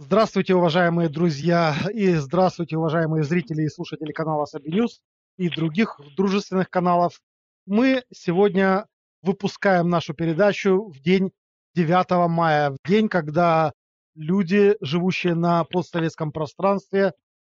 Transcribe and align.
Здравствуйте, 0.00 0.54
уважаемые 0.54 1.08
друзья, 1.08 1.74
и 1.92 2.14
здравствуйте, 2.14 2.76
уважаемые 2.76 3.24
зрители 3.24 3.62
и 3.62 3.68
слушатели 3.68 4.12
канала 4.12 4.44
Саби 4.44 4.70
Ньюс 4.70 5.00
и 5.36 5.48
других 5.48 6.00
дружественных 6.16 6.70
каналов. 6.70 7.20
Мы 7.66 8.04
сегодня 8.14 8.86
выпускаем 9.22 9.88
нашу 9.88 10.14
передачу 10.14 10.84
в 10.84 11.00
день 11.00 11.32
9 11.74 12.30
мая, 12.30 12.70
в 12.70 12.76
день, 12.88 13.08
когда 13.08 13.72
люди, 14.14 14.76
живущие 14.80 15.34
на 15.34 15.64
постсоветском 15.64 16.30
пространстве, 16.30 17.12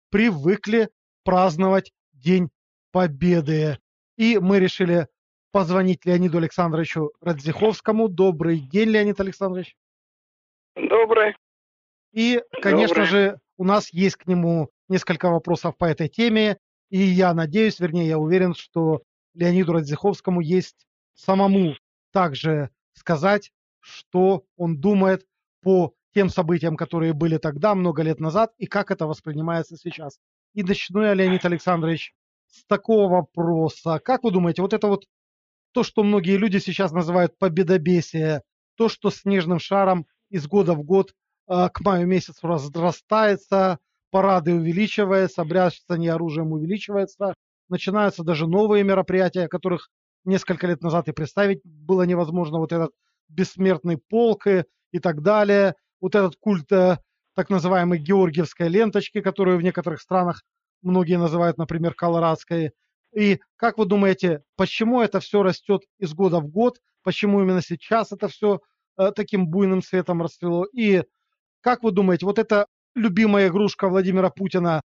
привыкли 0.09 0.89
праздновать 1.23 1.93
День 2.11 2.49
Победы. 2.91 3.77
И 4.17 4.39
мы 4.39 4.57
решили 4.57 5.07
позвонить 5.51 6.07
Леониду 6.07 6.39
Александровичу 6.39 7.11
Радзиховскому. 7.21 8.09
Добрый 8.09 8.57
день, 8.61 8.89
Леонид 8.89 9.19
Александрович. 9.19 9.75
Добрый. 10.75 11.35
И, 12.11 12.41
конечно 12.61 13.05
Добрый. 13.05 13.05
же, 13.05 13.39
у 13.57 13.63
нас 13.63 13.91
есть 13.93 14.17
к 14.17 14.27
нему 14.27 14.69
несколько 14.89 15.29
вопросов 15.29 15.77
по 15.77 15.85
этой 15.85 16.09
теме. 16.09 16.57
И 16.89 16.99
я 16.99 17.33
надеюсь, 17.33 17.79
вернее, 17.79 18.07
я 18.07 18.19
уверен, 18.19 18.53
что 18.53 19.01
Леониду 19.33 19.73
Радзиховскому 19.73 20.41
есть 20.41 20.85
самому 21.13 21.75
также 22.11 22.69
сказать, 22.93 23.51
что 23.79 24.43
он 24.57 24.77
думает 24.79 25.25
по 25.61 25.93
тем 26.13 26.29
событиям, 26.29 26.75
которые 26.75 27.13
были 27.13 27.37
тогда, 27.37 27.73
много 27.75 28.03
лет 28.03 28.19
назад, 28.19 28.53
и 28.57 28.65
как 28.65 28.91
это 28.91 29.07
воспринимается 29.07 29.77
сейчас. 29.77 30.19
И 30.53 30.63
начну 30.63 31.01
я, 31.01 31.13
Леонид 31.13 31.45
Александрович, 31.45 32.13
с 32.47 32.65
такого 32.65 33.09
вопроса. 33.09 33.99
Как 34.03 34.23
вы 34.23 34.31
думаете, 34.31 34.61
вот 34.61 34.73
это 34.73 34.87
вот 34.87 35.05
то, 35.71 35.83
что 35.83 36.03
многие 36.03 36.35
люди 36.35 36.57
сейчас 36.57 36.91
называют 36.91 37.37
победобесие, 37.37 38.43
то, 38.75 38.89
что 38.89 39.09
снежным 39.09 39.59
шаром 39.59 40.05
из 40.29 40.47
года 40.47 40.73
в 40.73 40.83
год 40.83 41.13
к 41.51 41.81
маю 41.81 42.07
месяцу 42.07 42.47
разрастается, 42.47 43.79
парады 44.09 44.53
увеличиваются, 44.53 45.43
бряцание 45.43 46.13
оружием 46.13 46.51
увеличивается, 46.51 47.33
начинаются 47.69 48.23
даже 48.23 48.47
новые 48.47 48.83
мероприятия, 48.83 49.47
которых 49.47 49.89
несколько 50.25 50.67
лет 50.67 50.81
назад 50.81 51.07
и 51.07 51.13
представить 51.13 51.61
было 51.63 52.03
невозможно. 52.03 52.59
Вот 52.59 52.71
этот 52.71 52.91
бессмертный 53.29 53.97
полк 53.97 54.47
и, 54.47 54.65
и 54.91 54.99
так 54.99 55.21
далее. 55.21 55.75
Вот 55.99 56.15
этот 56.15 56.35
культ 56.39 56.71
э, 56.71 56.97
так 57.35 57.49
называемой 57.49 57.99
георгиевской 57.99 58.67
ленточки, 58.67 59.21
которую 59.21 59.57
в 59.57 59.63
некоторых 59.63 60.01
странах 60.01 60.43
многие 60.81 61.17
называют, 61.17 61.57
например, 61.57 61.93
колорадской. 61.93 62.71
И 63.15 63.39
как 63.55 63.77
вы 63.77 63.85
думаете, 63.85 64.43
почему 64.55 65.01
это 65.01 65.19
все 65.19 65.43
растет 65.43 65.83
из 65.99 66.13
года 66.13 66.39
в 66.39 66.47
год? 66.47 66.79
Почему 67.03 67.41
именно 67.41 67.61
сейчас 67.61 68.11
это 68.11 68.27
все 68.27 68.59
э, 68.97 69.11
таким 69.15 69.47
буйным 69.47 69.81
цветом 69.81 70.21
расцвело? 70.21 70.65
И 70.73 71.03
как 71.61 71.83
вы 71.83 71.91
думаете, 71.91 72.25
вот 72.25 72.39
эта 72.39 72.67
любимая 72.95 73.47
игрушка 73.47 73.87
Владимира 73.87 74.29
Путина, 74.29 74.81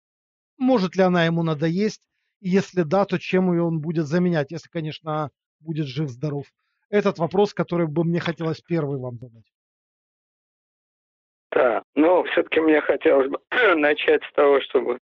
может 0.58 0.96
ли 0.96 1.02
она 1.02 1.24
ему 1.24 1.42
надоесть? 1.42 2.02
Если 2.40 2.82
да, 2.82 3.04
то 3.04 3.18
чем 3.18 3.52
ее 3.52 3.62
он 3.62 3.80
будет 3.80 4.06
заменять, 4.06 4.50
если, 4.50 4.68
конечно, 4.68 5.30
будет 5.60 5.86
жив-здоров? 5.86 6.46
Этот 6.90 7.18
вопрос, 7.18 7.54
который 7.54 7.86
бы 7.86 8.04
мне 8.04 8.20
хотелось 8.20 8.60
первый 8.60 9.00
вам 9.00 9.18
задать. 9.18 9.44
Да, 11.52 11.82
ну, 11.94 12.22
все-таки 12.24 12.60
мне 12.60 12.80
хотелось 12.80 13.28
бы 13.28 13.40
начать 13.76 14.22
с 14.24 14.32
того, 14.32 14.60
чтобы 14.60 14.98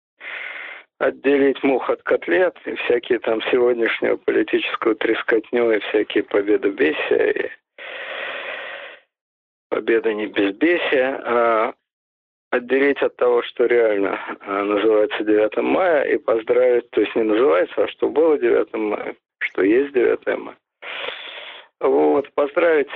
отделить 0.99 1.63
мух 1.63 1.89
от 1.89 2.03
котлет 2.03 2.55
и 2.65 2.75
всякие 2.75 3.19
там 3.19 3.41
сегодняшнего 3.43 4.17
политического 4.17 4.93
трескотню 4.95 5.71
и 5.71 5.79
всякие 5.79 6.23
победы 6.23 6.69
бесия 6.69 7.31
и 7.31 7.49
победа 9.71 10.13
не 10.13 10.27
безбесия, 10.27 11.21
а 11.23 11.73
отделить 12.51 13.01
от 13.01 13.15
того, 13.15 13.41
что 13.43 13.65
реально 13.65 14.19
а, 14.41 14.63
называется 14.63 15.23
9 15.23 15.57
мая, 15.63 16.03
и 16.03 16.17
поздравить, 16.17 16.89
то 16.91 16.99
есть 16.99 17.15
не 17.15 17.23
называется, 17.23 17.83
а 17.83 17.87
что 17.87 18.09
было 18.09 18.37
9 18.37 18.73
мая, 18.73 19.15
что 19.39 19.63
есть 19.63 19.93
9 19.93 20.27
мая. 20.37 20.57
Вот, 21.79 22.29
поздравить 22.33 22.89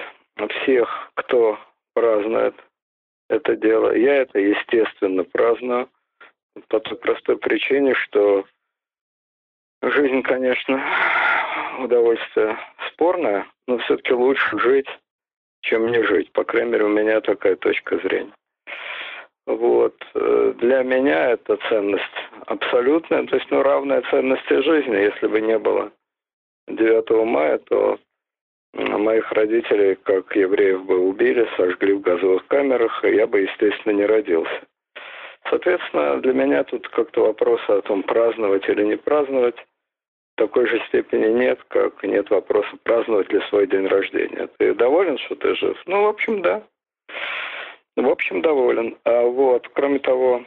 всех, 0.62 1.12
кто 1.16 1.58
празднует 1.94 2.56
это 3.30 3.56
дело. 3.56 3.96
Я 3.96 4.18
это, 4.18 4.38
естественно, 4.38 5.24
праздную 5.24 5.90
по 6.68 6.82
той 6.82 6.98
простой 6.98 7.38
причине, 7.38 7.96
что 7.96 8.46
жизнь, 9.82 10.22
конечно, 10.24 10.84
удовольствие 11.80 12.58
спорное, 12.92 13.48
но 13.66 13.78
все-таки 13.78 14.14
лучше 14.14 14.60
жить, 14.60 14.88
чем 15.66 15.88
не 15.88 16.02
жить. 16.04 16.32
По 16.32 16.44
крайней 16.44 16.72
мере, 16.72 16.86
у 16.86 16.90
меня 16.90 17.22
такая 17.22 17.56
точка 17.56 17.98
зрения. 17.98 18.34
Вот. 19.46 19.96
Для 20.14 20.84
меня 20.84 21.32
это 21.32 21.58
ценность 21.70 22.04
абсолютная, 22.48 23.26
то 23.28 23.36
есть 23.36 23.52
ну, 23.52 23.62
равная 23.62 24.02
ценности 24.10 24.62
жизни. 24.64 24.96
Если 24.96 25.28
бы 25.28 25.42
не 25.42 25.60
было 25.60 25.92
9 26.68 27.26
мая, 27.26 27.60
то 27.60 28.00
моих 28.74 29.32
родителей, 29.32 29.96
как 30.04 30.36
евреев, 30.36 30.86
бы 30.86 31.00
убили, 31.00 31.48
сожгли 31.58 31.94
в 31.94 32.02
газовых 32.02 32.46
камерах, 32.48 33.04
и 33.06 33.16
я 33.16 33.28
бы, 33.28 33.42
естественно, 33.42 33.94
не 33.94 34.06
родился. 34.06 34.62
Соответственно, 35.50 36.20
для 36.22 36.34
меня 36.34 36.64
тут 36.64 36.88
как-то 36.90 37.22
вопроса 37.22 37.78
о 37.78 37.82
том, 37.82 38.02
праздновать 38.04 38.68
или 38.68 38.84
не 38.84 38.98
праздновать, 38.98 39.56
такой 40.36 40.68
же 40.68 40.80
степени 40.88 41.28
нет, 41.28 41.64
как 41.70 42.04
нет 42.04 42.30
вопроса, 42.30 42.78
праздновать 42.84 43.32
ли 43.32 43.42
свой 43.50 43.68
день 43.68 43.88
рождения. 43.88 44.48
Ты 44.58 44.74
доволен, 44.74 45.18
что 45.18 45.36
ты 45.36 45.56
жив? 45.56 45.82
Ну, 45.86 46.04
в 46.04 46.08
общем, 46.08 46.42
да. 46.42 46.66
В 47.96 48.08
общем, 48.08 48.42
доволен. 48.42 48.98
А 49.06 49.24
вот, 49.24 49.68
кроме 49.70 50.00
того, 50.00 50.46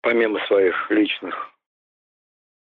помимо 0.00 0.38
своих 0.46 0.90
личных 0.90 1.52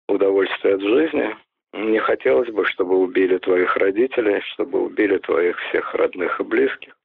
удовольствий 0.09 0.73
от 0.73 0.81
жизни, 0.81 1.37
не 1.75 1.99
хотелось 1.99 2.51
бы, 2.51 2.65
чтобы 2.67 2.99
убили 2.99 3.39
твоих 3.39 3.77
родителей, 3.77 4.41
чтобы 4.53 4.83
убили 4.83 5.19
твоих 5.19 5.59
всех 5.69 5.95
родных 5.95 6.41
и 6.41 6.45
близких. 6.45 6.97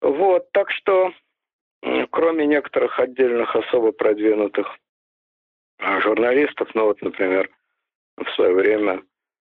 Вот, 0.00 0.50
так 0.52 0.70
что 0.70 1.12
кроме 2.10 2.46
некоторых 2.46 2.98
отдельных 2.98 3.54
особо 3.54 3.92
продвинутых 3.92 4.78
журналистов, 6.00 6.68
ну 6.74 6.86
вот, 6.86 7.02
например, 7.02 7.50
в 8.16 8.28
свое 8.30 8.54
время 8.54 9.02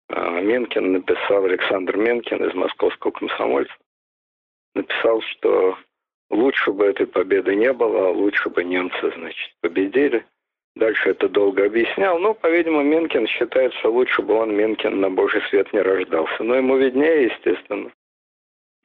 а, 0.09 0.41
Менкин 0.41 0.93
написал, 0.93 1.45
Александр 1.45 1.97
Менкин 1.97 2.43
из 2.45 2.53
московского 2.53 3.11
комсомольца, 3.11 3.73
написал, 4.75 5.21
что 5.21 5.77
лучше 6.29 6.71
бы 6.71 6.85
этой 6.85 7.07
победы 7.07 7.55
не 7.55 7.71
было, 7.73 8.09
лучше 8.09 8.49
бы 8.49 8.63
немцы, 8.63 9.11
значит, 9.15 9.55
победили. 9.61 10.25
Дальше 10.75 11.09
это 11.09 11.27
долго 11.27 11.65
объяснял. 11.65 12.19
Ну, 12.19 12.33
по-видимому, 12.33 12.83
Менкин 12.83 13.27
считает, 13.27 13.73
что 13.75 13.91
лучше 13.91 14.21
бы 14.21 14.35
он, 14.35 14.55
Менкин, 14.55 14.99
на 14.99 15.09
божий 15.09 15.41
свет 15.49 15.73
не 15.73 15.81
рождался. 15.81 16.43
Но 16.43 16.55
ему 16.55 16.77
виднее, 16.77 17.25
естественно. 17.25 17.91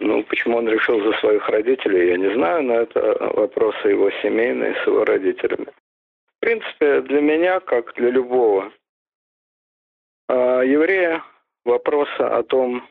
Ну, 0.00 0.24
почему 0.24 0.58
он 0.58 0.68
решил 0.68 1.00
за 1.02 1.12
своих 1.18 1.48
родителей, 1.48 2.08
я 2.08 2.16
не 2.16 2.34
знаю, 2.34 2.64
но 2.64 2.74
это 2.80 3.16
вопросы 3.34 3.88
его 3.88 4.10
семейные 4.22 4.74
с 4.82 4.86
его 4.86 5.04
родителями. 5.04 5.68
Принципе, 6.44 7.00
для 7.00 7.22
меня, 7.22 7.58
как 7.60 7.94
для 7.94 8.10
любого 8.10 8.70
а, 10.28 10.60
еврея, 10.60 11.24
вопроса 11.64 12.36
о 12.36 12.42
том, 12.42 12.86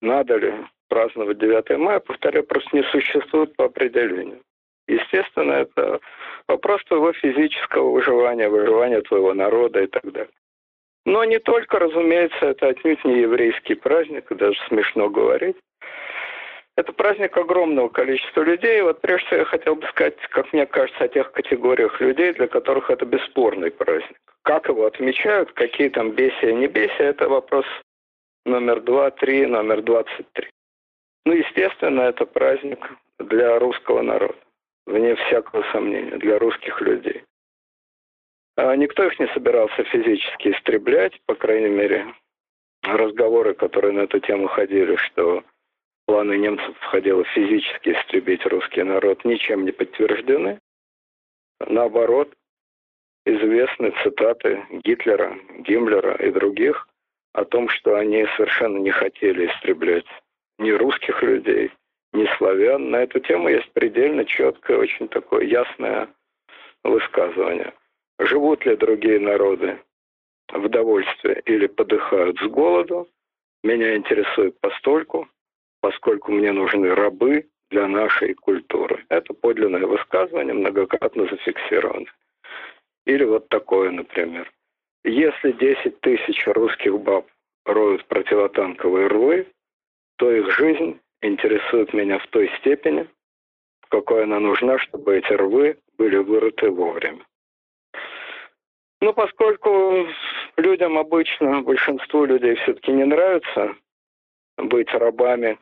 надо 0.00 0.38
ли 0.38 0.52
праздновать 0.88 1.38
9 1.38 1.78
мая, 1.78 2.00
повторяю, 2.00 2.44
просто 2.44 2.68
не 2.74 2.82
существует 2.90 3.54
по 3.54 3.66
определению. 3.66 4.42
Естественно, 4.88 5.52
это 5.52 6.00
вопрос 6.48 6.82
твоего 6.86 7.12
физического 7.12 7.92
выживания, 7.92 8.48
выживания 8.48 9.02
твоего 9.02 9.34
народа 9.34 9.84
и 9.84 9.86
так 9.86 10.10
далее. 10.10 10.32
Но 11.06 11.22
не 11.22 11.38
только, 11.38 11.78
разумеется, 11.78 12.46
это 12.46 12.66
отнюдь 12.66 13.04
не 13.04 13.20
еврейский 13.20 13.76
праздник, 13.76 14.26
даже 14.30 14.58
смешно 14.66 15.08
говорить. 15.08 15.58
Это 16.76 16.92
праздник 16.92 17.36
огромного 17.36 17.88
количества 17.88 18.42
людей. 18.42 18.80
Вот 18.82 19.00
прежде 19.00 19.26
всего 19.26 19.40
я 19.40 19.44
хотел 19.44 19.76
бы 19.76 19.86
сказать, 19.88 20.16
как 20.30 20.52
мне 20.52 20.66
кажется, 20.66 21.04
о 21.04 21.08
тех 21.08 21.30
категориях 21.32 22.00
людей, 22.00 22.32
для 22.32 22.46
которых 22.46 22.88
это 22.90 23.04
бесспорный 23.04 23.70
праздник. 23.70 24.18
Как 24.42 24.68
его 24.68 24.86
отмечают, 24.86 25.52
какие 25.52 25.90
там 25.90 26.12
бесия, 26.12 26.52
не 26.52 26.66
бесия, 26.66 27.10
это 27.10 27.28
вопрос 27.28 27.66
номер 28.46 28.80
два, 28.80 29.10
три, 29.10 29.46
номер 29.46 29.82
двадцать 29.82 30.32
три. 30.32 30.48
Ну, 31.26 31.34
естественно, 31.34 32.00
это 32.02 32.26
праздник 32.26 32.90
для 33.18 33.58
русского 33.58 34.02
народа, 34.02 34.38
вне 34.86 35.14
всякого 35.14 35.62
сомнения, 35.72 36.16
для 36.16 36.38
русских 36.38 36.80
людей. 36.80 37.22
А 38.56 38.74
никто 38.76 39.04
их 39.04 39.20
не 39.20 39.28
собирался 39.28 39.84
физически 39.84 40.48
истреблять, 40.48 41.20
по 41.26 41.34
крайней 41.34 41.68
мере, 41.68 42.06
разговоры, 42.82 43.54
которые 43.54 43.92
на 43.92 44.00
эту 44.00 44.18
тему 44.20 44.48
ходили, 44.48 44.96
что 44.96 45.44
планы 46.12 46.36
немцев 46.36 46.76
входило 46.80 47.24
физически 47.24 47.88
истребить 47.88 48.44
русский 48.44 48.82
народ, 48.82 49.24
ничем 49.24 49.64
не 49.64 49.72
подтверждены. 49.72 50.58
Наоборот, 51.66 52.28
известны 53.24 53.94
цитаты 54.02 54.62
Гитлера, 54.84 55.38
Гиммлера 55.60 56.14
и 56.16 56.30
других 56.30 56.86
о 57.32 57.46
том, 57.46 57.70
что 57.70 57.96
они 57.96 58.26
совершенно 58.36 58.76
не 58.76 58.90
хотели 58.90 59.46
истреблять 59.46 60.04
ни 60.58 60.70
русских 60.72 61.22
людей, 61.22 61.70
не 62.12 62.26
славян. 62.36 62.90
На 62.90 63.04
эту 63.04 63.18
тему 63.20 63.48
есть 63.48 63.72
предельно 63.72 64.26
четкое, 64.26 64.76
очень 64.76 65.08
такое 65.08 65.44
ясное 65.44 66.10
высказывание. 66.84 67.72
Живут 68.18 68.66
ли 68.66 68.76
другие 68.76 69.18
народы 69.18 69.78
в 70.52 70.68
довольстве 70.68 71.40
или 71.46 71.68
подыхают 71.68 72.38
с 72.38 72.46
голоду, 72.48 73.08
меня 73.64 73.96
интересует 73.96 74.60
постольку, 74.60 75.26
поскольку 75.82 76.32
мне 76.32 76.52
нужны 76.52 76.94
рабы 76.94 77.48
для 77.70 77.88
нашей 77.88 78.34
культуры. 78.34 79.04
Это 79.08 79.34
подлинное 79.34 79.84
высказывание, 79.84 80.54
многократно 80.54 81.26
зафиксировано. 81.26 82.06
Или 83.04 83.24
вот 83.24 83.48
такое, 83.48 83.90
например. 83.90 84.50
Если 85.04 85.50
10 85.52 86.00
тысяч 86.00 86.46
русских 86.46 86.98
баб 87.00 87.26
роют 87.66 88.06
противотанковые 88.06 89.08
рвы, 89.08 89.46
то 90.16 90.30
их 90.30 90.52
жизнь 90.56 91.00
интересует 91.20 91.92
меня 91.92 92.18
в 92.20 92.26
той 92.28 92.48
степени, 92.60 93.08
в 93.80 93.88
какой 93.88 94.22
она 94.22 94.38
нужна, 94.38 94.78
чтобы 94.78 95.16
эти 95.16 95.32
рвы 95.32 95.78
были 95.98 96.16
вырыты 96.18 96.70
вовремя. 96.70 97.24
Ну, 99.00 99.12
поскольку 99.12 100.06
людям 100.56 100.96
обычно, 100.96 101.62
большинству 101.62 102.24
людей 102.24 102.54
все-таки 102.54 102.92
не 102.92 103.04
нравится 103.04 103.74
быть 104.58 104.92
рабами, 104.94 105.58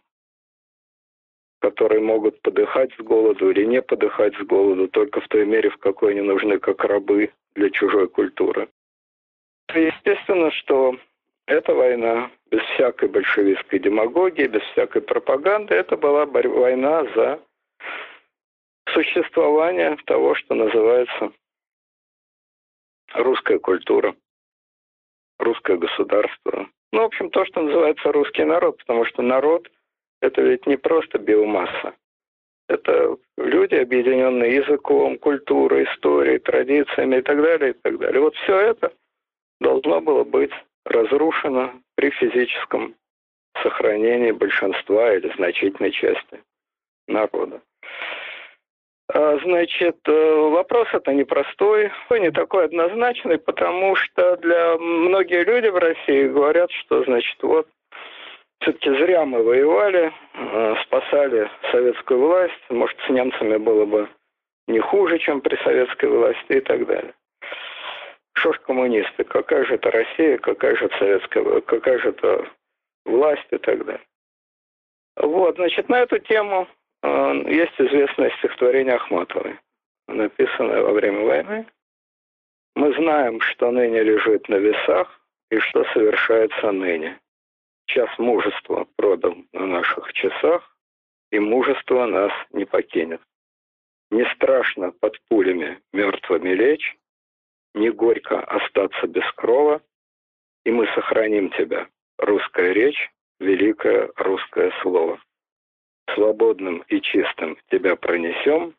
которые 1.60 2.00
могут 2.00 2.40
подыхать 2.42 2.92
с 2.94 2.98
голоду 2.98 3.50
или 3.50 3.64
не 3.64 3.82
подыхать 3.82 4.34
с 4.36 4.40
голоду 4.40 4.88
только 4.88 5.20
в 5.20 5.28
той 5.28 5.46
мере, 5.46 5.70
в 5.70 5.76
какой 5.76 6.12
они 6.12 6.22
нужны 6.22 6.58
как 6.58 6.84
рабы 6.84 7.32
для 7.54 7.70
чужой 7.70 8.08
культуры. 8.08 8.68
Естественно, 9.74 10.50
что 10.50 10.96
эта 11.46 11.74
война 11.74 12.30
без 12.50 12.62
всякой 12.74 13.08
большевистской 13.08 13.78
демагогии, 13.78 14.46
без 14.46 14.62
всякой 14.72 15.02
пропаганды, 15.02 15.74
это 15.74 15.96
была 15.96 16.24
война 16.26 17.04
за 17.14 17.40
существование 18.92 19.96
того, 20.06 20.34
что 20.34 20.54
называется 20.54 21.30
русская 23.14 23.58
культура, 23.58 24.16
русское 25.38 25.76
государство. 25.76 26.68
Ну, 26.92 27.02
в 27.02 27.04
общем, 27.04 27.30
то, 27.30 27.44
что 27.44 27.60
называется 27.60 28.10
русский 28.10 28.44
народ, 28.44 28.78
потому 28.78 29.04
что 29.04 29.22
народ– 29.22 29.70
это 30.20 30.42
ведь 30.42 30.66
не 30.66 30.76
просто 30.76 31.18
биомасса. 31.18 31.94
Это 32.68 33.16
люди, 33.36 33.74
объединенные 33.74 34.56
языком, 34.56 35.18
культурой, 35.18 35.84
историей, 35.84 36.38
традициями 36.38 37.16
и 37.16 37.22
так 37.22 37.42
далее, 37.42 37.70
и 37.70 37.74
так 37.74 37.98
далее. 37.98 38.20
Вот 38.20 38.36
все 38.36 38.58
это 38.58 38.92
должно 39.60 40.00
было 40.00 40.22
быть 40.22 40.52
разрушено 40.84 41.72
при 41.96 42.10
физическом 42.10 42.94
сохранении 43.62 44.30
большинства 44.30 45.12
или 45.12 45.32
значительной 45.34 45.90
части 45.90 46.40
народа. 47.08 47.60
А, 49.12 49.38
значит, 49.38 49.96
э, 50.06 50.34
вопрос 50.50 50.86
это 50.92 51.12
непростой, 51.12 51.90
не 52.10 52.30
такой 52.30 52.66
однозначный, 52.66 53.38
потому 53.38 53.96
что 53.96 54.36
для 54.36 54.78
многие 54.78 55.42
люди 55.42 55.66
в 55.66 55.76
России 55.76 56.28
говорят, 56.28 56.70
что, 56.70 57.02
значит, 57.02 57.36
вот 57.42 57.66
все-таки 58.60 58.90
зря 58.90 59.24
мы 59.24 59.42
воевали, 59.42 60.12
э, 60.34 60.74
спасали 60.84 61.50
советскую 61.70 62.20
власть, 62.20 62.60
может, 62.68 62.98
с 63.06 63.08
немцами 63.08 63.56
было 63.56 63.86
бы 63.86 64.08
не 64.68 64.80
хуже, 64.80 65.18
чем 65.18 65.40
при 65.40 65.56
советской 65.64 66.06
власти 66.06 66.52
и 66.52 66.60
так 66.60 66.86
далее. 66.86 67.14
Что 68.34 68.52
ж 68.52 68.58
коммунисты, 68.60 69.24
какая 69.24 69.64
же 69.64 69.74
это 69.74 69.90
Россия, 69.90 70.38
какая 70.38 70.76
же 70.76 70.86
это 70.86 70.98
советская, 70.98 71.60
какая 71.62 71.98
же 71.98 72.10
это 72.10 72.46
власть 73.04 73.46
и 73.50 73.58
так 73.58 73.84
далее. 73.84 74.04
Вот, 75.16 75.56
значит, 75.56 75.88
на 75.88 76.00
эту 76.00 76.18
тему 76.18 76.68
а, 77.02 77.32
есть 77.32 77.74
известное 77.78 78.30
стихотворение 78.38 78.94
Ахматовой, 78.94 79.58
написанное 80.06 80.82
во 80.82 80.92
время 80.92 81.24
войны. 81.24 81.66
Мы 82.76 82.94
знаем, 82.94 83.40
что 83.40 83.70
ныне 83.70 84.02
лежит 84.02 84.48
на 84.48 84.56
весах 84.56 85.20
и 85.50 85.58
что 85.58 85.84
совершается 85.92 86.70
ныне. 86.70 87.18
Час 87.94 88.08
мужества 88.18 88.86
продал 88.94 89.34
на 89.52 89.66
наших 89.66 90.12
часах, 90.12 90.76
и 91.32 91.40
мужество 91.40 92.06
нас 92.06 92.30
не 92.52 92.64
покинет. 92.64 93.20
Не 94.12 94.24
страшно 94.34 94.92
под 94.92 95.20
пулями 95.28 95.80
мертвыми 95.92 96.50
лечь, 96.50 96.96
не 97.74 97.90
горько 97.90 98.38
остаться 98.44 99.08
без 99.08 99.24
крова, 99.32 99.82
и 100.64 100.70
мы 100.70 100.86
сохраним 100.94 101.50
тебя, 101.50 101.88
русская 102.18 102.72
речь, 102.72 103.10
великое 103.40 104.12
русское 104.14 104.70
слово 104.82 105.20
свободным 106.14 106.84
и 106.86 107.00
чистым 107.00 107.58
тебя 107.70 107.96
пронесем, 107.96 108.76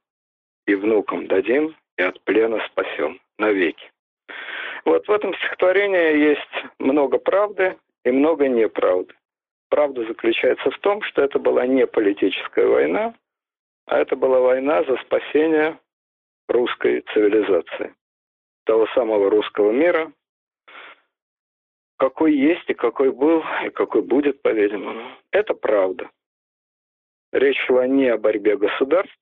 и 0.67 0.75
внукам 0.75 1.27
дадим, 1.27 1.75
и 1.97 2.01
от 2.01 2.21
плена 2.21 2.65
спасем 2.71 3.19
навеки. 3.37 3.91
Вот 4.85 5.05
в 5.05 5.11
этом 5.11 5.35
стихотворении 5.35 6.29
есть 6.29 6.65
много 6.79 7.17
правды 7.17 7.75
и 8.05 8.11
много 8.11 8.47
неправды. 8.47 9.13
Правда 9.69 10.05
заключается 10.05 10.69
в 10.69 10.77
том, 10.79 11.01
что 11.03 11.21
это 11.21 11.39
была 11.39 11.65
не 11.65 11.87
политическая 11.87 12.67
война, 12.67 13.13
а 13.85 13.99
это 13.99 14.15
была 14.15 14.39
война 14.39 14.83
за 14.83 14.97
спасение 14.97 15.79
русской 16.47 17.01
цивилизации, 17.13 17.95
того 18.65 18.87
самого 18.87 19.29
русского 19.29 19.71
мира, 19.71 20.11
какой 21.97 22.35
есть 22.35 22.69
и 22.69 22.73
какой 22.73 23.11
был, 23.11 23.43
и 23.65 23.69
какой 23.69 24.01
будет, 24.01 24.41
по-видимому. 24.41 25.07
Это 25.31 25.53
правда. 25.53 26.09
Речь 27.31 27.59
шла 27.65 27.87
не 27.87 28.07
о 28.07 28.17
борьбе 28.17 28.57
государств, 28.57 29.17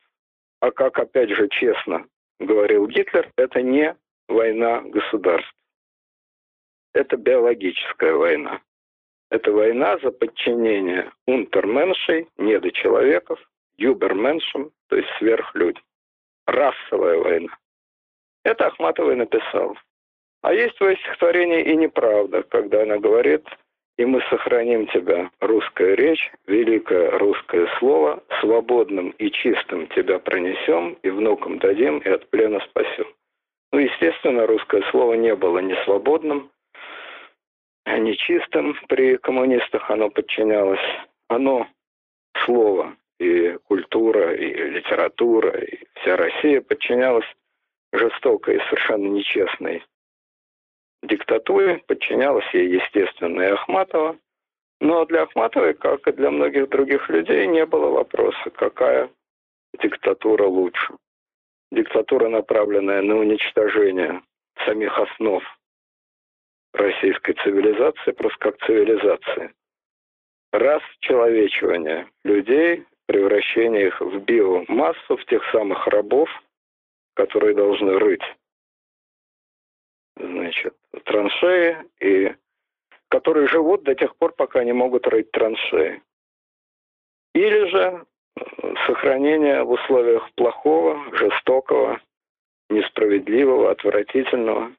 а 0.61 0.71
как, 0.71 0.97
опять 0.97 1.29
же, 1.29 1.47
честно 1.49 2.07
говорил 2.39 2.87
Гитлер, 2.87 3.31
это 3.35 3.61
не 3.61 3.95
война 4.27 4.81
государств. 4.81 5.53
Это 6.93 7.17
биологическая 7.17 8.13
война. 8.13 8.61
Это 9.31 9.51
война 9.51 9.97
за 9.99 10.11
подчинение 10.11 11.11
унтерменшей, 11.27 12.27
недочеловеков, 12.37 13.39
юберменшем, 13.77 14.71
то 14.87 14.95
есть 14.95 15.09
сверхлюдям. 15.17 15.83
Расовая 16.47 17.17
война. 17.19 17.55
Это 18.43 18.67
Ахматовый 18.67 19.15
написал. 19.15 19.77
А 20.41 20.53
есть 20.53 20.79
в 20.79 20.87
ее 20.87 20.95
стихотворении 20.97 21.61
и 21.61 21.75
неправда, 21.75 22.43
когда 22.43 22.83
она 22.83 22.97
говорит, 22.97 23.45
и 23.97 24.05
мы 24.05 24.21
сохраним 24.29 24.87
тебя, 24.87 25.29
русская 25.41 25.93
речь, 25.95 26.31
великое 26.47 27.11
русское 27.19 27.67
слово, 27.77 28.23
свободным 28.39 29.09
и 29.17 29.29
чистым 29.29 29.87
тебя 29.87 30.19
пронесем, 30.19 30.97
и 31.03 31.09
внукам 31.09 31.59
дадим, 31.59 31.99
и 31.99 32.09
от 32.09 32.27
плена 32.29 32.61
спасем. 32.61 33.05
Ну, 33.73 33.79
естественно, 33.79 34.47
русское 34.47 34.81
слово 34.89 35.15
не 35.15 35.35
было 35.35 35.59
ни 35.59 35.75
свободным, 35.83 36.49
ни 37.85 38.13
чистым. 38.13 38.75
При 38.87 39.17
коммунистах 39.17 39.89
оно 39.89 40.09
подчинялось. 40.09 40.79
Оно, 41.27 41.67
слово, 42.45 42.95
и 43.19 43.57
культура, 43.65 44.33
и 44.33 44.69
литература, 44.69 45.59
и 45.59 45.79
вся 45.95 46.15
Россия 46.15 46.61
подчинялась 46.61 47.25
жестокой 47.91 48.57
и 48.57 48.63
совершенно 48.69 49.07
нечестной 49.07 49.83
диктатуре, 51.03 51.81
подчинялась 51.87 52.45
ей, 52.53 52.69
естественно, 52.69 53.41
и 53.41 53.51
Ахматова. 53.51 54.17
Но 54.81 55.05
для 55.05 55.23
Ахматовой, 55.23 55.73
как 55.73 56.07
и 56.07 56.11
для 56.11 56.31
многих 56.31 56.69
других 56.69 57.09
людей, 57.09 57.47
не 57.47 57.65
было 57.65 57.89
вопроса, 57.89 58.49
какая 58.51 59.09
диктатура 59.81 60.45
лучше. 60.45 60.95
Диктатура, 61.71 62.29
направленная 62.29 63.01
на 63.01 63.17
уничтожение 63.17 64.21
самих 64.65 64.97
основ 64.97 65.43
российской 66.73 67.33
цивилизации, 67.33 68.11
просто 68.11 68.37
как 68.39 68.65
цивилизации. 68.65 69.53
Раз 70.51 70.81
человечивание 70.99 72.07
людей, 72.23 72.85
превращение 73.05 73.87
их 73.87 74.01
в 74.01 74.19
биомассу, 74.19 75.17
в 75.17 75.25
тех 75.25 75.43
самых 75.51 75.85
рабов, 75.87 76.29
которые 77.15 77.55
должны 77.55 77.97
рыть 77.99 78.23
значит, 80.15 80.75
траншеи, 81.05 81.77
и 81.99 82.35
которые 83.09 83.47
живут 83.47 83.83
до 83.83 83.95
тех 83.95 84.15
пор, 84.17 84.33
пока 84.33 84.63
не 84.63 84.73
могут 84.73 85.07
рыть 85.07 85.31
траншеи. 85.31 86.01
Или 87.33 87.65
же 87.69 88.05
э, 88.35 88.73
сохранение 88.85 89.63
в 89.63 89.71
условиях 89.71 90.29
плохого, 90.33 91.15
жестокого, 91.15 92.01
несправедливого, 92.69 93.71
отвратительного, 93.71 94.71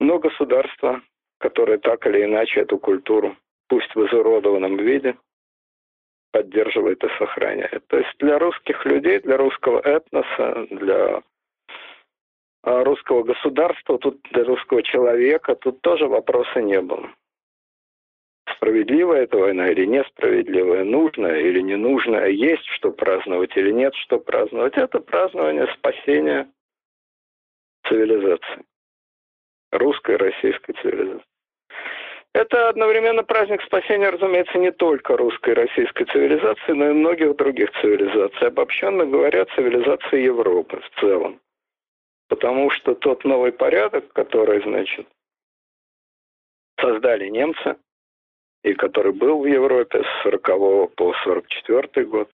но 0.00 0.18
государство, 0.18 1.02
которое 1.44 1.76
так 1.76 2.06
или 2.06 2.24
иначе 2.24 2.60
эту 2.60 2.78
культуру, 2.78 3.36
пусть 3.68 3.94
в 3.94 4.06
изуродованном 4.06 4.78
виде, 4.78 5.14
поддерживает 6.32 7.04
и 7.04 7.08
сохраняет. 7.18 7.86
То 7.88 7.98
есть 7.98 8.16
для 8.18 8.38
русских 8.38 8.86
людей, 8.86 9.20
для 9.20 9.36
русского 9.36 9.78
этноса, 9.80 10.66
для 10.70 11.22
а, 12.62 12.82
русского 12.82 13.24
государства, 13.24 13.98
тут 13.98 14.22
для 14.32 14.44
русского 14.44 14.82
человека, 14.82 15.54
тут 15.54 15.82
тоже 15.82 16.06
вопроса 16.06 16.62
не 16.62 16.80
было. 16.80 17.10
справедливая 18.56 19.24
эта 19.24 19.36
война 19.36 19.68
или 19.68 19.84
несправедливая, 19.84 20.84
нужная 20.84 21.40
или 21.40 21.60
не 21.60 21.76
нужная, 21.76 22.28
есть 22.28 22.64
что 22.76 22.90
праздновать 22.90 23.54
или 23.54 23.70
нет 23.70 23.94
что 23.96 24.18
праздновать. 24.18 24.78
Это 24.78 24.98
празднование 24.98 25.66
спасения 25.74 26.48
цивилизации, 27.86 28.64
русской, 29.72 30.16
российской 30.16 30.72
цивилизации. 30.80 31.33
Это 32.34 32.68
одновременно 32.68 33.22
праздник 33.22 33.62
спасения, 33.62 34.10
разумеется, 34.10 34.58
не 34.58 34.72
только 34.72 35.16
русской 35.16 35.50
и 35.50 35.54
российской 35.54 36.04
цивилизации, 36.04 36.72
но 36.72 36.90
и 36.90 36.92
многих 36.92 37.36
других 37.36 37.70
цивилизаций. 37.80 38.48
Обобщенно 38.48 39.06
говоря, 39.06 39.44
цивилизации 39.54 40.22
Европы 40.22 40.80
в 40.80 41.00
целом. 41.00 41.40
Потому 42.28 42.70
что 42.70 42.96
тот 42.96 43.24
новый 43.24 43.52
порядок, 43.52 44.12
который, 44.12 44.60
значит, 44.62 45.06
создали 46.80 47.28
немцы, 47.28 47.76
и 48.64 48.74
который 48.74 49.12
был 49.12 49.42
в 49.42 49.46
Европе 49.46 50.02
с 50.02 50.22
40 50.24 50.94
по 50.96 51.14
44 51.22 52.06
год, 52.06 52.28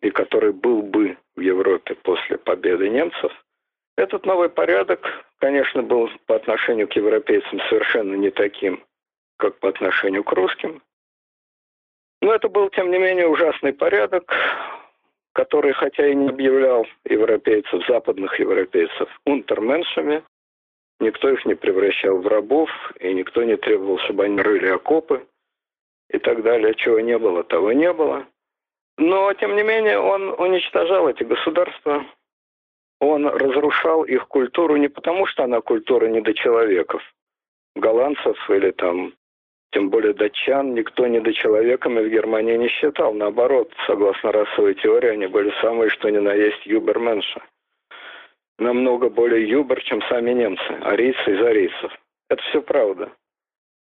и 0.00 0.10
который 0.10 0.54
был 0.54 0.82
бы 0.82 1.18
в 1.36 1.40
Европе 1.40 1.96
после 1.96 2.38
победы 2.38 2.88
немцев, 2.88 3.30
этот 3.98 4.24
новый 4.24 4.48
порядок, 4.48 5.06
конечно, 5.38 5.82
был 5.82 6.08
по 6.24 6.34
отношению 6.34 6.88
к 6.88 6.96
европейцам 6.96 7.60
совершенно 7.68 8.14
не 8.14 8.30
таким, 8.30 8.82
как 9.42 9.58
по 9.58 9.68
отношению 9.68 10.24
к 10.24 10.32
русским. 10.32 10.80
Но 12.20 12.32
это 12.32 12.48
был, 12.48 12.70
тем 12.70 12.90
не 12.90 12.98
менее, 12.98 13.26
ужасный 13.26 13.72
порядок, 13.72 14.32
который, 15.32 15.72
хотя 15.72 16.06
и 16.06 16.14
не 16.14 16.28
объявлял 16.28 16.86
европейцев, 17.04 17.84
западных 17.86 18.38
европейцев, 18.38 19.08
унтерменшами, 19.26 20.22
Никто 21.02 21.30
их 21.30 21.44
не 21.46 21.54
превращал 21.54 22.18
в 22.18 22.28
рабов, 22.28 22.70
и 23.00 23.12
никто 23.12 23.42
не 23.42 23.56
требовал, 23.56 23.98
чтобы 23.98 24.26
они 24.26 24.40
рыли 24.40 24.68
окопы 24.68 25.26
и 26.08 26.18
так 26.18 26.44
далее. 26.44 26.76
Чего 26.76 27.00
не 27.00 27.18
было, 27.18 27.42
того 27.42 27.72
не 27.72 27.92
было. 27.92 28.24
Но, 28.98 29.32
тем 29.34 29.56
не 29.56 29.64
менее, 29.64 29.98
он 29.98 30.28
уничтожал 30.38 31.08
эти 31.08 31.24
государства, 31.24 32.06
он 33.00 33.26
разрушал 33.26 34.04
их 34.04 34.28
культуру 34.28 34.76
не 34.76 34.86
потому, 34.86 35.26
что 35.26 35.42
она 35.42 35.60
культура 35.60 36.06
недочеловеков, 36.06 37.02
голландцев 37.74 38.38
или 38.48 38.70
там, 38.70 39.12
тем 39.72 39.90
более 39.90 40.14
датчан, 40.14 40.74
никто 40.74 41.06
недочеловеками 41.06 42.00
в 42.00 42.10
Германии 42.10 42.56
не 42.56 42.68
считал. 42.68 43.12
Наоборот, 43.12 43.72
согласно 43.86 44.32
расовой 44.32 44.74
теории, 44.74 45.10
они 45.10 45.26
были 45.26 45.52
самые 45.60 45.90
что 45.90 46.10
ни 46.10 46.18
на 46.18 46.34
есть 46.34 46.64
юберменши 46.66 47.40
намного 48.62 49.08
более 49.08 49.48
юбер, 49.48 49.82
чем 49.82 50.00
сами 50.02 50.30
немцы, 50.32 50.72
арийцы 50.82 51.34
из 51.34 51.42
арийцев. 51.42 51.92
Это 52.28 52.42
все 52.44 52.62
правда. 52.62 53.12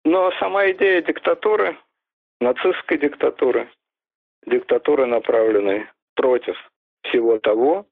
Но 0.04 0.30
сама 0.38 0.70
идея 0.70 1.02
диктатуры, 1.02 1.76
нацистской 2.40 2.98
диктатуры, 2.98 3.68
диктатуры, 4.46 5.06
направленной 5.06 5.86
против 6.14 6.56
всего 7.02 7.38
того, 7.38 7.86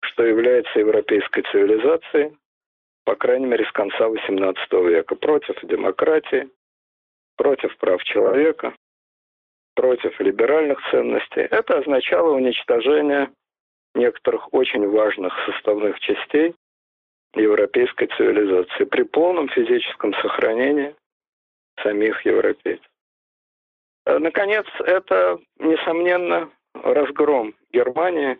что 0.00 0.24
является 0.24 0.78
европейской 0.78 1.42
цивилизацией, 1.50 2.36
по 3.04 3.14
крайней 3.16 3.46
мере, 3.46 3.64
с 3.64 3.72
конца 3.72 4.08
XVIII 4.08 4.88
века, 4.88 5.14
против 5.14 5.56
демократии, 5.62 6.48
против 7.36 7.76
прав 7.78 8.02
человека, 8.04 8.74
против 9.74 10.18
либеральных 10.20 10.78
ценностей. 10.90 11.42
Это 11.42 11.78
означало 11.78 12.34
уничтожение 12.34 13.30
некоторых 13.94 14.52
очень 14.52 14.88
важных 14.88 15.32
составных 15.46 15.98
частей 16.00 16.54
европейской 17.34 18.06
цивилизации 18.16 18.84
при 18.84 19.02
полном 19.02 19.48
физическом 19.48 20.14
сохранении 20.14 20.94
самих 21.82 22.24
европейцев. 22.24 22.86
Э, 24.06 24.18
наконец, 24.18 24.66
это, 24.80 25.40
несомненно, 25.58 26.50
разгром 26.74 27.54
Германии. 27.72 28.38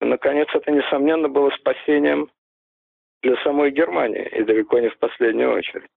Наконец, 0.00 0.48
это, 0.54 0.70
несомненно, 0.70 1.28
было 1.28 1.50
спасением 1.50 2.30
для 3.22 3.36
самой 3.42 3.70
Германии, 3.70 4.26
и 4.28 4.42
далеко 4.42 4.78
не 4.78 4.88
в 4.88 4.98
последнюю 4.98 5.52
очередь. 5.52 5.90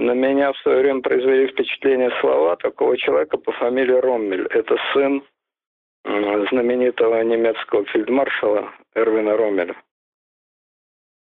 На 0.00 0.12
меня 0.12 0.50
в 0.54 0.58
свое 0.60 0.78
время 0.78 1.02
произвели 1.02 1.48
впечатление 1.48 2.10
слова 2.22 2.56
такого 2.56 2.96
человека 2.96 3.36
по 3.36 3.52
фамилии 3.52 4.00
Роммель. 4.00 4.46
Это 4.46 4.78
сын 4.94 5.22
знаменитого 6.04 7.22
немецкого 7.22 7.84
фельдмаршала 7.84 8.72
Эрвина 8.94 9.36
Ромеля, 9.36 9.76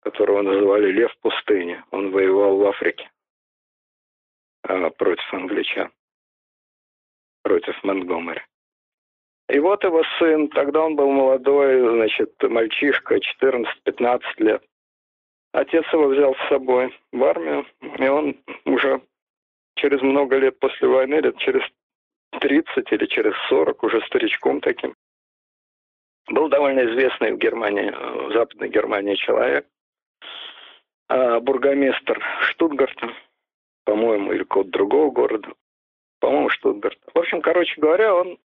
которого 0.01 0.43
называли 0.43 0.91
Лев 0.91 1.11
пустыни. 1.21 1.83
Он 1.89 2.11
воевал 2.11 2.57
в 2.57 2.67
Африке 2.67 3.09
а, 4.61 4.91
против 4.91 5.33
англичан, 5.33 5.91
против 7.41 7.83
Монтгомери. 7.83 8.43
И 9.49 9.57
вот 9.57 9.83
его 9.85 10.03
сын, 10.19 10.49
тогда 10.49 10.83
он 10.83 10.95
был 10.95 11.09
молодой, 11.09 11.79
значит, 11.79 12.31
мальчишка, 12.43 13.17
14-15 13.41 14.21
лет. 14.37 14.63
Отец 15.57 15.83
его 15.91 16.09
взял 16.09 16.35
с 16.35 16.49
собой 16.49 16.95
в 17.11 17.23
армию, 17.23 17.65
и 17.81 18.07
он 18.07 18.37
уже 18.65 19.01
через 19.75 19.99
много 20.03 20.37
лет 20.37 20.59
после 20.59 20.87
войны, 20.87 21.15
лет 21.15 21.35
через 21.39 21.63
30 22.39 22.91
или 22.91 23.05
через 23.07 23.33
40, 23.49 23.81
уже 23.81 23.99
старичком 24.01 24.61
таким. 24.61 24.93
Был 26.27 26.47
довольно 26.49 26.85
известный 26.91 27.31
в 27.31 27.39
Германии, 27.39 27.89
в 27.89 28.33
Западной 28.33 28.69
Германии 28.69 29.15
человек, 29.15 29.65
а, 31.09 31.39
бургомистр 31.39 32.23
Штутгарта, 32.41 33.11
по-моему, 33.83 34.33
или 34.33 34.43
какого-то 34.43 34.69
другого 34.69 35.09
города, 35.09 35.49
по-моему, 36.19 36.49
Штутгарт. 36.49 36.99
В 37.15 37.17
общем, 37.17 37.41
короче 37.41 37.81
говоря, 37.81 38.13
он 38.13 38.37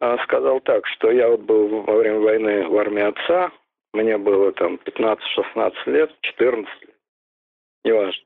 а, 0.00 0.18
сказал 0.24 0.58
так, 0.58 0.88
что 0.88 1.12
я 1.12 1.28
вот 1.28 1.42
был 1.42 1.82
во 1.82 1.94
время 1.98 2.18
войны 2.18 2.66
в 2.66 2.76
армии 2.76 3.02
отца, 3.04 3.52
мне 3.92 4.18
было 4.18 4.52
там 4.52 4.78
15-16 4.84 5.74
лет, 5.86 6.14
14 6.20 6.82
лет, 6.82 6.96
неважно. 7.84 8.24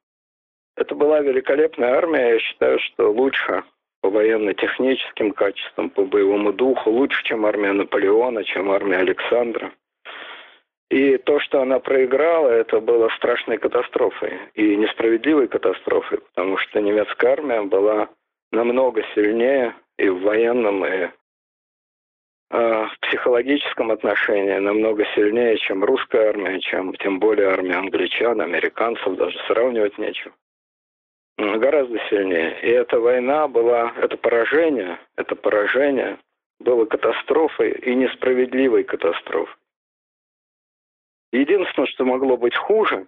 Это 0.77 0.95
была 0.95 1.21
великолепная 1.21 1.95
армия, 1.95 2.35
я 2.35 2.39
считаю, 2.39 2.79
что 2.81 3.11
лучше 3.11 3.65
по 4.03 4.11
военно-техническим 4.11 5.33
качествам, 5.33 5.91
по 5.91 6.05
боевому 6.05 6.53
духу, 6.53 6.91
лучше, 6.91 7.25
чем 7.25 7.47
армия 7.47 7.73
Наполеона, 7.73 8.45
чем 8.45 8.71
армия 8.71 8.99
Александра. 8.99 9.73
И 10.91 11.17
то, 11.17 11.41
что 11.41 11.63
она 11.63 11.81
проиграла, 11.81 12.49
это 12.49 12.81
было 12.81 13.09
страшной 13.17 13.59
катастрофой 13.59 14.39
и 14.55 14.77
несправедливой 14.77 15.49
катастрофой, 15.49 16.19
потому 16.19 16.59
что 16.59 16.81
немецкая 16.81 17.33
армия 17.33 17.63
была 17.63 18.09
намного 18.53 19.03
сильнее 19.15 19.75
и 19.99 20.09
в 20.09 20.21
военном, 20.21 20.85
и 20.85 21.09
в 22.49 22.97
психологическом 23.01 23.91
отношении 23.91 24.59
намного 24.59 25.05
сильнее, 25.15 25.59
чем 25.59 25.85
русская 25.85 26.29
армия, 26.29 26.61
чем 26.61 26.95
тем 26.95 27.19
более 27.19 27.49
армия 27.49 27.75
англичан, 27.75 28.41
американцев, 28.41 29.17
даже 29.17 29.39
сравнивать 29.47 29.99
нечего 29.99 30.33
гораздо 31.37 31.99
сильнее. 32.09 32.59
И 32.63 32.69
эта 32.69 32.99
война 32.99 33.49
была, 33.49 33.93
это 33.97 34.17
поражение, 34.17 34.99
это 35.17 35.37
поражение 35.37 36.19
было 36.59 36.87
катастрофой 36.87 37.73
и 37.73 37.95
несправедливой 37.95 38.85
катастрофой. 38.85 39.55
Единственное, 41.33 41.87
что 41.89 42.05
могло 42.05 42.37
быть 42.37 42.57
хуже, 42.57 43.07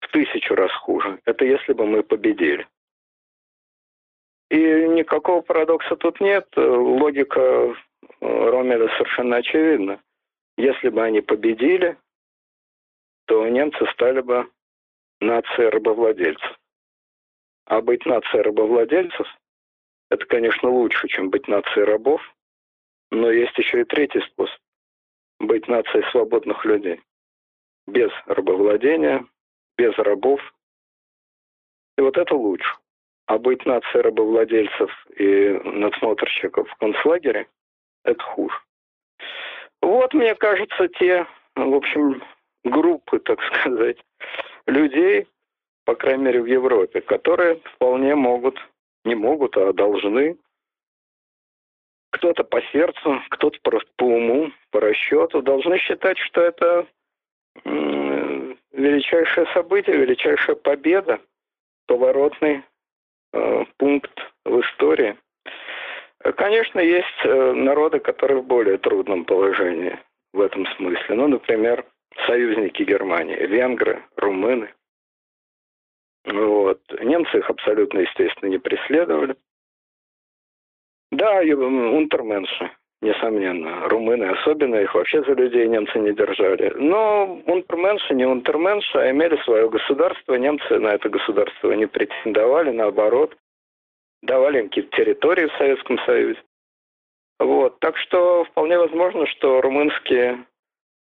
в 0.00 0.08
тысячу 0.08 0.54
раз 0.54 0.72
хуже, 0.72 1.18
это 1.24 1.44
если 1.44 1.72
бы 1.72 1.86
мы 1.86 2.02
победили. 2.02 2.66
И 4.48 4.56
никакого 4.56 5.42
парадокса 5.42 5.96
тут 5.96 6.20
нет. 6.20 6.46
Логика 6.56 7.40
э, 7.40 7.74
Ромеля 8.20 8.88
совершенно 8.96 9.36
очевидна. 9.36 10.00
Если 10.56 10.88
бы 10.88 11.02
они 11.02 11.20
победили, 11.20 11.98
то 13.26 13.46
немцы 13.48 13.84
стали 13.92 14.20
бы 14.20 14.50
нацией 15.20 15.68
рабовладельцев. 15.68 16.58
А 17.66 17.80
быть 17.80 18.06
нацией 18.06 18.42
рабовладельцев– 18.42 19.26
это, 20.10 20.24
конечно, 20.26 20.70
лучше, 20.70 21.08
чем 21.08 21.30
быть 21.30 21.48
нацией 21.48 21.84
рабов, 21.84 22.22
но 23.10 23.30
есть 23.30 23.56
еще 23.58 23.80
и 23.80 23.84
третий 23.84 24.20
способ– 24.20 24.58
быть 25.40 25.68
нацией 25.68 26.08
свободных 26.10 26.64
людей. 26.64 27.02
Без 27.86 28.10
рабовладения, 28.26 29.26
без 29.76 29.96
рабов. 29.98 30.40
И 31.98 32.00
вот 32.00 32.16
это 32.16 32.34
лучше. 32.34 32.76
А 33.26 33.38
быть 33.38 33.66
нацией 33.66 34.02
рабовладельцев 34.02 35.06
и 35.16 35.60
надсмотрщиков 35.64 36.70
в 36.70 36.76
концлагере– 36.76 37.48
это 38.06 38.22
хуже. 38.22 38.54
Вот, 39.82 40.14
мне 40.14 40.34
кажется, 40.34 40.88
те, 40.88 41.26
в 41.54 41.74
общем, 41.74 42.22
группы, 42.64 43.18
так 43.20 43.38
сказать, 43.42 43.98
людей, 44.66 45.26
по 45.84 45.94
крайней 45.94 46.24
мере 46.24 46.42
в 46.42 46.46
Европе, 46.46 47.00
которые 47.00 47.60
вполне 47.74 48.14
могут, 48.14 48.58
не 49.04 49.14
могут, 49.14 49.56
а 49.56 49.72
должны, 49.72 50.36
кто-то 52.10 52.44
по 52.44 52.60
сердцу, 52.72 53.20
кто-то 53.30 53.58
просто 53.62 53.88
по 53.96 54.04
уму, 54.04 54.50
по 54.70 54.80
расчету, 54.80 55.42
должны 55.42 55.78
считать, 55.78 56.18
что 56.18 56.40
это 56.40 56.86
величайшее 58.72 59.46
событие, 59.54 59.96
величайшая 59.96 60.56
победа, 60.56 61.20
поворотный 61.86 62.62
э, 63.32 63.64
пункт 63.78 64.12
в 64.44 64.60
истории. 64.60 65.16
Конечно, 66.32 66.80
есть 66.80 67.24
э, 67.24 67.52
народы, 67.52 67.98
которые 67.98 68.40
в 68.40 68.46
более 68.46 68.78
трудном 68.78 69.24
положении 69.24 69.98
в 70.32 70.40
этом 70.40 70.66
смысле. 70.76 71.14
Ну, 71.14 71.28
например, 71.28 71.84
союзники 72.26 72.82
Германии, 72.82 73.36
венгры, 73.46 74.02
румыны. 74.16 74.70
Вот. 76.24 76.80
Немцы 77.00 77.38
их 77.38 77.48
абсолютно, 77.48 78.00
естественно, 78.00 78.50
не 78.50 78.58
преследовали. 78.58 79.36
Да, 81.12 81.38
унтерменши, 81.38 82.70
несомненно. 83.00 83.88
Румыны 83.88 84.24
особенно, 84.24 84.76
их 84.76 84.94
вообще 84.94 85.22
за 85.22 85.32
людей 85.34 85.68
немцы 85.68 85.98
не 85.98 86.12
держали. 86.12 86.72
Но 86.76 87.40
унтерменши, 87.46 88.14
не 88.14 88.26
унтерменши, 88.26 88.98
а 88.98 89.10
имели 89.10 89.36
свое 89.44 89.68
государство. 89.70 90.34
Немцы 90.34 90.78
на 90.78 90.88
это 90.88 91.08
государство 91.08 91.72
не 91.72 91.86
претендовали, 91.86 92.70
наоборот. 92.70 93.36
Давали 94.22 94.60
им 94.60 94.68
какие-то 94.68 94.96
территории 94.96 95.46
в 95.46 95.56
Советском 95.56 95.98
Союзе. 96.00 96.42
Вот. 97.38 97.78
Так 97.80 97.96
что 97.98 98.44
вполне 98.44 98.78
возможно, 98.78 99.26
что 99.26 99.60
румынские 99.60 100.44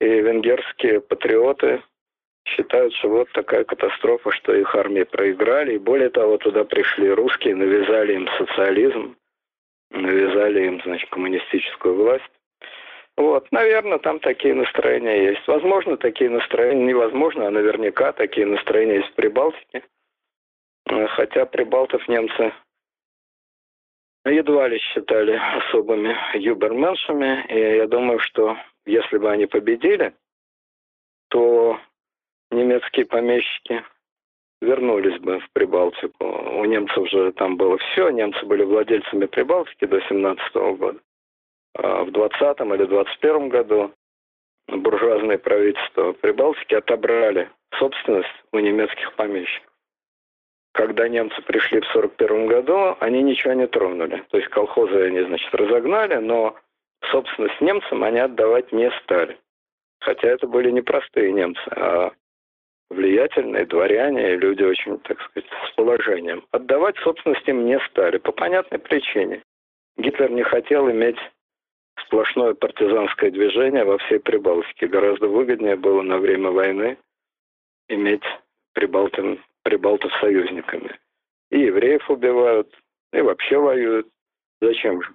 и 0.00 0.07
венгерские 0.07 1.00
патриоты 1.00 1.83
считают, 2.47 2.95
что 2.95 3.09
вот 3.09 3.31
такая 3.33 3.65
катастрофа, 3.65 4.31
что 4.33 4.55
их 4.55 4.75
армии 4.75 5.05
проиграли. 5.05 5.75
И 5.75 5.79
более 5.79 6.11
того, 6.11 6.38
туда 6.38 6.65
пришли 6.65 7.11
русские, 7.11 7.55
навязали 7.57 8.15
им 8.15 8.29
социализм, 8.38 9.17
навязали 9.91 10.67
им, 10.67 10.83
значит, 10.83 11.09
коммунистическую 11.11 11.95
власть. 11.95 12.31
Вот, 13.17 13.50
наверное, 13.50 13.99
там 13.99 14.21
такие 14.21 14.55
настроения 14.55 15.31
есть. 15.31 15.47
Возможно, 15.49 15.97
такие 15.97 16.31
настроения, 16.31 16.85
невозможно, 16.85 17.49
а 17.49 17.50
наверняка 17.50 18.12
такие 18.12 18.47
настроения 18.47 18.99
есть 18.99 19.09
в 19.09 19.15
Прибалтике. 19.15 19.83
Хотя 20.87 21.45
прибалтов 21.45 22.07
немцы 22.09 22.53
едва 24.25 24.69
ли 24.69 24.79
считали 24.79 25.33
особыми 25.33 26.17
юберменшами. 26.35 27.47
И 27.49 27.77
я 27.77 27.87
думаю, 27.87 28.19
что 28.21 28.57
если 28.87 29.19
бы 29.19 29.31
они 29.31 29.47
победили, 29.47 30.15
то 31.29 31.79
немецкие 32.51 33.07
помещики 33.07 33.85
вернулись 34.61 35.21
бы 35.21 35.41
в 35.41 35.51
Прибалтику. 35.53 36.25
У 36.25 36.65
немцев 36.65 37.09
же 37.09 37.33
там 37.33 37.57
было 37.57 37.79
все, 37.79 38.11
немцы 38.11 38.45
были 38.45 38.65
владельцами 38.65 39.27
Прибалтики 39.27 39.87
до 39.87 40.01
17 40.01 40.55
года. 40.79 40.99
А 41.77 42.05
в 42.05 42.11
20 42.11 42.61
или 42.61 42.85
21 42.85 43.49
году 43.49 43.93
буржуазное 44.69 45.39
правительство 45.39 46.13
Прибалтики 46.13 46.75
отобрали 46.75 47.51
собственность 47.79 48.29
у 48.53 48.59
немецких 48.59 49.15
помещиков. 49.15 49.68
Когда 50.73 51.09
немцы 51.09 51.41
пришли 51.43 51.81
в 51.81 51.89
1941 51.91 52.47
году, 52.47 52.97
они 53.01 53.23
ничего 53.23 53.53
не 53.55 53.67
тронули. 53.67 54.23
То 54.31 54.39
есть 54.39 54.49
колхозы 54.51 55.07
они, 55.07 55.23
значит, 55.23 55.53
разогнали, 55.55 56.17
но 56.17 56.57
собственность 57.11 57.61
немцам 57.61 58.05
они 58.05 58.21
отдавать 58.21 58.73
не 58.73 58.91
стали. 59.03 59.39
Хотя 60.01 60.29
это 60.29 60.47
были 60.47 60.71
не 60.71 60.81
простые 60.81 61.33
немцы, 61.33 61.61
а 61.71 62.13
влиятельные 62.91 63.67
дворяне 63.67 64.35
и 64.35 64.37
люди 64.37 64.63
очень, 64.63 64.99
так 65.01 65.21
сказать, 65.23 65.49
с 65.69 65.75
положением. 65.75 66.45
Отдавать 66.53 66.97
собственность 66.99 67.47
им 67.49 67.67
не 67.67 67.79
стали 67.91 68.19
по 68.19 68.33
понятной 68.33 68.79
причине. 68.79 69.43
Гитлер 69.97 70.31
не 70.31 70.43
хотел 70.43 70.91
иметь 70.91 71.19
сплошное 72.05 72.55
партизанское 72.55 73.31
движение 73.31 73.85
во 73.85 73.99
всей 73.99 74.21
Прибалтике. 74.21 74.87
Гораздо 74.87 75.27
выгоднее 75.29 75.77
было 75.77 76.03
на 76.03 76.19
время 76.19 76.51
войны 76.51 76.97
иметь 77.89 78.23
прибалтов, 78.75 79.39
прибалтов 79.69 80.11
союзниками. 80.21 80.99
И 81.51 81.61
евреев 81.61 82.09
убивают, 82.11 82.69
и 83.13 83.21
вообще 83.21 83.59
воюют. 83.59 84.07
Зачем 84.63 85.03
же 85.03 85.11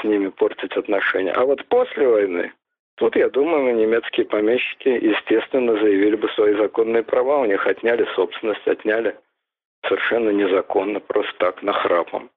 с 0.00 0.04
ними 0.04 0.28
портить 0.28 0.76
отношения? 0.76 1.32
А 1.32 1.44
вот 1.44 1.64
после 1.66 2.08
войны 2.08 2.52
Тут, 2.96 3.16
я 3.16 3.30
думаю, 3.30 3.74
немецкие 3.74 4.26
помещики, 4.26 4.88
естественно, 4.88 5.72
заявили 5.72 6.14
бы 6.14 6.28
свои 6.30 6.54
законные 6.54 7.02
права. 7.02 7.38
У 7.38 7.46
них 7.46 7.66
отняли 7.66 8.06
собственность, 8.14 8.68
отняли 8.68 9.16
совершенно 9.88 10.28
незаконно, 10.28 11.00
просто 11.00 11.32
так, 11.38 11.62
нахрапом. 11.62 12.30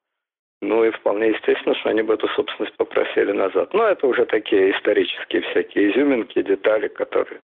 Ну 0.61 0.85
и 0.85 0.91
вполне 0.91 1.29
естественно, 1.31 1.75
что 1.75 1.89
они 1.89 2.01
бы 2.03 2.13
эту 2.13 2.29
собственность 2.29 2.75
попросили 2.77 3.33
назад. 3.33 3.73
Но 3.73 3.83
это 3.83 4.07
уже 4.07 4.25
такие 4.25 4.71
исторические 4.71 5.41
всякие 5.41 5.91
изюминки, 5.91 6.41
детали, 6.41 6.87
которые 6.87 7.41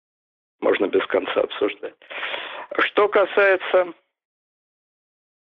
можно 0.62 0.86
без 0.86 1.06
конца 1.08 1.42
обсуждать. 1.42 1.96
Что 2.78 3.08
касается 3.08 3.94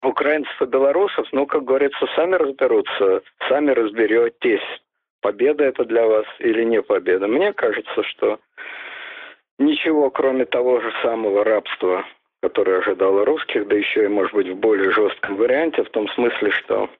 украинцев 0.02 0.60
и 0.60 0.66
белорусов, 0.66 1.26
ну, 1.32 1.46
как 1.46 1.64
говорится, 1.64 2.06
сами 2.16 2.34
разберутся, 2.34 3.22
сами 3.48 3.70
разберетесь 3.70 4.60
победа 5.20 5.64
это 5.64 5.84
для 5.84 6.06
вас 6.06 6.26
или 6.40 6.64
не 6.64 6.82
победа. 6.82 7.28
Мне 7.28 7.52
кажется, 7.52 8.02
что 8.02 8.40
ничего, 9.58 10.10
кроме 10.10 10.44
того 10.44 10.80
же 10.80 10.92
самого 11.02 11.44
рабства, 11.44 12.04
которое 12.42 12.80
ожидало 12.80 13.24
русских, 13.24 13.68
да 13.68 13.76
еще 13.76 14.04
и, 14.04 14.08
может 14.08 14.34
быть, 14.34 14.48
в 14.48 14.56
более 14.56 14.90
жестком 14.90 15.36
варианте, 15.36 15.84
в 15.84 15.90
том 15.90 16.08
смысле, 16.08 16.50
что 16.50 16.90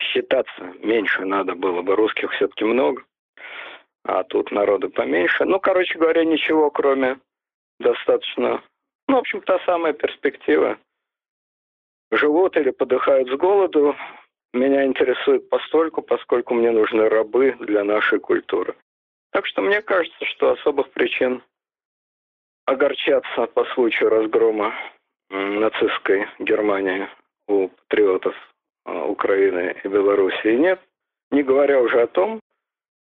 считаться 0.00 0.74
меньше 0.80 1.24
надо 1.24 1.54
было 1.54 1.82
бы, 1.82 1.96
русских 1.96 2.30
все-таки 2.32 2.64
много, 2.64 3.02
а 4.04 4.22
тут 4.22 4.52
народу 4.52 4.90
поменьше. 4.90 5.44
Ну, 5.44 5.58
короче 5.58 5.98
говоря, 5.98 6.24
ничего, 6.24 6.70
кроме 6.70 7.18
достаточно, 7.80 8.62
ну, 9.08 9.16
в 9.16 9.18
общем, 9.18 9.40
та 9.42 9.58
самая 9.66 9.92
перспектива. 9.92 10.78
Живут 12.10 12.56
или 12.56 12.70
подыхают 12.70 13.28
с 13.28 13.32
голоду, 13.32 13.96
меня 14.52 14.84
интересует 14.84 15.48
постольку, 15.48 16.00
поскольку 16.00 16.54
мне 16.54 16.70
нужны 16.70 17.08
рабы 17.08 17.56
для 17.58 17.82
нашей 17.82 18.20
культуры. 18.20 18.76
Так 19.32 19.46
что 19.46 19.62
мне 19.62 19.82
кажется, 19.82 20.24
что 20.26 20.52
особых 20.52 20.90
причин 20.90 21.42
огорчаться 22.66 23.46
по 23.46 23.64
случаю 23.74 24.10
разгрома 24.10 24.72
нацистской 25.28 26.28
Германии 26.38 27.08
у 27.48 27.68
патриотов 27.68 28.34
а, 28.84 29.06
Украины 29.06 29.76
и 29.82 29.88
Белоруссии 29.88 30.54
нет. 30.54 30.80
Не 31.30 31.42
говоря 31.42 31.80
уже 31.80 32.02
о 32.02 32.06
том, 32.06 32.40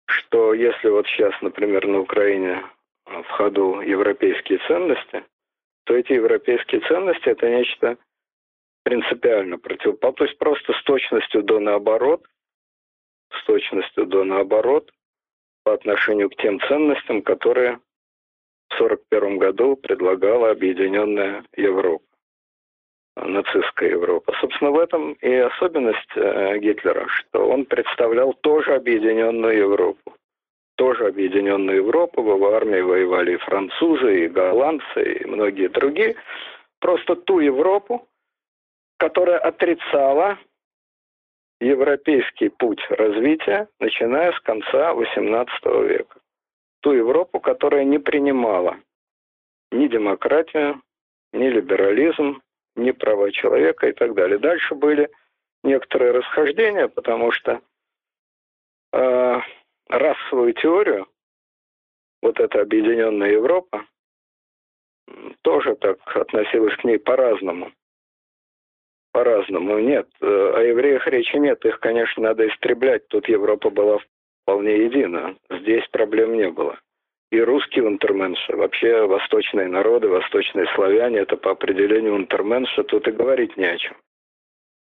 что 0.06 0.54
если 0.54 0.88
вот 0.88 1.06
сейчас, 1.06 1.34
например, 1.42 1.86
на 1.86 2.00
Украине 2.00 2.64
в 3.04 3.28
ходу 3.28 3.80
европейские 3.80 4.58
ценности, 4.66 5.24
то 5.92 5.98
эти 5.98 6.14
европейские 6.14 6.80
ценности 6.88 7.28
это 7.28 7.50
нечто 7.50 7.98
принципиально 8.82 9.58
противоположно, 9.58 10.16
то 10.16 10.24
есть 10.24 10.38
просто 10.38 10.72
с 10.72 10.82
точностью 10.84 11.42
до 11.42 11.60
наоборот, 11.60 12.24
с 13.30 13.44
точностью 13.44 14.06
до 14.06 14.24
наоборот 14.24 14.90
по 15.64 15.74
отношению 15.74 16.30
к 16.30 16.36
тем 16.36 16.60
ценностям, 16.60 17.20
которые 17.20 17.78
в 18.70 18.74
1941 18.80 19.36
году 19.36 19.76
предлагала 19.76 20.50
Объединенная 20.50 21.44
Европа, 21.56 22.06
нацистская 23.16 23.90
Европа. 23.90 24.32
Собственно, 24.40 24.70
в 24.70 24.78
этом 24.78 25.12
и 25.12 25.30
особенность 25.30 26.16
э, 26.16 26.58
Гитлера, 26.58 27.06
что 27.08 27.46
он 27.50 27.66
представлял 27.66 28.32
тоже 28.32 28.76
Объединенную 28.76 29.58
Европу. 29.58 30.16
Тоже 30.76 31.06
Объединенную 31.06 31.78
Европу, 31.78 32.22
в 32.22 32.34
его 32.34 32.54
армии 32.54 32.80
воевали 32.80 33.34
и 33.34 33.38
французы, 33.38 34.24
и 34.24 34.28
голландцы, 34.28 35.02
и 35.02 35.24
многие 35.26 35.68
другие. 35.68 36.16
Просто 36.80 37.14
ту 37.14 37.40
Европу, 37.40 38.08
которая 38.98 39.38
отрицала 39.38 40.38
европейский 41.60 42.48
путь 42.48 42.80
развития, 42.90 43.68
начиная 43.78 44.32
с 44.32 44.40
конца 44.40 44.92
XVIII 44.92 45.86
века. 45.86 46.20
Ту 46.80 46.92
Европу, 46.92 47.38
которая 47.38 47.84
не 47.84 47.98
принимала 47.98 48.76
ни 49.70 49.86
демократию, 49.86 50.82
ни 51.32 51.48
либерализм, 51.48 52.42
ни 52.76 52.90
права 52.90 53.30
человека 53.30 53.88
и 53.88 53.92
так 53.92 54.14
далее. 54.14 54.38
Дальше 54.38 54.74
были 54.74 55.10
некоторые 55.62 56.12
расхождения, 56.12 56.88
потому 56.88 57.30
что 57.30 57.60
э, 58.92 59.40
расовую 59.92 60.54
теорию, 60.54 61.06
вот 62.22 62.40
эта 62.40 62.60
объединенная 62.60 63.32
Европа, 63.32 63.86
тоже 65.42 65.76
так 65.76 65.98
относилась 66.16 66.76
к 66.76 66.84
ней 66.84 66.98
по-разному 66.98 67.72
по-разному. 69.12 69.78
Нет, 69.78 70.08
э, 70.20 70.26
о 70.26 70.60
евреях 70.62 71.06
речи 71.06 71.36
нет. 71.36 71.64
Их, 71.64 71.78
конечно, 71.80 72.22
надо 72.22 72.48
истреблять. 72.48 73.06
Тут 73.08 73.28
Европа 73.28 73.70
была 73.70 73.98
вполне 74.42 74.84
едина. 74.84 75.36
Здесь 75.50 75.86
проблем 75.88 76.34
не 76.34 76.50
было. 76.50 76.78
И 77.30 77.40
русские 77.40 77.86
унтерменши, 77.86 78.54
вообще 78.54 79.06
восточные 79.06 79.68
народы, 79.68 80.08
восточные 80.08 80.66
славяне, 80.74 81.20
это 81.20 81.36
по 81.36 81.52
определению 81.52 82.14
унтерменши, 82.14 82.84
тут 82.84 83.08
и 83.08 83.12
говорить 83.12 83.56
не 83.56 83.64
о 83.64 83.78
чем. 83.78 83.96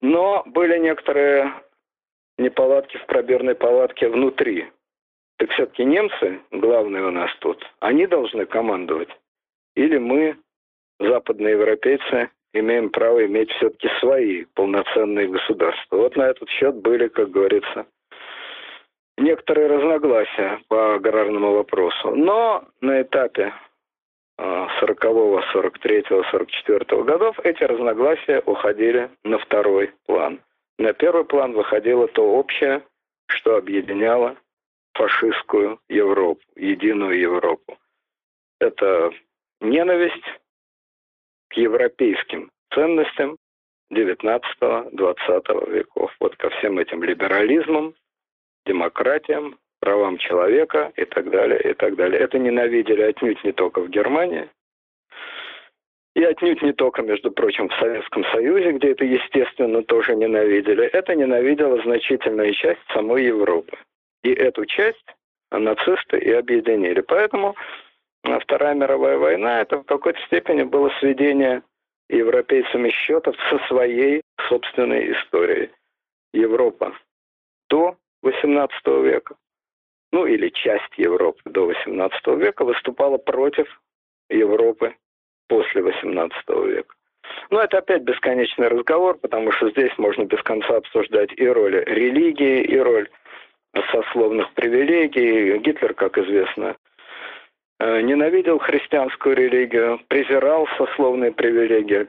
Но 0.02 0.44
были 0.46 0.78
некоторые 0.78 1.54
неполадки 2.38 2.98
в 2.98 3.06
пробирной 3.06 3.56
палатке 3.56 4.10
внутри. 4.10 4.70
Так 5.42 5.50
все-таки 5.54 5.84
немцы, 5.84 6.40
главные 6.52 7.04
у 7.04 7.10
нас 7.10 7.32
тут, 7.40 7.66
они 7.80 8.06
должны 8.06 8.46
командовать. 8.46 9.10
Или 9.76 9.98
мы, 9.98 10.38
западные 11.00 11.54
европейцы, 11.54 12.30
имеем 12.54 12.92
право 12.92 13.26
иметь 13.26 13.50
все-таки 13.54 13.90
свои 14.00 14.46
полноценные 14.54 15.28
государства. 15.30 15.98
Вот 15.98 16.16
на 16.16 16.30
этот 16.30 16.48
счет 16.48 16.76
были, 16.76 17.08
как 17.08 17.32
говорится, 17.32 17.88
некоторые 19.18 19.66
разногласия 19.66 20.60
по 20.68 20.94
аграрному 20.94 21.54
вопросу. 21.54 22.12
Но 22.16 22.64
на 22.80 23.02
этапе 23.02 23.52
40-го, 24.40 25.42
43-го, 25.56 26.22
44-го 26.38 27.04
годов 27.04 27.40
эти 27.44 27.64
разногласия 27.64 28.44
уходили 28.46 29.10
на 29.24 29.40
второй 29.40 29.92
план. 30.06 30.40
На 30.78 30.94
первый 30.94 31.26
план 31.26 31.54
выходило 31.54 32.08
то 32.10 32.22
общее, 32.22 32.84
что 33.26 33.56
объединяло 33.56 34.36
фашистскую 34.94 35.80
Европу, 35.90 36.42
единую 36.56 37.20
Европу. 37.20 37.78
Это 38.60 39.12
ненависть 39.60 40.40
к 41.50 41.54
европейским 41.58 42.52
ценностям 42.74 43.38
XIX-XX 43.92 45.72
веков. 45.72 46.16
Вот 46.20 46.36
ко 46.38 46.50
всем 46.52 46.80
этим 46.80 47.04
либерализмам, 47.04 47.94
демократиям, 48.66 49.58
правам 49.80 50.18
человека 50.18 50.92
и 50.96 51.06
так 51.06 51.30
далее, 51.30 51.60
и 51.72 51.74
так 51.74 51.96
далее. 51.96 52.22
Это 52.22 52.38
ненавидели 52.40 53.02
отнюдь 53.02 53.44
не 53.44 53.52
только 53.52 53.82
в 53.82 53.90
Германии, 53.90 54.50
и 56.16 56.24
отнюдь 56.24 56.62
не 56.62 56.74
только, 56.74 57.02
между 57.02 57.32
прочим, 57.32 57.70
в 57.70 57.76
Советском 57.76 58.26
Союзе, 58.26 58.74
где 58.74 58.92
это, 58.92 59.06
естественно, 59.06 59.82
тоже 59.84 60.16
ненавидели. 60.16 60.86
Это 60.86 61.16
ненавидела 61.16 61.82
значительная 61.84 62.52
часть 62.52 62.82
самой 62.94 63.24
Европы. 63.24 63.78
И 64.24 64.32
эту 64.34 64.66
часть 64.66 65.06
нацисты 65.52 66.20
и 66.20 66.32
объединили. 66.32 67.02
Поэтому 67.02 67.56
Вторая 68.24 68.76
мировая 68.76 69.18
война 69.18 69.62
это 69.62 69.78
в 69.78 69.84
какой-то 69.84 70.20
степени 70.28 70.64
было 70.64 70.90
сведение 71.00 71.64
европейцами 72.10 72.90
счетов 72.90 73.36
со 73.50 73.58
своей 73.68 74.22
собственной 74.48 75.12
историей. 75.14 75.72
Европа 76.34 76.96
до 77.70 77.98
XVIII 78.24 78.70
века, 79.04 79.36
ну 80.12 80.26
или 80.26 80.50
часть 80.50 80.98
Европы 80.98 81.42
до 81.46 81.72
XVIII 81.72 82.38
века 82.38 82.64
выступала 82.64 83.18
против 83.18 83.68
Европы 84.30 84.96
после 85.48 85.82
XVIII 85.82 86.68
века. 86.68 86.96
Но 87.50 87.62
это 87.62 87.80
опять 87.80 88.04
бесконечный 88.04 88.68
разговор, 88.68 89.18
потому 89.18 89.52
что 89.54 89.70
здесь 89.72 89.98
можно 89.98 90.24
без 90.24 90.42
конца 90.44 90.78
обсуждать 90.78 91.32
и 91.38 91.48
роль 91.48 91.84
религии, 91.86 92.62
и 92.62 92.78
роль 92.78 93.10
сословных 93.92 94.54
привилегий. 94.54 95.58
Гитлер, 95.60 95.94
как 95.94 96.18
известно, 96.18 96.76
э, 97.80 98.02
ненавидел 98.02 98.60
христианскую 98.60 99.36
религию, 99.36 100.00
презирал 100.08 100.68
сословные 100.78 101.32
привилегии. 101.32 102.04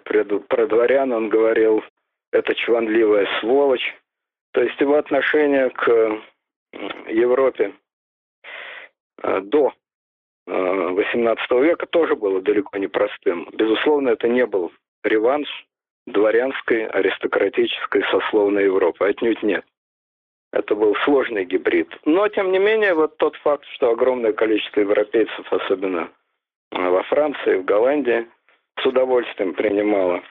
Про 0.48 0.66
дворян 0.66 1.12
он 1.12 1.28
говорил, 1.28 1.82
это 2.32 2.54
чванливая 2.54 3.28
сволочь. 3.40 3.94
То 4.52 4.62
есть 4.62 4.80
его 4.80 4.96
отношение 4.96 5.70
к 5.70 6.20
Европе 7.08 7.72
э, 9.22 9.40
до 9.40 9.72
XVIII 10.48 11.36
э, 11.50 11.62
века 11.62 11.86
тоже 11.86 12.16
было 12.16 12.40
далеко 12.40 12.78
не 12.78 12.88
простым. 12.88 13.48
Безусловно, 13.52 14.10
это 14.10 14.28
не 14.28 14.46
был 14.46 14.72
реванш 15.04 15.48
дворянской, 16.06 16.86
аристократической, 16.86 18.02
сословной 18.10 18.64
Европы. 18.64 19.06
Отнюдь 19.06 19.42
нет. 19.42 19.64
Это 20.52 20.74
был 20.74 20.94
сложный 21.04 21.44
гибрид. 21.44 21.88
Но, 22.04 22.28
тем 22.28 22.52
не 22.52 22.58
менее, 22.58 22.94
вот 22.94 23.16
тот 23.16 23.36
факт, 23.36 23.64
что 23.74 23.90
огромное 23.90 24.32
количество 24.32 24.80
европейцев, 24.80 25.50
особенно 25.50 26.10
э, 26.70 26.88
во 26.88 27.02
Франции, 27.04 27.56
в 27.56 27.64
Голландии, 27.64 28.26
с 28.78 28.86
удовольствием 28.86 29.54
принимало 29.54 30.22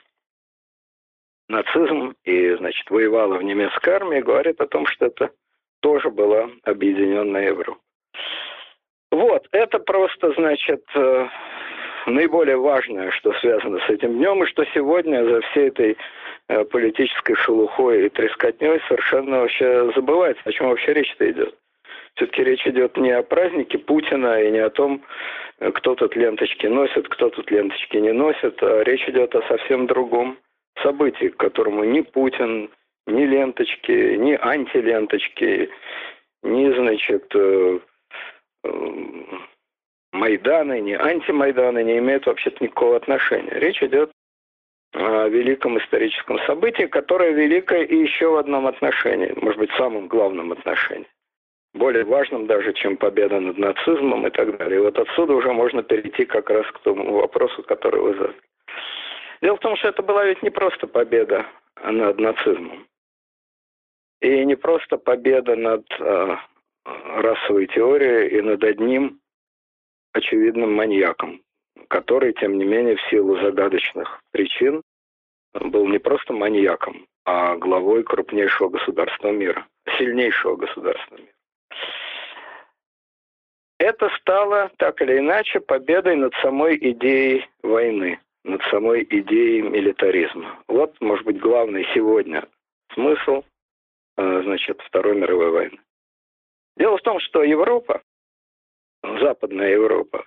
нацизм 1.49 2.15
и, 2.23 2.53
значит, 2.55 2.89
воевала 2.89 3.37
в 3.37 3.43
немецкой 3.43 3.95
армии, 3.95 4.19
говорит 4.19 4.61
о 4.61 4.67
том, 4.67 4.85
что 4.85 5.07
это 5.07 5.31
тоже 5.81 6.11
была 6.11 6.49
объединенная 6.63 7.47
Европа. 7.47 7.81
Вот, 9.11 9.47
это 9.51 9.79
просто, 9.79 10.31
значит, 10.33 10.83
э, 10.95 11.27
наиболее 12.05 12.57
важное, 12.57 13.11
что 13.11 13.33
связано 13.33 13.79
с 13.79 13.89
этим 13.89 14.17
днем, 14.17 14.43
и 14.43 14.47
что 14.47 14.65
сегодня 14.73 15.23
за 15.25 15.41
всей 15.41 15.67
этой 15.67 15.97
э, 16.47 16.63
политической 16.65 17.35
шелухой 17.35 18.05
и 18.05 18.09
трескотней 18.09 18.79
совершенно 18.87 19.41
вообще 19.41 19.91
забывается, 19.95 20.41
о 20.45 20.51
чем 20.51 20.69
вообще 20.69 20.93
речь-то 20.93 21.29
идет. 21.29 21.55
Все-таки 22.15 22.43
речь 22.43 22.65
идет 22.67 22.97
не 22.97 23.11
о 23.11 23.23
празднике 23.23 23.77
Путина 23.77 24.43
и 24.43 24.51
не 24.51 24.59
о 24.59 24.69
том, 24.69 25.01
э, 25.59 25.71
кто 25.71 25.95
тут 25.95 26.15
ленточки 26.15 26.67
носит, 26.67 27.07
кто 27.09 27.29
тут 27.29 27.49
ленточки 27.51 27.97
не 27.97 28.13
носит, 28.13 28.61
а 28.61 28.83
речь 28.83 29.07
идет 29.07 29.35
о 29.35 29.41
совсем 29.47 29.87
другом 29.87 30.37
событии, 30.81 31.27
к 31.27 31.37
которому 31.37 31.83
ни 31.83 32.01
Путин, 32.01 32.69
ни 33.07 33.25
ленточки, 33.25 34.15
ни 34.17 34.33
антиленточки, 34.33 35.69
ни, 36.43 36.73
значит, 36.73 37.33
Эм, 38.63 39.47
Майданы, 40.11 40.81
ни 40.81 40.93
антимайданы 40.93 41.83
не 41.83 41.97
имеют 41.99 42.25
вообще-то 42.25 42.63
никакого 42.63 42.97
отношения. 42.97 43.53
Речь 43.53 43.81
идет 43.81 44.11
о 44.93 45.27
великом 45.29 45.77
историческом 45.79 46.37
событии, 46.39 46.83
которое 46.83 47.31
великое 47.31 47.83
и 47.83 47.95
еще 47.95 48.29
в 48.29 48.35
одном 48.35 48.67
отношении, 48.67 49.33
может 49.37 49.59
быть, 49.59 49.71
самом 49.71 50.07
главном 50.07 50.51
отношении. 50.51 51.07
Более 51.73 52.03
важным 52.03 52.47
даже, 52.47 52.73
чем 52.73 52.97
победа 52.97 53.39
над 53.39 53.57
нацизмом 53.57 54.27
и 54.27 54.29
так 54.29 54.57
далее. 54.57 54.79
И 54.79 54.83
вот 54.83 54.99
отсюда 54.99 55.33
уже 55.33 55.53
можно 55.53 55.81
перейти 55.81 56.25
как 56.25 56.49
раз 56.49 56.65
к 56.67 56.79
тому 56.79 57.13
вопросу, 57.13 57.63
который 57.63 58.01
вы 58.01 58.13
задали. 58.15 58.41
Дело 59.41 59.55
в 59.55 59.61
том, 59.61 59.77
что 59.77 59.87
это 59.87 60.03
была 60.03 60.25
ведь 60.25 60.43
не 60.43 60.49
просто 60.49 60.87
победа 60.87 61.45
над 61.81 62.19
нацизмом. 62.19 62.85
И 64.19 64.45
не 64.45 64.55
просто 64.55 64.97
победа 64.97 65.55
над 65.55 65.85
э, 65.99 66.35
расовой 67.15 67.67
теории 67.67 68.29
и 68.37 68.41
над 68.41 68.63
одним 68.63 69.21
очевидным 70.13 70.73
маньяком, 70.73 71.41
который, 71.87 72.33
тем 72.33 72.57
не 72.57 72.65
менее, 72.65 72.95
в 72.95 73.09
силу 73.09 73.37
загадочных 73.37 74.21
причин 74.31 74.81
был 75.53 75.87
не 75.87 75.99
просто 75.99 76.33
маньяком, 76.33 77.05
а 77.25 77.55
главой 77.57 78.03
крупнейшего 78.03 78.69
государства 78.69 79.29
мира, 79.29 79.67
сильнейшего 79.97 80.55
государства 80.55 81.15
мира. 81.15 81.33
Это 83.79 84.09
стало, 84.19 84.71
так 84.77 85.01
или 85.01 85.17
иначе, 85.17 85.59
победой 85.59 86.15
над 86.15 86.33
самой 86.35 86.77
идеей 86.77 87.47
войны, 87.63 88.19
над 88.43 88.61
самой 88.69 89.07
идеей 89.09 89.63
милитаризма. 89.63 90.63
Вот, 90.67 90.95
может 91.01 91.25
быть, 91.25 91.39
главный 91.39 91.87
сегодня 91.93 92.47
смысл 92.93 93.43
э, 94.17 94.41
значит, 94.43 94.79
Второй 94.81 95.15
мировой 95.15 95.49
войны. 95.49 95.79
Дело 96.77 96.97
в 96.97 97.01
том, 97.01 97.19
что 97.19 97.43
Европа, 97.43 98.01
Западная 99.03 99.71
Европа, 99.71 100.25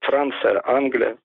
Франция, 0.00 0.60
Англия, 0.64 1.16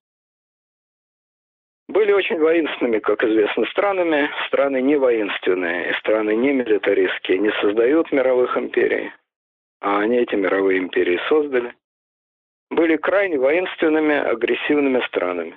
были 1.87 2.11
очень 2.11 2.39
воинственными, 2.39 2.99
как 2.99 3.23
известно, 3.23 3.65
странами. 3.67 4.29
Страны 4.47 4.81
не 4.81 4.95
воинственные, 4.95 5.93
страны 5.99 6.35
не 6.35 6.51
милитаристские, 6.51 7.39
не 7.39 7.51
создают 7.61 8.11
мировых 8.11 8.57
империй, 8.57 9.11
а 9.81 9.99
они 9.99 10.17
эти 10.17 10.35
мировые 10.35 10.79
империи 10.79 11.19
создали. 11.27 11.75
Были 12.69 12.97
крайне 12.97 13.37
воинственными, 13.37 14.15
агрессивными 14.15 15.05
странами. 15.07 15.55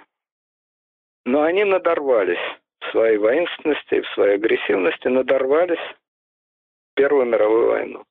Но 1.24 1.42
они 1.42 1.64
надорвались 1.64 2.38
в 2.80 2.90
своей 2.90 3.16
воинственности, 3.18 4.00
в 4.00 4.09
своей 4.11 4.35
агрессивности, 4.35 5.09
надорвались 5.09 5.78
в 5.78 6.94
Первую 6.96 7.26
мировую 7.26 7.68
войну 7.68 8.04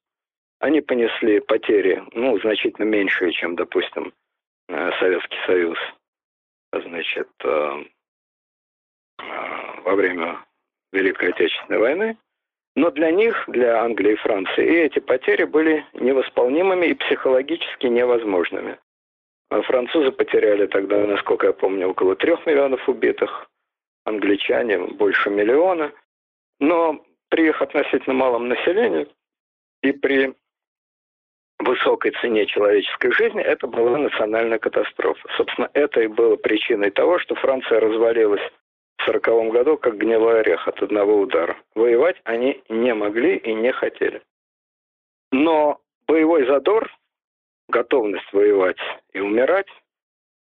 они 0.66 0.82
понесли 0.82 1.42
потери, 1.42 2.04
ну, 2.14 2.40
значительно 2.40 2.86
меньшие, 2.86 3.32
чем, 3.32 3.56
допустим, 3.56 4.12
э, 4.68 4.92
Советский 5.00 5.38
Союз, 5.46 5.78
значит, 6.74 7.30
э, 7.44 7.84
э, 9.20 9.82
во 9.84 9.96
время 9.96 10.40
Великой 10.92 11.30
Отечественной 11.30 11.80
войны. 11.80 12.18
Но 12.76 12.90
для 12.90 13.12
них, 13.12 13.46
для 13.48 13.84
Англии 13.84 14.14
и 14.14 14.16
Франции, 14.16 14.66
и 14.66 14.86
эти 14.88 14.98
потери 14.98 15.44
были 15.44 15.86
невосполнимыми 15.94 16.88
и 16.88 16.96
психологически 16.96 17.86
невозможными. 17.86 18.80
Французы 19.52 20.12
потеряли 20.12 20.66
тогда, 20.66 20.98
насколько 21.06 21.46
я 21.46 21.54
помню, 21.54 21.90
около 21.90 22.16
трех 22.16 22.44
миллионов 22.48 22.90
убитых, 22.90 23.50
англичане 24.04 24.80
больше 24.80 25.30
миллиона. 25.30 25.94
Но 26.60 27.06
при 27.30 27.50
их 27.50 27.62
относительно 27.62 28.16
малом 28.16 28.48
населении 28.48 29.08
и 29.84 29.92
при 29.92 30.34
высокой 31.60 32.12
цене 32.22 32.46
человеческой 32.46 33.12
жизни, 33.12 33.42
это 33.42 33.68
была 33.68 33.98
национальная 33.98 34.60
катастрофа. 34.60 35.28
Собственно, 35.38 35.70
это 35.74 36.02
и 36.02 36.08
было 36.08 36.36
причиной 36.36 36.92
того, 36.92 37.20
что 37.20 37.36
Франция 37.36 37.80
развалилась 37.80 38.42
в 38.98 39.08
1940 39.08 39.54
году 39.54 39.78
как 39.78 39.98
гнилой 39.98 40.42
орех 40.42 40.68
от 40.68 40.82
одного 40.82 41.20
удара. 41.20 41.58
Воевать 41.76 42.20
они 42.24 42.62
не 42.70 42.94
могли 42.94 43.38
и 43.38 43.54
не 43.54 43.72
хотели. 43.72 44.22
Но 45.32 45.80
боевой 46.08 46.46
задор, 46.46 46.92
готовность 47.68 48.32
воевать 48.32 48.80
и 49.14 49.20
умирать 49.20 49.68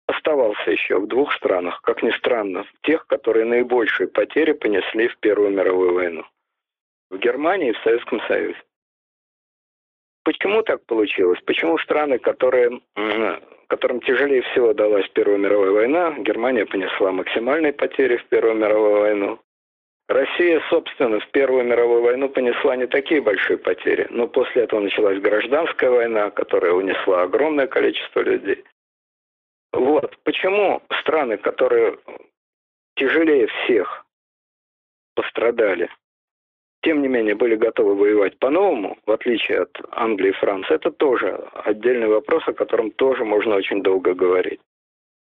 оставался 0.06 0.70
еще 0.70 0.98
в 0.98 1.06
двух 1.06 1.32
странах, 1.34 1.80
как 1.82 2.02
ни 2.02 2.10
странно, 2.10 2.66
тех, 2.82 3.06
которые 3.06 3.46
наибольшие 3.46 4.08
потери 4.08 4.52
понесли 4.52 5.08
в 5.08 5.16
Первую 5.18 5.50
мировую 5.50 5.94
войну. 5.94 6.24
В 7.10 7.18
Германии 7.18 7.70
и 7.70 7.72
в 7.72 7.82
Советском 7.82 8.20
Союзе. 8.28 8.60
Почему 10.24 10.62
так 10.62 10.84
получилось? 10.86 11.40
Почему 11.44 11.78
страны, 11.78 12.18
которые, 12.18 12.80
которым 13.68 14.00
тяжелее 14.00 14.42
всего 14.42 14.72
далась 14.72 15.08
Первая 15.10 15.38
мировая 15.38 15.70
война, 15.70 16.14
Германия 16.18 16.64
понесла 16.64 17.12
максимальные 17.12 17.74
потери 17.74 18.16
в 18.16 18.24
Первую 18.26 18.54
мировую 18.54 19.00
войну, 19.00 19.40
Россия, 20.08 20.62
собственно, 20.68 21.18
в 21.18 21.28
Первую 21.30 21.64
мировую 21.64 22.02
войну 22.02 22.28
понесла 22.28 22.76
не 22.76 22.86
такие 22.86 23.22
большие 23.22 23.56
потери, 23.56 24.06
но 24.10 24.28
после 24.28 24.64
этого 24.64 24.80
началась 24.80 25.18
гражданская 25.20 25.90
война, 25.90 26.30
которая 26.30 26.72
унесла 26.72 27.22
огромное 27.22 27.66
количество 27.66 28.20
людей. 28.20 28.64
Вот 29.72 30.16
почему 30.24 30.82
страны, 31.00 31.38
которые 31.38 31.98
тяжелее 32.96 33.46
всех 33.46 34.04
пострадали, 35.14 35.88
тем 36.84 37.00
не 37.02 37.08
менее 37.08 37.34
были 37.34 37.56
готовы 37.56 37.94
воевать 37.94 38.38
по-новому, 38.38 38.98
в 39.06 39.10
отличие 39.10 39.62
от 39.62 39.80
Англии 39.90 40.28
и 40.28 40.32
Франции, 40.32 40.74
это 40.74 40.90
тоже 40.90 41.48
отдельный 41.54 42.08
вопрос, 42.08 42.46
о 42.46 42.52
котором 42.52 42.90
тоже 42.90 43.24
можно 43.24 43.56
очень 43.56 43.82
долго 43.82 44.14
говорить. 44.14 44.60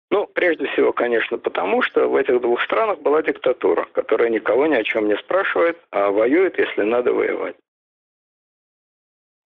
Ну, 0.10 0.26
прежде 0.26 0.66
всего, 0.68 0.92
конечно, 0.92 1.38
потому 1.38 1.82
что 1.82 2.08
в 2.08 2.16
этих 2.16 2.42
двух 2.42 2.64
странах 2.64 3.00
была 3.00 3.22
диктатура, 3.22 3.88
которая 3.92 4.30
никого 4.30 4.66
ни 4.66 4.74
о 4.74 4.84
чем 4.84 5.08
не 5.08 5.18
спрашивает, 5.18 5.78
а 5.92 6.10
воюет, 6.10 6.58
если 6.58 6.82
надо 6.82 7.14
воевать. 7.14 7.56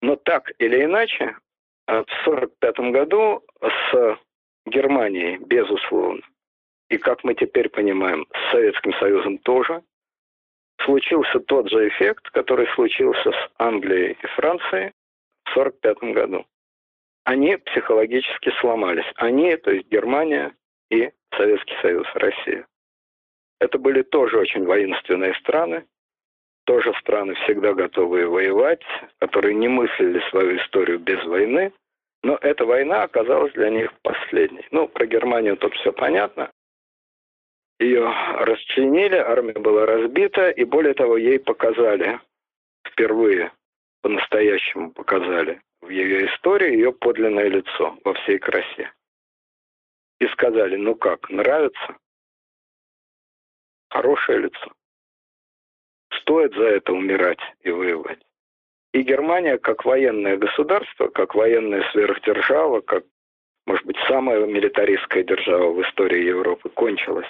Но 0.02 0.18
так 0.18 0.52
или 0.60 0.84
иначе, 0.84 1.38
в 1.88 1.92
1945 1.92 2.92
году 2.92 3.42
с 3.62 4.18
Германией, 4.66 5.38
безусловно, 5.38 6.22
и, 6.90 6.98
как 6.98 7.24
мы 7.24 7.34
теперь 7.34 7.70
понимаем, 7.70 8.28
с 8.32 8.52
Советским 8.52 8.94
Союзом 8.96 9.38
тоже, 9.40 9.82
случился 10.82 11.40
тот 11.40 11.70
же 11.70 11.88
эффект, 11.88 12.30
который 12.32 12.68
случился 12.76 13.32
с 13.32 13.50
Англией 13.58 14.18
и 14.22 14.28
Францией 14.28 14.94
в 15.46 15.58
1945 15.58 16.14
году. 16.14 16.46
Они 17.26 17.56
психологически 17.58 18.52
сломались. 18.60 19.10
Они, 19.16 19.56
то 19.56 19.72
есть 19.72 19.88
Германия 19.90 20.54
и 20.90 21.12
Советский 21.36 21.76
Союз, 21.82 22.08
Россия. 22.16 22.66
Это 23.60 23.78
были 23.80 24.02
тоже 24.02 24.38
очень 24.38 24.66
воинственные 24.66 25.34
страны, 25.36 25.86
тоже 26.66 26.94
страны, 27.00 27.34
всегда 27.36 27.74
готовые 27.74 28.28
воевать, 28.28 28.84
которые 29.20 29.56
не 29.56 29.68
мыслили 29.68 30.22
свою 30.30 30.58
историю 30.58 31.00
без 31.00 31.24
войны, 31.26 31.72
но 32.24 32.38
эта 32.42 32.66
война 32.66 33.04
оказалась 33.04 33.54
для 33.54 33.70
них 33.70 33.94
последней. 34.02 34.66
Ну, 34.72 34.88
про 34.88 35.06
Германию 35.06 35.58
тут 35.58 35.74
все 35.76 35.92
понятно. 35.92 36.52
Ее 37.84 38.10
расчленили, 38.40 39.16
армия 39.16 39.60
была 39.60 39.86
разбита, 39.86 40.50
и 40.52 40.64
более 40.64 40.94
того, 40.94 41.18
ей 41.18 41.38
показали, 41.38 42.18
впервые 42.88 43.52
по-настоящему 44.02 44.92
показали 44.92 45.62
в 45.82 45.90
ее 45.90 46.28
истории 46.28 46.72
ее 46.72 46.94
подлинное 46.94 47.50
лицо 47.50 47.98
во 48.06 48.14
всей 48.14 48.40
красе. 48.40 48.94
И 50.22 50.28
сказали, 50.28 50.78
ну 50.78 50.96
как, 50.96 51.30
нравится? 51.30 51.98
Хорошее 53.90 54.44
лицо. 54.44 54.72
Стоит 56.22 56.54
за 56.54 56.68
это 56.68 56.94
умирать 56.94 57.42
и 57.64 57.70
воевать. 57.70 58.20
И 58.94 59.02
Германия, 59.02 59.58
как 59.58 59.84
военное 59.84 60.38
государство, 60.38 61.10
как 61.10 61.36
военная 61.36 61.84
сверхдержава, 61.92 62.80
как, 62.80 63.04
может 63.66 63.86
быть, 63.86 63.98
самая 64.08 64.46
милитаристская 64.46 65.24
держава 65.24 65.74
в 65.74 65.82
истории 65.82 66.24
Европы, 66.24 66.70
кончилась. 66.70 67.28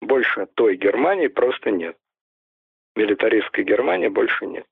Больше 0.00 0.46
той 0.54 0.76
Германии 0.76 1.28
просто 1.28 1.70
нет. 1.70 1.96
Милитаристской 2.96 3.64
Германии 3.64 4.08
больше 4.08 4.46
нет. 4.46 4.66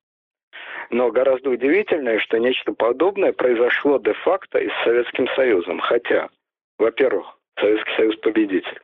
Но 0.91 1.11
гораздо 1.11 1.51
удивительнее, 1.51 2.19
что 2.21 2.38
нечто 2.38 2.73
подобное 2.73 3.33
произошло 3.33 3.99
де-факто 3.99 4.59
и 4.59 4.69
с 4.69 4.85
Советским 4.85 5.29
Союзом. 5.29 5.81
Хотя, 5.81 6.31
во-первых, 6.79 7.38
Советский 7.59 7.97
Союз 7.97 8.17
победитель. 8.17 8.81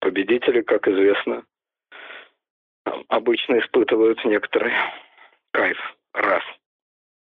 Победители, 0.00 0.62
как 0.62 0.88
известно, 0.88 1.44
обычно 3.08 3.58
испытывают 3.60 4.24
некоторый 4.24 4.72
кайф. 5.52 5.78
Раз. 6.12 6.42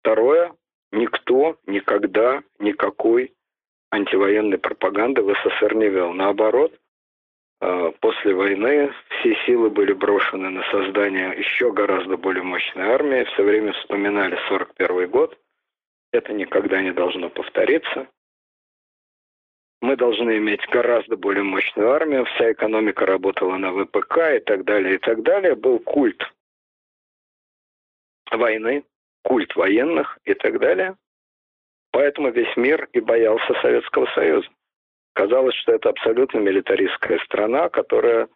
Второе. 0.01 0.53
Никто 0.91 1.57
никогда 1.65 2.43
никакой 2.59 3.33
антивоенной 3.91 4.57
пропаганды 4.57 5.21
в 5.21 5.33
СССР 5.33 5.75
не 5.75 5.89
вел. 5.89 6.13
Наоборот, 6.13 6.73
после 7.59 8.33
войны 8.35 8.93
все 9.09 9.35
силы 9.45 9.69
были 9.69 9.93
брошены 9.93 10.49
на 10.49 10.63
создание 10.71 11.35
еще 11.37 11.71
гораздо 11.71 12.17
более 12.17 12.43
мощной 12.43 12.89
армии. 12.89 13.23
Все 13.33 13.43
время 13.43 13.73
вспоминали 13.73 14.37
41 14.47 15.09
год. 15.09 15.37
Это 16.11 16.33
никогда 16.33 16.81
не 16.81 16.91
должно 16.91 17.29
повториться. 17.29 18.07
Мы 19.81 19.95
должны 19.95 20.37
иметь 20.37 20.67
гораздо 20.69 21.17
более 21.17 21.43
мощную 21.43 21.91
армию, 21.91 22.25
вся 22.25 22.51
экономика 22.51 23.05
работала 23.05 23.57
на 23.57 23.71
ВПК 23.71 24.17
и 24.35 24.39
так 24.39 24.65
далее, 24.65 24.95
и 24.95 24.97
так 24.97 25.21
далее. 25.21 25.55
Был 25.55 25.79
культ 25.79 26.21
войны, 28.31 28.83
культ 29.23 29.55
военных 29.55 30.17
и 30.25 30.33
так 30.33 30.59
далее. 30.59 30.95
Поэтому 31.91 32.31
весь 32.31 32.55
мир 32.57 32.89
и 32.93 32.99
боялся 32.99 33.53
Советского 33.61 34.07
Союза. 34.13 34.47
Казалось, 35.17 35.55
что 35.55 35.71
это 35.71 35.89
абсолютно 35.89 36.37
милитаристская 36.37 37.17
страна, 37.25 37.69
которая 37.69 38.27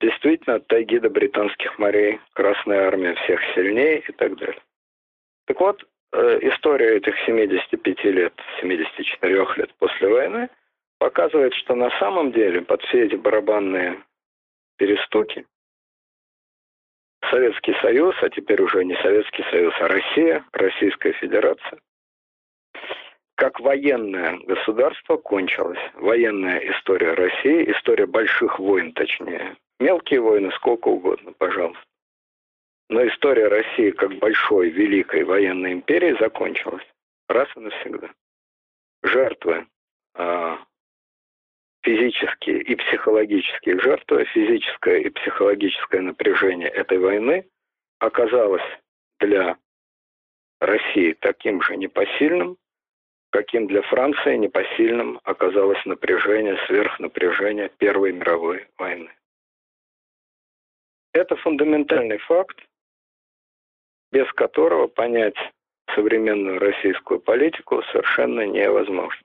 действительно 0.00 0.56
от 0.56 0.66
тайги 0.68 0.98
до 0.98 1.10
британских 1.10 1.78
морей, 1.78 2.18
Красная 2.32 2.86
Армия 2.86 3.14
всех 3.14 3.40
сильнее 3.54 3.98
и 3.98 4.12
так 4.12 4.34
далее. 4.38 4.62
Так 5.44 5.60
вот, 5.60 5.84
э, 6.12 6.38
история 6.48 6.96
этих 6.96 7.14
75 7.26 8.04
лет, 8.04 8.32
74 8.62 9.54
лет 9.56 9.74
после 9.74 10.08
войны 10.08 10.48
показывает, 10.98 11.52
что 11.56 11.74
на 11.74 11.90
самом 11.98 12.32
деле 12.32 12.62
под 12.62 12.80
все 12.84 13.04
эти 13.04 13.16
барабанные 13.16 14.02
перестуки 14.78 15.44
Советский 17.30 17.74
Союз, 17.82 18.14
а 18.22 18.30
теперь 18.30 18.62
уже 18.62 18.82
не 18.82 18.96
Советский 19.02 19.44
Союз, 19.50 19.74
а 19.78 19.88
Россия, 19.88 20.42
Российская 20.52 21.12
Федерация, 21.12 21.78
как 23.36 23.60
военное 23.60 24.38
государство 24.46 25.16
кончилось. 25.16 25.78
Военная 25.94 26.58
история 26.70 27.14
России, 27.14 27.70
история 27.72 28.06
больших 28.06 28.58
войн, 28.58 28.92
точнее. 28.92 29.56
Мелкие 29.80 30.20
войны 30.20 30.50
сколько 30.52 30.88
угодно, 30.88 31.32
пожалуйста. 31.32 31.82
Но 32.88 33.06
история 33.06 33.48
России 33.48 33.90
как 33.90 34.14
большой, 34.18 34.70
великой 34.70 35.24
военной 35.24 35.72
империи 35.72 36.16
закончилась. 36.20 36.84
Раз 37.28 37.48
и 37.56 37.60
навсегда. 37.60 38.10
Жертвы 39.02 39.66
а, 40.14 40.58
физические 41.82 42.62
и 42.62 42.74
психологические 42.76 43.80
жертвы, 43.80 44.24
физическое 44.26 45.00
и 45.00 45.10
психологическое 45.10 46.00
напряжение 46.00 46.68
этой 46.68 46.98
войны 46.98 47.46
оказалось 47.98 48.62
для 49.18 49.56
России 50.60 51.16
таким 51.20 51.62
же 51.62 51.76
непосильным, 51.76 52.56
каким 53.34 53.66
для 53.66 53.82
Франции 53.82 54.36
непосильным 54.36 55.18
оказалось 55.24 55.84
напряжение, 55.86 56.56
сверхнапряжение 56.68 57.68
Первой 57.68 58.12
мировой 58.12 58.68
войны. 58.78 59.10
Это 61.12 61.34
фундаментальный 61.34 62.18
факт, 62.18 62.56
без 64.12 64.32
которого 64.34 64.86
понять 64.86 65.34
современную 65.96 66.60
российскую 66.60 67.18
политику 67.18 67.82
совершенно 67.90 68.46
невозможно. 68.46 69.20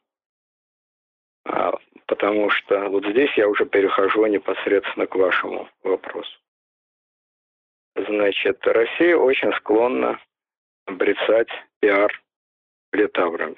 А 1.46 1.78
потому 2.08 2.50
что 2.50 2.90
вот 2.90 3.06
здесь 3.06 3.32
я 3.38 3.48
уже 3.48 3.68
перехожу 3.68 4.26
непосредственно 4.26 5.06
к 5.06 5.14
вашему 5.14 5.70
вопросу. 5.84 6.36
Значит, 7.96 8.66
Россия 8.66 9.16
очень 9.16 9.54
склонна 9.54 10.20
брецать 10.88 11.50
пиар 11.80 12.12
летаврами, 12.92 13.56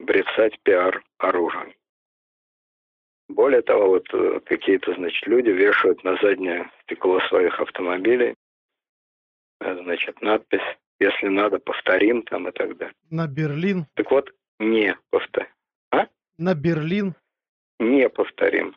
брецать 0.00 0.58
пиар 0.62 1.02
оружием. 1.18 1.72
Более 3.28 3.62
того, 3.62 3.90
вот 3.90 4.08
э, 4.12 4.40
какие-то, 4.44 4.92
значит, 4.94 5.24
люди 5.26 5.50
вешают 5.50 6.02
на 6.02 6.16
заднее 6.16 6.68
стекло 6.82 7.20
своих 7.28 7.60
автомобилей, 7.60 8.34
э, 9.60 9.76
значит, 9.82 10.20
надпись 10.20 10.78
«Если 10.98 11.28
надо, 11.28 11.60
повторим» 11.60 12.22
там 12.22 12.48
и 12.48 12.52
так 12.52 12.76
далее. 12.76 12.94
На 13.08 13.28
Берлин? 13.28 13.86
Так 13.94 14.10
вот, 14.10 14.30
не 14.58 14.96
повторим. 15.10 15.48
А? 15.92 16.08
На 16.38 16.54
Берлин? 16.54 17.14
не 17.80 18.08
повторим. 18.08 18.76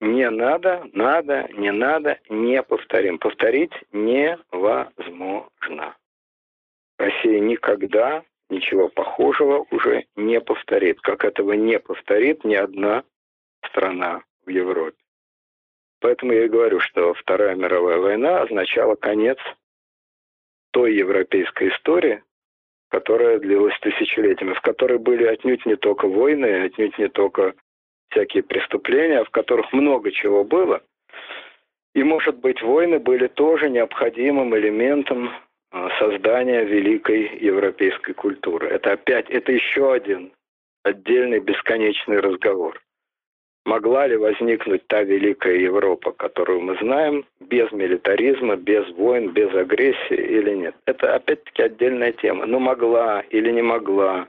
Не 0.00 0.30
надо, 0.30 0.88
надо, 0.92 1.48
не 1.52 1.72
надо, 1.72 2.18
не 2.30 2.62
повторим. 2.62 3.18
Повторить 3.18 3.72
невозможно. 3.92 5.96
Россия 6.98 7.40
никогда 7.40 8.22
ничего 8.50 8.88
похожего 8.88 9.66
уже 9.70 10.06
не 10.16 10.40
повторит, 10.40 11.00
как 11.00 11.24
этого 11.24 11.52
не 11.52 11.78
повторит 11.78 12.44
ни 12.44 12.54
одна 12.54 13.04
страна 13.66 14.22
в 14.44 14.50
Европе. 14.50 14.96
Поэтому 16.00 16.32
я 16.32 16.44
и 16.44 16.48
говорю, 16.48 16.80
что 16.80 17.14
Вторая 17.14 17.54
мировая 17.54 17.98
война 17.98 18.42
означала 18.42 18.94
конец 18.94 19.38
той 20.72 20.94
европейской 20.94 21.70
истории, 21.70 22.22
которая 22.90 23.38
длилась 23.38 23.78
тысячелетиями, 23.80 24.54
в 24.54 24.60
которой 24.60 24.98
были 24.98 25.24
отнюдь 25.24 25.64
не 25.64 25.76
только 25.76 26.06
войны, 26.06 26.64
отнюдь 26.64 26.98
не 26.98 27.08
только 27.08 27.54
всякие 28.10 28.42
преступления, 28.42 29.24
в 29.24 29.30
которых 29.30 29.72
много 29.72 30.12
чего 30.12 30.44
было. 30.44 30.82
И, 31.94 32.02
может 32.02 32.36
быть, 32.36 32.60
войны 32.60 32.98
были 32.98 33.28
тоже 33.28 33.70
необходимым 33.70 34.54
элементом 34.56 35.30
создания 35.98 36.64
великой 36.64 37.38
европейской 37.38 38.12
культуры. 38.12 38.68
Это 38.68 38.92
опять, 38.92 39.28
это 39.30 39.52
еще 39.52 39.92
один 39.92 40.32
отдельный 40.84 41.40
бесконечный 41.40 42.20
разговор. 42.20 42.80
Могла 43.64 44.06
ли 44.06 44.16
возникнуть 44.16 44.86
та 44.88 45.02
великая 45.02 45.56
Европа, 45.56 46.12
которую 46.12 46.60
мы 46.60 46.76
знаем, 46.76 47.24
без 47.40 47.72
милитаризма, 47.72 48.56
без 48.56 48.86
войн, 48.90 49.30
без 49.30 49.54
агрессии 49.54 50.16
или 50.16 50.54
нет? 50.54 50.76
Это 50.84 51.14
опять-таки 51.14 51.62
отдельная 51.62 52.12
тема. 52.12 52.44
Но 52.44 52.58
могла 52.58 53.22
или 53.30 53.50
не 53.50 53.62
могла? 53.62 54.28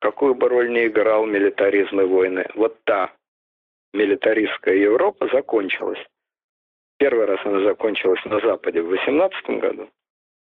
Какую 0.00 0.36
бы 0.36 0.48
роль 0.48 0.70
не 0.70 0.86
играл 0.86 1.26
милитаризм 1.26 2.00
и 2.00 2.04
войны? 2.04 2.46
Вот 2.54 2.76
та 2.84 3.10
милитаристская 3.92 4.76
Европа 4.76 5.28
закончилась. 5.32 5.98
Первый 6.98 7.26
раз 7.26 7.40
она 7.44 7.60
закончилась 7.62 8.24
на 8.24 8.38
Западе 8.40 8.80
в 8.80 8.86
18 8.86 9.50
году, 9.60 9.88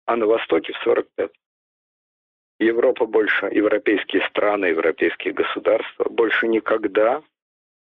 а 0.06 0.16
на 0.16 0.26
Востоке 0.26 0.72
в 0.72 0.78
45 0.78 1.30
Европа 2.58 3.04
больше, 3.04 3.46
европейские 3.52 4.26
страны, 4.28 4.66
европейские 4.66 5.34
государства 5.34 6.08
больше 6.08 6.48
никогда 6.48 7.22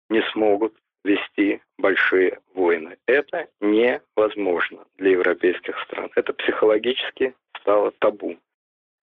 не 0.10 0.22
смогут 0.32 0.74
вести 1.04 1.62
большие 1.78 2.40
войны. 2.54 2.98
Это 3.06 3.50
невозможно 3.60 4.86
для 4.96 5.12
европейских 5.12 5.78
стран. 5.82 6.12
Это 6.16 6.34
психологически 6.34 7.36
стало 7.60 7.92
табу. 8.00 8.38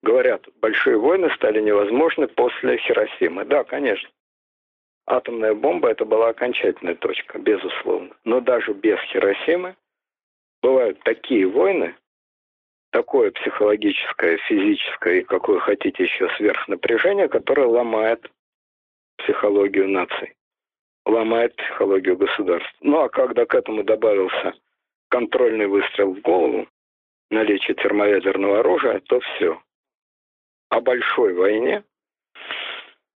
Говорят, 0.01 0.47
большие 0.61 0.97
войны 0.97 1.29
стали 1.35 1.61
невозможны 1.61 2.27
после 2.27 2.77
Хиросимы. 2.77 3.45
Да, 3.45 3.63
конечно. 3.63 4.09
Атомная 5.05 5.53
бомба 5.53 5.89
это 5.89 6.05
была 6.05 6.29
окончательная 6.29 6.95
точка, 6.95 7.37
безусловно. 7.37 8.15
Но 8.23 8.39
даже 8.39 8.73
без 8.73 8.99
Хиросимы 9.11 9.75
бывают 10.63 10.99
такие 11.03 11.45
войны, 11.47 11.95
такое 12.91 13.31
психологическое, 13.31 14.37
физическое 14.37 15.19
и 15.19 15.23
какое 15.23 15.59
хотите 15.59 16.03
еще 16.03 16.29
сверхнапряжение, 16.37 17.27
которое 17.27 17.67
ломает 17.67 18.29
психологию 19.17 19.89
наций, 19.89 20.35
ломает 21.05 21.55
психологию 21.55 22.17
государств. 22.17 22.75
Ну 22.81 22.99
а 23.01 23.09
когда 23.09 23.45
к 23.45 23.55
этому 23.55 23.83
добавился 23.83 24.53
контрольный 25.09 25.67
выстрел 25.67 26.13
в 26.13 26.21
голову, 26.21 26.67
наличие 27.29 27.75
термоядерного 27.75 28.59
оружия, 28.59 29.01
то 29.07 29.19
все. 29.19 29.61
О 30.69 30.79
большой 30.79 31.33
войне 31.33 31.83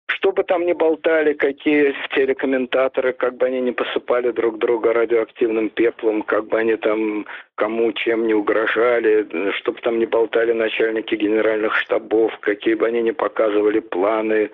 что 0.07 0.33
бы 0.33 0.45
там 0.45 0.67
ни 0.67 0.73
болтали, 0.73 1.33
какие 1.35 1.95
телекомментаторы, 2.14 3.12
как 3.12 3.37
бы 3.37 3.47
они 3.47 3.61
не 3.61 3.73
посыпали 3.73 4.31
друг 4.33 4.59
друга 4.59 4.93
радиоактивным 4.93 5.71
пеплом, 5.71 6.23
как 6.23 6.47
бы 6.47 6.59
они 6.59 6.77
там 6.77 7.27
кому 7.55 7.93
чем 7.93 8.27
не 8.27 8.35
угрожали, 8.35 9.51
что 9.59 9.73
бы 9.73 9.81
там 9.81 9.99
ни 9.99 10.05
болтали 10.05 10.53
начальники 10.53 11.14
генеральных 11.14 11.77
штабов, 11.77 12.38
какие 12.40 12.75
бы 12.75 12.87
они 12.87 13.03
ни 13.03 13.12
показывали 13.12 13.81
планы. 13.81 14.51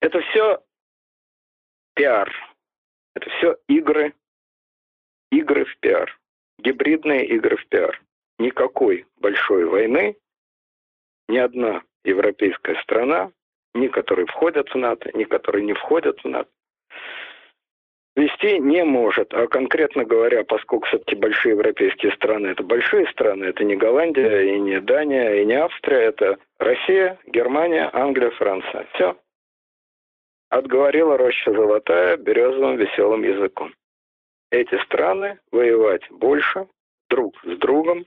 Это 0.00 0.20
все 0.20 0.60
пиар. 1.94 2.32
Это 3.14 3.30
все 3.30 3.56
игры, 3.68 4.12
игры 5.30 5.64
в 5.64 5.78
пиар. 5.78 6.18
Гибридные 6.58 7.26
игры 7.26 7.56
в 7.56 7.66
пиар. 7.68 8.00
Никакой 8.38 9.06
большой 9.18 9.64
войны 9.64 10.16
ни 11.28 11.38
одна 11.38 11.82
европейская 12.04 12.74
страна 12.82 13.30
ни 13.74 13.88
которые 13.88 14.26
входят 14.26 14.68
в 14.70 14.74
НАТО, 14.76 15.10
ни 15.14 15.24
которые 15.24 15.64
не 15.64 15.74
входят 15.74 16.20
в 16.22 16.28
НАТО, 16.28 16.50
вести 18.16 18.58
не 18.60 18.84
может. 18.84 19.32
А 19.34 19.46
конкретно 19.46 20.04
говоря, 20.04 20.44
поскольку 20.44 20.86
все-таки 20.86 21.16
большие 21.16 21.52
европейские 21.52 22.12
страны, 22.12 22.48
это 22.48 22.62
большие 22.62 23.06
страны, 23.08 23.44
это 23.44 23.64
не 23.64 23.76
Голландия, 23.76 24.54
и 24.54 24.60
не 24.60 24.80
Дания, 24.80 25.34
и 25.40 25.44
не 25.44 25.54
Австрия, 25.54 25.98
это 25.98 26.38
Россия, 26.58 27.18
Германия, 27.26 27.90
Англия, 27.92 28.30
Франция. 28.30 28.86
Все. 28.94 29.16
Отговорила 30.50 31.16
роща 31.16 31.52
золотая 31.52 32.16
березовым 32.16 32.76
веселым 32.76 33.24
языком. 33.24 33.74
Эти 34.50 34.80
страны 34.84 35.40
воевать 35.50 36.08
больше 36.10 36.68
друг 37.10 37.36
с 37.42 37.58
другом 37.58 38.06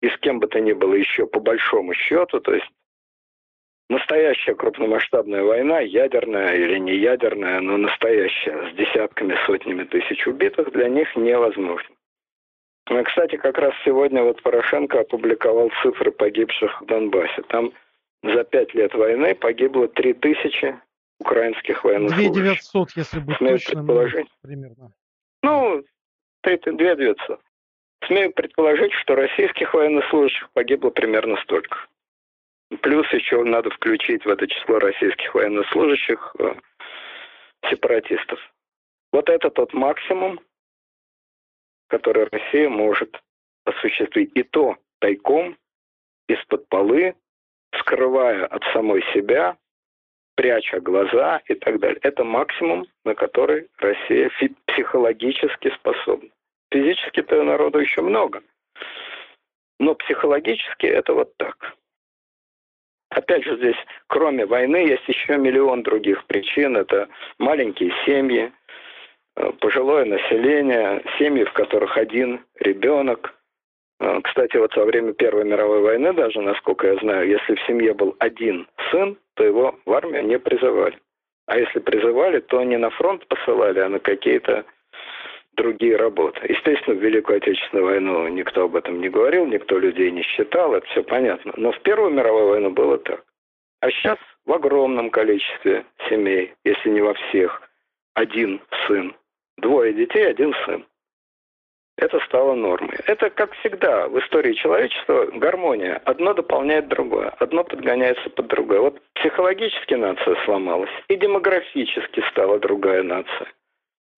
и 0.00 0.08
с 0.08 0.16
кем 0.18 0.40
бы 0.40 0.46
то 0.46 0.58
ни 0.60 0.72
было 0.72 0.94
еще 0.94 1.26
по 1.26 1.40
большому 1.40 1.92
счету, 1.92 2.40
то 2.40 2.54
есть 2.54 2.70
настоящая 3.88 4.54
крупномасштабная 4.54 5.42
война, 5.42 5.80
ядерная 5.80 6.54
или 6.54 6.78
не 6.78 6.96
ядерная, 6.96 7.60
но 7.60 7.76
настоящая, 7.76 8.70
с 8.70 8.76
десятками, 8.76 9.36
сотнями 9.46 9.84
тысяч 9.84 10.26
убитых, 10.26 10.72
для 10.72 10.88
них 10.88 11.14
невозможно. 11.16 11.94
А, 12.88 13.02
кстати, 13.02 13.36
как 13.36 13.58
раз 13.58 13.74
сегодня 13.84 14.22
вот 14.22 14.42
Порошенко 14.42 15.00
опубликовал 15.00 15.70
цифры 15.82 16.12
погибших 16.12 16.80
в 16.82 16.86
Донбассе. 16.86 17.42
Там 17.48 17.72
за 18.22 18.44
пять 18.44 18.74
лет 18.74 18.94
войны 18.94 19.34
погибло 19.34 19.88
три 19.88 20.14
тысячи 20.14 20.78
украинских 21.18 21.82
военнослужащих. 21.84 22.32
2900, 22.32 22.90
если 22.96 23.18
быть 23.20 23.36
Смею 23.38 23.58
точным, 23.58 23.74
предположить. 23.86 24.26
примерно. 24.42 24.92
Ну, 25.42 25.84
2900. 26.44 27.40
Смею 28.06 28.32
предположить, 28.32 28.92
что 28.92 29.16
российских 29.16 29.74
военнослужащих 29.74 30.50
погибло 30.52 30.90
примерно 30.90 31.36
столько. 31.42 31.76
Плюс 32.82 33.10
еще 33.12 33.42
надо 33.44 33.70
включить 33.70 34.24
в 34.24 34.28
это 34.28 34.46
число 34.46 34.78
российских 34.78 35.34
военнослужащих 35.34 36.34
э, 36.38 36.54
сепаратистов. 37.70 38.40
Вот 39.12 39.28
это 39.28 39.50
тот 39.50 39.72
максимум, 39.72 40.40
который 41.88 42.28
Россия 42.30 42.68
может 42.68 43.20
осуществить. 43.64 44.32
И 44.34 44.42
то 44.42 44.76
тайком, 44.98 45.56
из-под 46.28 46.68
полы, 46.68 47.14
скрывая 47.78 48.46
от 48.46 48.64
самой 48.72 49.02
себя, 49.14 49.56
пряча 50.34 50.80
глаза 50.80 51.40
и 51.46 51.54
так 51.54 51.78
далее. 51.78 51.98
Это 52.02 52.24
максимум, 52.24 52.86
на 53.04 53.14
который 53.14 53.68
Россия 53.78 54.30
психологически 54.66 55.72
способна. 55.76 56.28
Физически-то 56.72 57.42
народу 57.42 57.78
еще 57.78 58.02
много. 58.02 58.42
Но 59.78 59.94
психологически 59.94 60.86
это 60.86 61.14
вот 61.14 61.36
так. 61.36 61.76
Опять 63.16 63.44
же, 63.44 63.56
здесь, 63.56 63.76
кроме 64.08 64.44
войны, 64.44 64.76
есть 64.76 65.08
еще 65.08 65.38
миллион 65.38 65.82
других 65.82 66.22
причин. 66.26 66.76
Это 66.76 67.08
маленькие 67.38 67.90
семьи, 68.04 68.52
э, 69.36 69.52
пожилое 69.58 70.04
население, 70.04 71.02
семьи, 71.18 71.44
в 71.44 71.52
которых 71.54 71.96
один 71.96 72.44
ребенок. 72.60 73.34
Э, 74.00 74.20
кстати, 74.22 74.58
вот 74.58 74.76
во 74.76 74.84
время 74.84 75.14
Первой 75.14 75.44
мировой 75.44 75.80
войны 75.80 76.12
даже, 76.12 76.42
насколько 76.42 76.88
я 76.88 76.96
знаю, 76.96 77.26
если 77.26 77.54
в 77.54 77.62
семье 77.62 77.94
был 77.94 78.14
один 78.18 78.68
сын, 78.90 79.16
то 79.32 79.44
его 79.44 79.78
в 79.86 79.92
армию 79.94 80.26
не 80.26 80.38
призывали. 80.38 80.98
А 81.46 81.56
если 81.58 81.78
призывали, 81.78 82.40
то 82.40 82.62
не 82.64 82.76
на 82.76 82.90
фронт 82.90 83.26
посылали, 83.28 83.78
а 83.78 83.88
на 83.88 83.98
какие-то 83.98 84.66
другие 85.56 85.96
работы. 85.96 86.40
Естественно, 86.48 86.96
в 86.96 87.02
Великую 87.02 87.38
Отечественную 87.38 87.86
войну 87.86 88.28
никто 88.28 88.64
об 88.64 88.76
этом 88.76 89.00
не 89.00 89.08
говорил, 89.08 89.46
никто 89.46 89.78
людей 89.78 90.10
не 90.10 90.22
считал, 90.22 90.74
это 90.74 90.86
все 90.88 91.02
понятно. 91.02 91.52
Но 91.56 91.72
в 91.72 91.80
Первую 91.80 92.12
мировую 92.12 92.48
войну 92.48 92.70
было 92.70 92.98
так. 92.98 93.24
А 93.80 93.90
сейчас 93.90 94.18
в 94.44 94.52
огромном 94.52 95.10
количестве 95.10 95.84
семей, 96.08 96.54
если 96.64 96.90
не 96.90 97.00
во 97.00 97.14
всех, 97.14 97.62
один 98.14 98.60
сын. 98.86 99.14
Двое 99.58 99.92
детей, 99.92 100.28
один 100.28 100.54
сын. 100.64 100.84
Это 101.98 102.20
стало 102.26 102.54
нормой. 102.54 102.98
Это, 103.06 103.30
как 103.30 103.52
всегда, 103.54 104.06
в 104.08 104.18
истории 104.18 104.52
человечества 104.52 105.26
гармония. 105.32 106.00
Одно 106.04 106.34
дополняет 106.34 106.88
другое, 106.88 107.30
одно 107.38 107.64
подгоняется 107.64 108.28
под 108.30 108.48
другое. 108.48 108.80
Вот 108.80 109.00
психологически 109.14 109.94
нация 109.94 110.36
сломалась, 110.44 110.90
и 111.08 111.16
демографически 111.16 112.22
стала 112.30 112.58
другая 112.58 113.02
нация. 113.02 113.48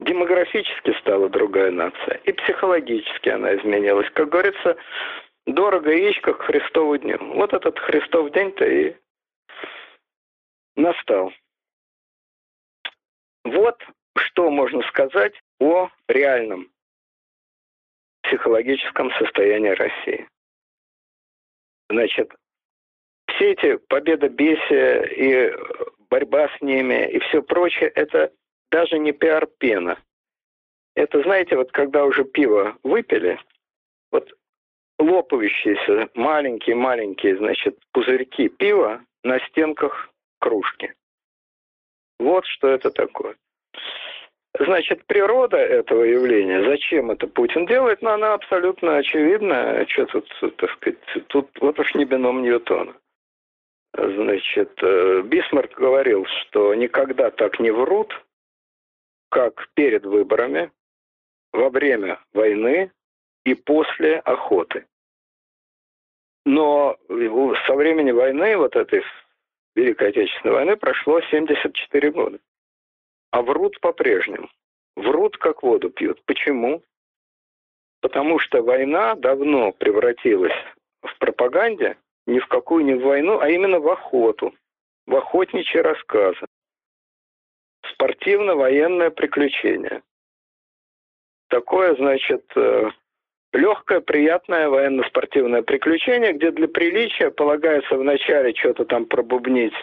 Демографически 0.00 0.96
стала 1.00 1.28
другая 1.28 1.70
нация, 1.72 2.20
и 2.24 2.32
психологически 2.32 3.30
она 3.30 3.56
изменилась. 3.56 4.08
Как 4.10 4.28
говорится, 4.28 4.76
дорого 5.46 5.90
яичко 5.90 6.34
к 6.34 6.42
Христову 6.42 6.96
дню. 6.98 7.18
Вот 7.34 7.52
этот 7.52 7.78
Христов 7.78 8.30
день-то 8.32 8.64
и 8.64 8.96
настал. 10.76 11.32
Вот 13.44 13.82
что 14.16 14.50
можно 14.50 14.82
сказать 14.82 15.34
о 15.58 15.90
реальном 16.06 16.70
психологическом 18.22 19.10
состоянии 19.12 19.70
России. 19.70 20.28
Значит, 21.90 22.32
все 23.28 23.52
эти 23.52 23.76
победобесия 23.88 25.02
и 25.02 25.52
борьба 26.10 26.48
с 26.56 26.60
ними 26.60 27.10
и 27.10 27.18
все 27.20 27.42
прочее, 27.42 27.90
это 27.90 28.32
даже 28.70 28.98
не 28.98 29.12
пиар-пена. 29.12 29.98
Это, 30.94 31.22
знаете, 31.22 31.56
вот 31.56 31.70
когда 31.72 32.04
уже 32.04 32.24
пиво 32.24 32.76
выпили, 32.82 33.38
вот 34.10 34.32
лопающиеся 34.98 36.08
маленькие-маленькие, 36.14 37.36
значит, 37.36 37.78
пузырьки 37.92 38.48
пива 38.48 39.00
на 39.22 39.38
стенках 39.46 40.10
кружки. 40.40 40.92
Вот 42.18 42.44
что 42.46 42.68
это 42.68 42.90
такое. 42.90 43.36
Значит, 44.58 45.04
природа 45.06 45.56
этого 45.56 46.02
явления, 46.02 46.64
зачем 46.64 47.12
это 47.12 47.28
Путин 47.28 47.66
делает, 47.66 48.02
но 48.02 48.14
она 48.14 48.34
абсолютно 48.34 48.96
очевидна. 48.96 49.86
Что 49.86 50.06
тут, 50.06 50.56
так 50.56 50.70
сказать, 50.72 50.98
тут 51.28 51.48
вот 51.60 51.78
уж 51.78 51.94
не 51.94 52.04
бином 52.04 52.42
Ньютона. 52.42 52.94
Значит, 53.96 54.72
э, 54.82 55.22
Бисмарк 55.24 55.74
говорил, 55.74 56.24
что 56.26 56.74
никогда 56.74 57.30
так 57.30 57.60
не 57.60 57.70
врут, 57.70 58.12
как 59.30 59.68
перед 59.74 60.04
выборами, 60.04 60.70
во 61.52 61.70
время 61.70 62.20
войны 62.32 62.92
и 63.44 63.54
после 63.54 64.18
охоты. 64.18 64.86
Но 66.44 66.96
со 67.66 67.74
времени 67.74 68.10
войны, 68.10 68.56
вот 68.56 68.76
этой 68.76 69.02
Великой 69.74 70.08
Отечественной 70.10 70.54
войны, 70.54 70.76
прошло 70.76 71.20
74 71.20 72.10
года. 72.10 72.38
А 73.30 73.42
врут 73.42 73.80
по-прежнему. 73.80 74.48
Врут, 74.96 75.36
как 75.36 75.62
воду 75.62 75.90
пьют. 75.90 76.22
Почему? 76.24 76.82
Потому 78.00 78.38
что 78.38 78.62
война 78.62 79.14
давно 79.14 79.72
превратилась 79.72 80.56
в 81.02 81.18
пропаганде 81.18 81.96
ни 82.26 82.38
в 82.38 82.46
какую 82.46 82.84
не 82.84 82.94
в 82.94 83.02
войну, 83.02 83.40
а 83.40 83.48
именно 83.48 83.80
в 83.80 83.88
охоту, 83.88 84.54
в 85.06 85.16
охотничьи 85.16 85.80
рассказы. 85.80 86.46
Спортивно-военное 87.98 89.10
приключение. 89.10 90.02
Такое, 91.48 91.96
значит, 91.96 92.44
э, 92.54 92.90
легкое, 93.52 94.00
приятное 94.00 94.68
военно-спортивное 94.68 95.62
приключение, 95.62 96.32
где 96.32 96.52
для 96.52 96.68
приличия 96.68 97.32
полагается 97.32 97.96
вначале 97.96 98.54
что-то 98.54 98.84
там 98.84 99.06
пробубнить 99.06 99.74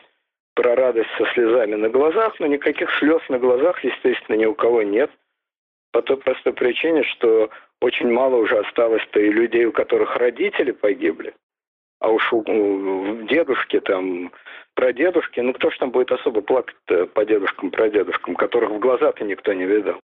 про 0.53 0.75
радость 0.75 1.09
со 1.17 1.25
слезами 1.33 1.75
на 1.75 1.89
глазах, 1.89 2.39
но 2.39 2.47
никаких 2.47 2.89
слез 2.99 3.21
на 3.27 3.37
глазах, 3.37 3.83
естественно, 3.83 4.37
ни 4.37 4.45
у 4.45 4.55
кого 4.55 4.81
нет. 4.81 5.11
По 5.91 6.01
той 6.01 6.15
простой 6.15 6.53
причине, 6.53 7.03
что 7.03 7.49
очень 7.81 8.09
мало 8.09 8.37
уже 8.37 8.57
осталось-то 8.59 9.19
и 9.19 9.29
людей, 9.29 9.65
у 9.65 9.73
которых 9.73 10.15
родители 10.15 10.71
погибли. 10.71 11.33
А 11.99 12.09
уж 12.09 12.33
у, 12.33 12.43
дедушки 13.23 13.79
там, 13.79 14.31
про 14.73 14.93
дедушки, 14.93 15.39
ну 15.39 15.53
кто 15.53 15.69
ж 15.69 15.77
там 15.77 15.91
будет 15.91 16.11
особо 16.11 16.41
плакать 16.41 16.75
по 17.13 17.25
дедушкам, 17.25 17.71
про 17.71 17.89
дедушкам, 17.89 18.35
которых 18.35 18.71
в 18.71 18.79
глаза-то 18.79 19.23
никто 19.23 19.53
не 19.53 19.65
видел. 19.65 19.99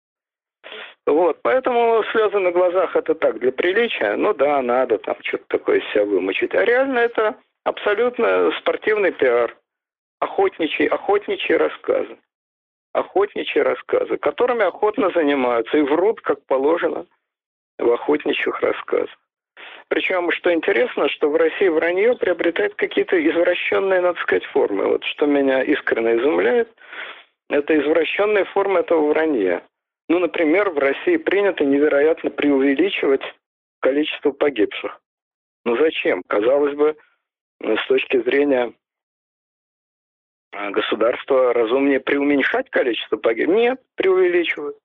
Вот, 1.05 1.39
поэтому 1.41 2.03
слезы 2.11 2.37
на 2.39 2.51
глазах 2.51 2.95
это 2.95 3.15
так, 3.15 3.39
для 3.39 3.53
приличия, 3.53 4.15
ну 4.17 4.33
да, 4.33 4.61
надо 4.61 4.97
там 4.97 5.15
что-то 5.23 5.45
такое 5.47 5.81
себя 5.93 6.03
вымочить. 6.03 6.53
А 6.53 6.65
реально 6.65 6.99
это 6.99 7.35
абсолютно 7.63 8.51
спортивный 8.59 9.13
пиар, 9.13 9.55
охотничьи, 10.19 10.87
охотничьи 10.87 11.55
рассказы. 11.55 12.17
Охотничьи 12.93 13.61
рассказы, 13.61 14.17
которыми 14.17 14.63
охотно 14.63 15.09
занимаются 15.11 15.77
и 15.77 15.81
врут, 15.81 16.19
как 16.21 16.45
положено, 16.45 17.05
в 17.77 17.89
охотничьих 17.89 18.59
рассказах. 18.59 19.17
Причем, 19.87 20.31
что 20.31 20.53
интересно, 20.53 21.09
что 21.09 21.29
в 21.29 21.35
России 21.35 21.67
вранье 21.67 22.15
приобретает 22.15 22.75
какие-то 22.75 23.15
извращенные, 23.29 24.01
надо 24.01 24.19
сказать, 24.21 24.45
формы. 24.45 24.87
Вот 24.87 25.03
что 25.05 25.25
меня 25.25 25.63
искренне 25.63 26.17
изумляет, 26.17 26.69
это 27.49 27.79
извращенные 27.79 28.45
формы 28.45 28.81
этого 28.81 29.07
вранья. 29.07 29.63
Ну, 30.09 30.19
например, 30.19 30.69
в 30.69 30.77
России 30.77 31.17
принято 31.17 31.65
невероятно 31.65 32.29
преувеличивать 32.29 33.21
количество 33.79 34.31
погибших. 34.31 34.99
Ну 35.65 35.77
зачем? 35.77 36.23
Казалось 36.27 36.75
бы, 36.75 36.97
с 37.61 37.87
точки 37.87 38.21
зрения 38.21 38.73
государства 40.71 41.53
разумнее 41.53 41.99
преуменьшать 41.99 42.69
количество 42.69 43.17
погибших. 43.17 43.55
Нет, 43.55 43.81
преувеличивают. 43.95 44.77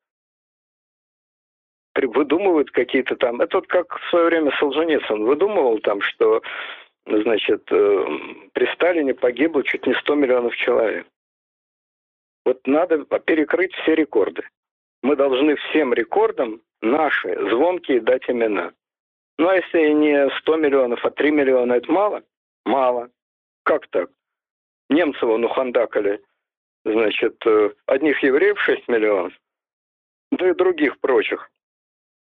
Выдумывают 1.95 2.71
какие-то 2.71 3.17
там... 3.17 3.41
Это 3.41 3.59
вот 3.59 3.67
как 3.67 3.99
в 3.99 4.11
свое 4.11 4.27
время 4.27 4.53
Солженицын 4.59 5.25
выдумывал 5.25 5.79
там, 5.81 6.01
что 6.01 6.43
значит, 7.07 7.63
э, 7.71 8.07
при 8.53 8.67
Сталине 8.75 9.15
погибло 9.15 9.63
чуть 9.63 9.87
не 9.87 9.95
100 9.95 10.15
миллионов 10.15 10.57
человек. 10.57 11.07
Вот 12.45 12.67
надо 12.67 13.05
перекрыть 13.25 13.75
все 13.75 13.95
рекорды 13.95 14.43
мы 15.03 15.17
должны 15.17 15.57
всем 15.57 15.93
рекордам 15.93 16.61
наши 16.81 17.35
звонкие 17.51 18.01
дать 18.01 18.29
имена. 18.31 18.73
Ну 19.39 19.49
а 19.49 19.57
если 19.57 19.93
не 19.93 20.31
100 20.39 20.57
миллионов, 20.57 21.05
а 21.05 21.11
3 21.11 21.31
миллиона, 21.31 21.75
это 21.75 21.91
мало? 21.91 22.23
Мало. 22.65 23.11
Как 23.65 23.87
так? 23.89 24.11
Немцы 24.89 25.25
вон 25.25 25.45
ухандакали, 25.45 26.23
значит, 26.85 27.37
э, 27.47 27.71
одних 27.87 28.23
евреев 28.23 28.61
6 28.61 28.89
миллионов, 28.89 29.33
да 30.31 30.51
и 30.51 30.55
других 30.55 30.99
прочих. 31.01 31.51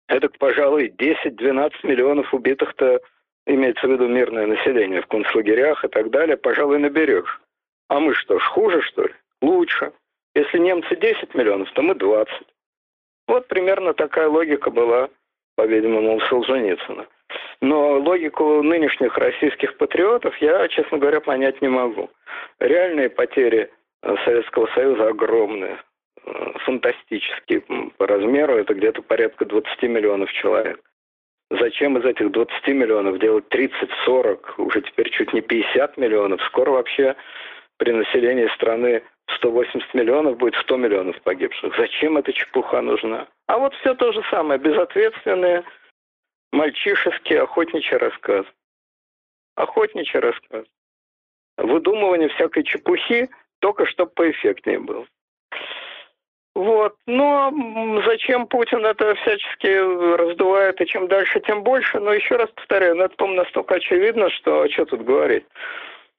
Это, 0.08 0.28
пожалуй, 0.38 0.94
10-12 0.96 1.72
миллионов 1.82 2.32
убитых-то, 2.32 3.00
имеется 3.46 3.86
в 3.86 3.90
виду 3.90 4.08
мирное 4.08 4.46
население 4.46 5.02
в 5.02 5.06
концлагерях 5.06 5.84
и 5.84 5.88
так 5.88 6.10
далее, 6.10 6.36
пожалуй, 6.36 6.78
наберешь. 6.78 7.40
А 7.88 8.00
мы 8.00 8.14
что 8.14 8.38
ж, 8.38 8.42
хуже, 8.42 8.82
что 8.82 9.04
ли? 9.04 9.14
Лучше. 9.42 9.92
Если 10.34 10.58
немцы 10.58 10.96
10 10.96 11.34
миллионов, 11.34 11.70
то 11.72 11.82
мы 11.82 11.94
20. 11.94 12.32
Вот 13.28 13.48
примерно 13.48 13.94
такая 13.94 14.28
логика 14.28 14.70
была, 14.70 15.08
по-видимому, 15.56 16.16
у 16.16 16.20
Солженицына. 16.20 17.06
Но 17.60 17.98
логику 17.98 18.62
нынешних 18.62 19.16
российских 19.16 19.76
патриотов 19.78 20.36
я, 20.38 20.68
честно 20.68 20.98
говоря, 20.98 21.20
понять 21.20 21.60
не 21.62 21.68
могу. 21.68 22.10
Реальные 22.60 23.10
потери 23.10 23.70
э, 24.02 24.16
Советского 24.24 24.66
Союза 24.74 25.08
огромные, 25.08 25.78
фантастические 26.64 27.62
по 27.96 28.06
размеру, 28.06 28.56
это 28.56 28.74
где-то 28.74 29.02
порядка 29.02 29.44
20 29.44 29.82
миллионов 29.82 30.32
человек. 30.32 30.80
Зачем 31.50 31.96
из 31.96 32.04
этих 32.04 32.32
20 32.32 32.68
миллионов 32.68 33.20
делать 33.20 33.44
30-40, 33.50 34.54
уже 34.58 34.80
теперь 34.82 35.10
чуть 35.10 35.32
не 35.32 35.40
50 35.40 35.96
миллионов? 35.96 36.42
Скоро 36.42 36.70
вообще 36.70 37.14
при 37.76 37.92
населении 37.92 38.48
страны 38.54 39.02
180 39.36 39.94
миллионов 39.94 40.38
будет 40.38 40.56
100 40.56 40.76
миллионов 40.76 41.20
погибших. 41.22 41.76
Зачем 41.76 42.16
эта 42.16 42.32
чепуха 42.32 42.80
нужна? 42.80 43.28
А 43.46 43.58
вот 43.58 43.74
все 43.74 43.94
то 43.94 44.12
же 44.12 44.22
самое, 44.30 44.58
безответственные, 44.58 45.62
мальчишеские, 46.52 47.42
охотничий 47.42 47.96
рассказ. 47.96 48.44
Охотничий 49.54 50.18
рассказ. 50.18 50.64
Выдумывание 51.58 52.28
всякой 52.30 52.64
чепухи, 52.64 53.30
только 53.60 53.86
чтобы 53.86 54.10
поэффектнее 54.10 54.80
было. 54.80 55.06
Вот. 56.56 56.96
Но 57.06 57.52
зачем 58.06 58.46
Путин 58.46 58.86
это 58.86 59.14
всячески 59.16 60.16
раздувает, 60.16 60.80
и 60.80 60.86
чем 60.86 61.06
дальше, 61.06 61.38
тем 61.40 61.62
больше. 61.62 62.00
Но 62.00 62.14
еще 62.14 62.36
раз 62.36 62.48
повторяю, 62.48 62.96
ну, 62.96 63.04
это, 63.04 63.14
по-моему, 63.16 63.42
настолько 63.42 63.74
очевидно, 63.74 64.30
что 64.30 64.66
что 64.70 64.86
тут 64.86 65.04
говорить. 65.04 65.44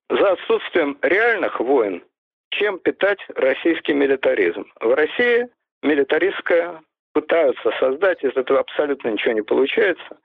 За 0.09 0.33
отсутствием 0.33 0.95
реальных 1.01 1.59
войн 1.59 2.03
чем 2.51 2.77
питать 2.79 3.19
российский 3.29 3.93
милитаризм. 3.93 4.65
В 4.79 4.93
России 4.95 5.47
милитаристская 5.81 6.81
пытаются 7.13 7.71
создать, 7.79 8.23
из 8.23 8.37
этого 8.37 8.59
абсолютно 8.59 9.09
ничего 9.09 9.33
не 9.33 9.41
получается, 9.41 10.19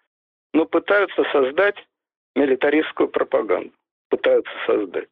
но 0.52 0.66
пытаются 0.66 1.24
создать 1.32 1.76
милитаристскую 2.36 3.08
пропаганду. 3.08 3.72
Пытаются 4.10 4.52
создать. 4.66 5.08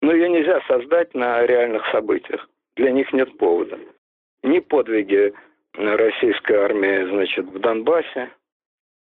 Но 0.00 0.12
ее 0.12 0.30
нельзя 0.30 0.62
создать 0.66 1.14
на 1.14 1.44
реальных 1.44 1.86
событиях. 1.92 2.48
Для 2.76 2.90
них 2.90 3.12
нет 3.12 3.36
повода. 3.36 3.78
Ни 4.42 4.60
подвиги 4.60 5.34
российской 5.74 6.56
армии 6.56 7.08
значит, 7.10 7.46
в 7.46 7.58
Донбассе, 7.58 8.30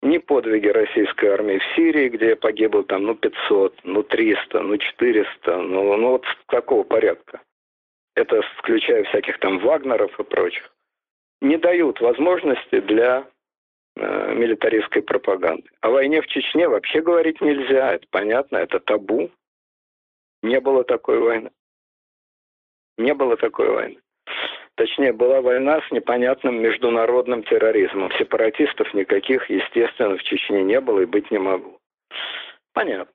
ни 0.02 0.18
подвиги 0.18 0.68
российской 0.68 1.26
армии 1.26 1.58
в 1.58 1.76
Сирии, 1.76 2.08
где 2.08 2.36
погибло 2.36 2.84
там, 2.84 3.04
ну, 3.04 3.14
500, 3.14 3.80
ну, 3.84 4.02
300, 4.02 4.62
ну, 4.62 4.76
400, 4.76 5.56
ну, 5.58 5.96
ну 5.96 6.10
вот 6.10 6.24
какого 6.46 6.84
порядка. 6.84 7.40
Это 8.14 8.42
включая 8.58 9.04
всяких 9.04 9.38
там 9.38 9.58
Вагнеров 9.58 10.18
и 10.18 10.24
прочих. 10.24 10.72
Не 11.40 11.56
дают 11.56 12.00
возможности 12.00 12.80
для 12.80 13.26
э, 13.96 14.34
милитаристской 14.34 15.02
пропаганды. 15.02 15.68
О 15.80 15.90
войне 15.90 16.20
в 16.22 16.26
Чечне 16.26 16.68
вообще 16.68 17.00
говорить 17.00 17.40
нельзя, 17.40 17.94
это 17.94 18.06
понятно, 18.10 18.56
это 18.56 18.80
табу. 18.80 19.30
Не 20.42 20.60
было 20.60 20.84
такой 20.84 21.18
войны. 21.18 21.50
Не 22.98 23.14
было 23.14 23.36
такой 23.36 23.70
войны. 23.70 24.00
Точнее, 24.80 25.12
была 25.12 25.42
война 25.42 25.82
с 25.86 25.90
непонятным 25.90 26.62
международным 26.62 27.42
терроризмом. 27.42 28.10
Сепаратистов 28.12 28.94
никаких, 28.94 29.50
естественно, 29.50 30.16
в 30.16 30.22
Чечне 30.22 30.62
не 30.62 30.80
было 30.80 31.00
и 31.00 31.04
быть 31.04 31.30
не 31.30 31.36
могло. 31.36 31.76
Понятно. 32.72 33.12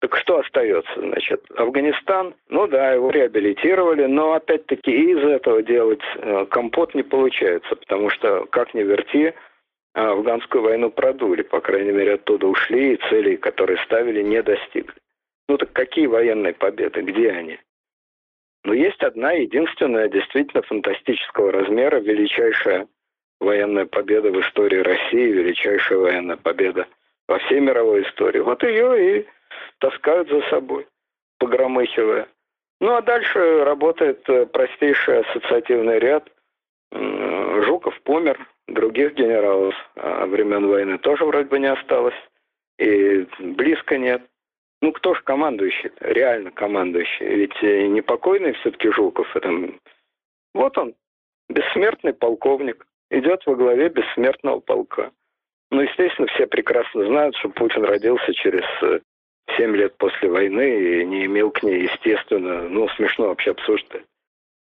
Так 0.00 0.16
что 0.16 0.40
остается, 0.40 0.90
значит? 0.96 1.44
Афганистан, 1.54 2.34
ну 2.48 2.66
да, 2.66 2.90
его 2.90 3.10
реабилитировали, 3.10 4.06
но 4.06 4.32
опять-таки 4.32 4.90
из 4.90 5.18
этого 5.18 5.62
делать 5.62 6.02
э, 6.16 6.46
компот 6.46 6.92
не 6.96 7.04
получается, 7.04 7.76
потому 7.76 8.10
что, 8.10 8.46
как 8.46 8.74
ни 8.74 8.82
верти, 8.82 9.32
афганскую 9.94 10.64
войну 10.64 10.90
продули, 10.90 11.42
по 11.42 11.60
крайней 11.60 11.92
мере, 11.92 12.14
оттуда 12.14 12.48
ушли, 12.48 12.94
и 12.94 13.08
целей, 13.08 13.36
которые 13.36 13.78
ставили, 13.84 14.22
не 14.22 14.42
достигли. 14.42 14.96
Ну 15.48 15.56
так 15.56 15.72
какие 15.72 16.06
военные 16.06 16.52
победы, 16.52 17.02
где 17.02 17.30
они? 17.30 17.60
Но 18.64 18.74
есть 18.74 19.02
одна 19.02 19.32
единственная, 19.32 20.08
действительно 20.08 20.62
фантастического 20.62 21.50
размера, 21.50 21.98
величайшая 21.98 22.88
военная 23.40 23.86
победа 23.86 24.30
в 24.30 24.40
истории 24.40 24.78
России, 24.78 25.32
величайшая 25.32 25.98
военная 25.98 26.36
победа 26.36 26.86
во 27.26 27.38
всей 27.38 27.60
мировой 27.60 28.02
истории. 28.02 28.40
Вот 28.40 28.62
ее 28.62 29.20
и 29.20 29.26
таскают 29.78 30.28
за 30.28 30.42
собой, 30.50 30.86
погромыхивая. 31.38 32.28
Ну 32.80 32.94
а 32.94 33.02
дальше 33.02 33.64
работает 33.64 34.28
э, 34.28 34.46
простейший 34.46 35.20
ассоциативный 35.20 35.98
ряд. 35.98 36.30
Жуков 36.92 37.98
помер, 38.02 38.38
других 38.66 39.14
генералов 39.14 39.74
а 39.96 40.26
времен 40.26 40.66
войны 40.66 40.98
тоже 40.98 41.24
вроде 41.24 41.48
бы 41.48 41.58
не 41.58 41.70
осталось. 41.70 42.14
И 42.78 43.26
близко 43.38 43.98
нет. 43.98 44.22
Ну, 44.82 44.92
кто 44.92 45.14
же 45.14 45.22
командующий 45.22 45.90
реально 46.00 46.50
командующий? 46.50 47.26
Ведь 47.26 47.62
э, 47.62 47.86
не 47.86 48.00
покойный 48.00 48.52
все-таки 48.54 48.90
Жуков. 48.90 49.34
Это... 49.36 49.50
Вот 50.54 50.78
он, 50.78 50.94
бессмертный 51.48 52.14
полковник, 52.14 52.86
идет 53.10 53.44
во 53.46 53.56
главе 53.56 53.88
бессмертного 53.90 54.60
полка. 54.60 55.12
Ну, 55.70 55.82
естественно, 55.82 56.26
все 56.28 56.46
прекрасно 56.46 57.04
знают, 57.06 57.36
что 57.36 57.50
Путин 57.50 57.84
родился 57.84 58.32
через 58.32 58.64
э, 58.82 59.00
семь 59.56 59.76
лет 59.76 59.96
после 59.98 60.30
войны 60.30 61.00
и 61.00 61.04
не 61.04 61.26
имел 61.26 61.50
к 61.50 61.62
ней, 61.62 61.82
естественно, 61.82 62.68
ну, 62.68 62.88
смешно 62.90 63.28
вообще 63.28 63.50
обсуждать. 63.50 64.04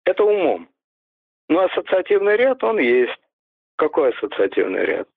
Это 0.05 0.25
умом. 0.25 0.69
Но 1.49 1.61
ассоциативный 1.61 2.37
ряд, 2.37 2.65
он 2.65 2.79
есть. 2.79 3.21
Какой 3.77 4.11
ассоциативный 4.11 4.85
ряд? 4.85 5.09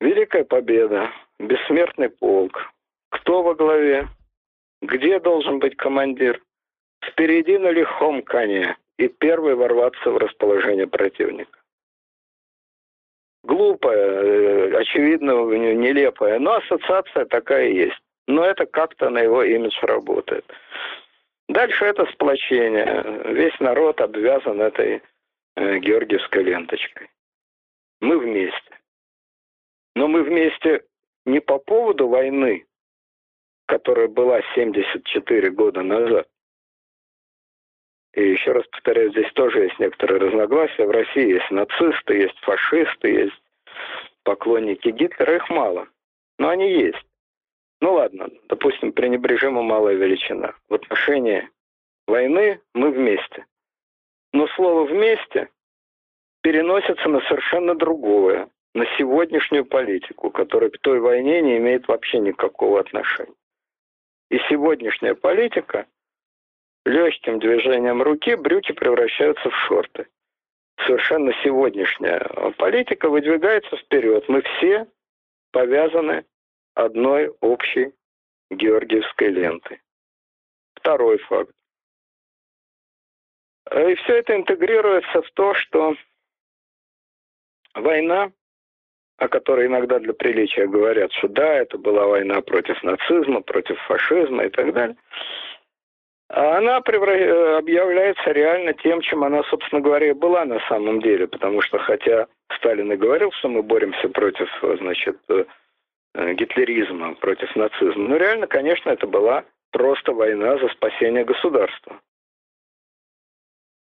Великая 0.00 0.44
победа, 0.44 1.10
бессмертный 1.38 2.08
полк, 2.08 2.72
кто 3.10 3.42
во 3.42 3.54
главе? 3.54 4.08
Где 4.82 5.20
должен 5.20 5.58
быть 5.58 5.76
командир? 5.76 6.40
Впереди 7.04 7.58
на 7.58 7.70
лихом 7.70 8.22
коне 8.22 8.76
и 8.98 9.08
первый 9.08 9.54
ворваться 9.54 10.10
в 10.10 10.16
расположение 10.18 10.86
противника. 10.86 11.58
Глупая, 13.42 13.96
э, 13.96 14.76
очевидно, 14.76 15.32
нелепая, 15.54 16.38
но 16.38 16.54
ассоциация 16.54 17.24
такая 17.24 17.68
есть. 17.68 17.98
Но 18.26 18.44
это 18.44 18.66
как-то 18.66 19.08
на 19.10 19.20
его 19.20 19.42
имидж 19.42 19.78
работает. 19.82 20.44
Дальше 21.48 21.84
это 21.84 22.06
сплочение. 22.12 23.22
Весь 23.24 23.58
народ 23.58 24.00
обвязан 24.00 24.60
этой 24.60 25.02
э, 25.56 25.78
георгиевской 25.78 26.44
ленточкой. 26.44 27.08
Мы 28.00 28.18
вместе. 28.18 28.78
Но 29.96 30.06
мы 30.06 30.22
вместе 30.22 30.84
не 31.26 31.40
по 31.40 31.58
поводу 31.58 32.08
войны, 32.08 32.66
которая 33.70 34.08
была 34.08 34.40
74 34.56 35.50
года 35.50 35.82
назад. 35.82 36.28
И 38.14 38.20
еще 38.20 38.50
раз 38.50 38.66
повторяю, 38.66 39.12
здесь 39.12 39.32
тоже 39.34 39.60
есть 39.60 39.78
некоторые 39.78 40.18
разногласия. 40.18 40.84
В 40.84 40.90
России 40.90 41.34
есть 41.34 41.48
нацисты, 41.52 42.14
есть 42.14 42.36
фашисты, 42.40 43.08
есть 43.08 43.42
поклонники 44.24 44.88
Гитлера, 44.88 45.36
их 45.36 45.48
мало. 45.48 45.86
Но 46.40 46.48
они 46.48 46.68
есть. 46.72 47.06
Ну 47.80 47.92
ладно, 47.92 48.28
допустим, 48.48 48.92
пренебрежимо 48.92 49.62
малая 49.62 49.94
величина. 49.94 50.52
В 50.68 50.74
отношении 50.74 51.48
войны 52.08 52.60
мы 52.74 52.90
вместе. 52.90 53.46
Но 54.32 54.48
слово 54.48 54.84
«вместе» 54.84 55.48
переносится 56.42 57.08
на 57.08 57.20
совершенно 57.20 57.76
другое, 57.76 58.48
на 58.74 58.84
сегодняшнюю 58.98 59.64
политику, 59.64 60.30
которая 60.30 60.70
к 60.70 60.78
той 60.78 60.98
войне 60.98 61.40
не 61.40 61.58
имеет 61.58 61.86
вообще 61.86 62.18
никакого 62.18 62.80
отношения. 62.80 63.34
И 64.30 64.38
сегодняшняя 64.48 65.14
политика 65.14 65.86
легким 66.84 67.40
движением 67.40 68.02
руки 68.02 68.36
брюки 68.36 68.72
превращаются 68.72 69.50
в 69.50 69.54
шорты. 69.66 70.06
Совершенно 70.86 71.32
сегодняшняя 71.44 72.20
политика 72.56 73.08
выдвигается 73.08 73.76
вперед. 73.76 74.28
Мы 74.28 74.42
все 74.42 74.86
повязаны 75.50 76.24
одной 76.74 77.28
общей 77.40 77.92
георгиевской 78.50 79.28
лентой. 79.28 79.80
Второй 80.74 81.18
факт. 81.18 81.52
И 83.72 83.94
все 83.96 84.16
это 84.18 84.36
интегрируется 84.36 85.22
в 85.22 85.30
то, 85.32 85.54
что 85.54 85.94
война 87.74 88.32
о 89.20 89.28
которой 89.28 89.66
иногда 89.66 89.98
для 89.98 90.14
приличия 90.14 90.66
говорят, 90.66 91.12
что 91.12 91.28
да, 91.28 91.54
это 91.54 91.76
была 91.76 92.06
война 92.06 92.40
против 92.40 92.82
нацизма, 92.82 93.42
против 93.42 93.78
фашизма 93.82 94.44
и 94.44 94.48
так 94.48 94.72
далее, 94.72 94.96
а 96.30 96.56
она 96.56 96.80
превра... 96.80 97.58
объявляется 97.58 98.30
реально 98.30 98.72
тем, 98.72 99.02
чем 99.02 99.22
она, 99.22 99.42
собственно 99.44 99.82
говоря, 99.82 100.14
была 100.14 100.46
на 100.46 100.58
самом 100.68 101.02
деле, 101.02 101.28
потому 101.28 101.60
что 101.60 101.78
хотя 101.78 102.28
Сталин 102.56 102.92
и 102.92 102.96
говорил, 102.96 103.30
что 103.32 103.50
мы 103.50 103.62
боремся 103.62 104.08
против, 104.08 104.48
значит, 104.78 105.18
э, 105.28 105.44
гитлеризма, 106.32 107.14
против 107.16 107.54
нацизма, 107.54 108.08
но 108.08 108.16
реально, 108.16 108.46
конечно, 108.46 108.88
это 108.88 109.06
была 109.06 109.44
просто 109.70 110.12
война 110.12 110.56
за 110.56 110.68
спасение 110.68 111.24
государства. 111.26 112.00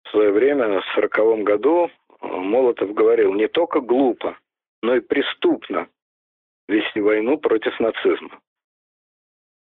В 0.05 0.11
свое 0.11 0.33
время, 0.33 0.65
в 0.65 0.97
1940 0.97 1.45
году, 1.45 1.91
Молотов 2.23 2.95
говорил, 2.95 3.35
не 3.35 3.47
только 3.47 3.81
глупо, 3.81 4.39
но 4.83 4.97
и 4.97 5.01
преступно 5.01 5.89
вести 6.69 7.01
войну 7.01 7.39
против 7.39 7.79
нацизма. 7.81 8.41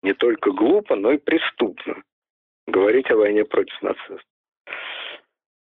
Не 0.01 0.14
только 0.14 0.51
глупо, 0.51 0.95
но 0.95 1.11
и 1.11 1.18
преступно 1.18 2.03
говорить 2.68 3.09
о 3.11 3.18
войне 3.18 3.45
против 3.45 3.82
нацизма. 3.82 4.20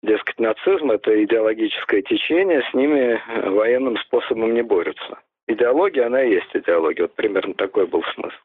Дескать, 0.02 0.40
нацизм– 0.40 0.90
это 0.92 1.24
идеологическое 1.24 2.02
течение, 2.02 2.62
с 2.68 2.74
ними 2.74 3.20
э, 3.20 3.50
военным 3.50 3.96
способом 3.98 4.52
не 4.52 4.62
борются. 4.62 5.20
Идеология, 5.46 6.06
она 6.06 6.22
и 6.24 6.32
есть 6.32 6.54
идеология. 6.54 7.02
Вот 7.04 7.14
примерно 7.14 7.54
такой 7.54 7.86
был 7.86 8.02
смысл. 8.14 8.36